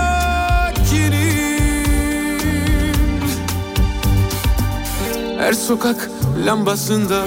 [5.40, 6.10] Her sokak
[6.46, 7.24] lambasında.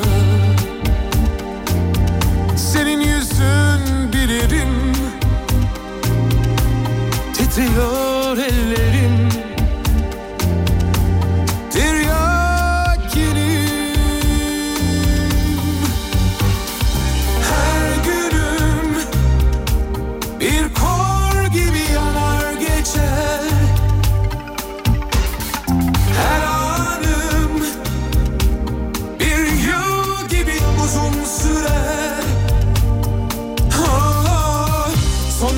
[2.56, 4.87] Senin yüzün bilirim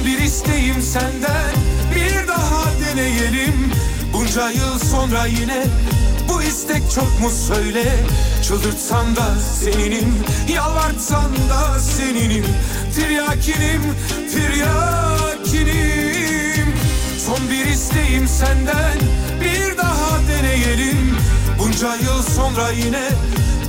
[0.04, 1.39] bir isteğim senden Bir daha
[2.96, 3.72] deneyelim.
[4.12, 5.66] Bunca yıl sonra yine
[6.28, 7.84] Bu istek çok mu söyle?
[8.42, 10.14] Çıldırtsan da seninim
[10.54, 12.44] Yalvartsan da seninim.
[12.94, 13.82] Tiryakinim
[14.30, 15.74] Tiryakinim.
[17.26, 18.98] Son bir isteğim senden
[19.40, 21.16] Bir daha deneyelim.
[21.58, 23.08] Bunca yıl sonra yine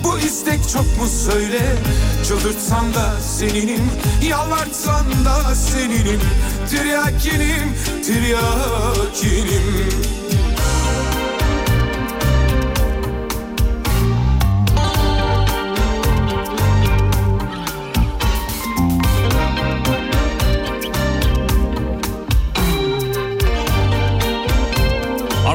[0.03, 1.61] bu istek çok mu söyle?
[2.27, 3.91] Çıldırtsan da seninim
[4.29, 6.21] Yalvartsan da seninim.
[6.69, 9.89] Tiryakinim Tiryakinim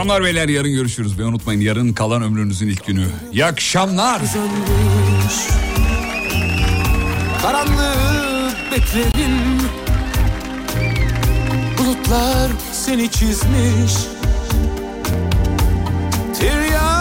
[0.06, 3.06] Hanımlar beyler yarın görüşürüz ve unutmayın yarın kalan ömrünüzün ilk günü.
[3.32, 4.22] İyi akşamlar.
[7.42, 9.60] Karanlığı beklerim
[11.78, 13.92] Bulutlar seni çizmiş
[16.38, 16.95] Tiryakinim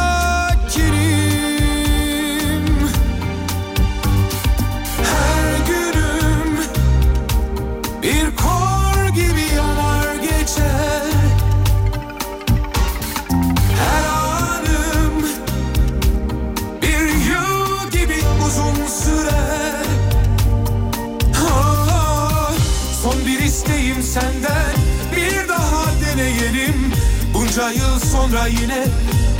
[24.15, 24.75] senden
[25.15, 26.93] Bir daha deneyelim.
[27.33, 28.85] Bunca yıl sonra yine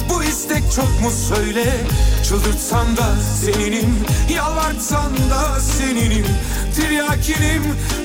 [0.10, 1.66] Bu istek çok mu söyle?
[2.24, 4.00] Çıldırtsan da seninim
[4.36, 6.26] Yalvartsan da seninim.
[6.76, 7.64] Tiryakinim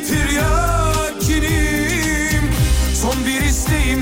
[0.09, 1.51] Tiryakinim.
[3.03, 3.51] Son bir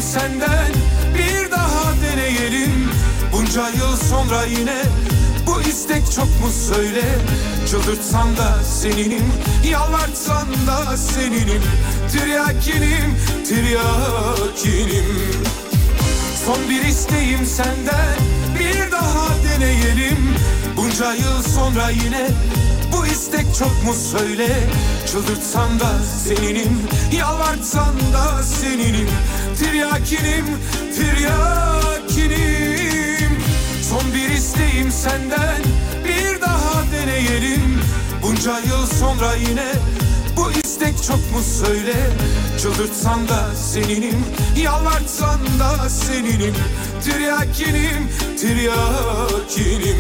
[0.01, 0.73] senden
[1.15, 2.91] bir daha deneyelim.
[3.33, 4.83] Bunca yıl sonra yine
[5.47, 7.03] bu istek çok mu söyle?
[7.71, 9.33] Çıldırtsan da seninim
[9.71, 11.63] Yalvartsan da seninim
[12.13, 13.17] Tiryakinim,
[13.49, 15.05] tiryakinim
[16.47, 18.19] Son bir isteğim senden
[18.59, 20.35] Bir daha deneyelim.
[20.77, 22.29] Bunca yıl sonra yine
[22.93, 24.49] bu istek çok mu söyle?
[25.13, 26.83] Çıldırtsan da seninim
[27.13, 29.09] Yalvartsan da seninim.
[29.59, 30.47] Tiryakinim,
[30.97, 32.49] tiryakinim
[33.91, 35.63] Son bir isteğim senden
[36.05, 37.81] Bir daha deneyelim.
[38.23, 39.73] Bunca yıl sonra yine
[40.37, 41.95] bu istek çok mu söyle?
[42.63, 44.25] Çıldırtsan da seninim
[44.63, 46.55] Yalvartsan da seninim.
[47.05, 49.99] Tiryakinim, tiryakinim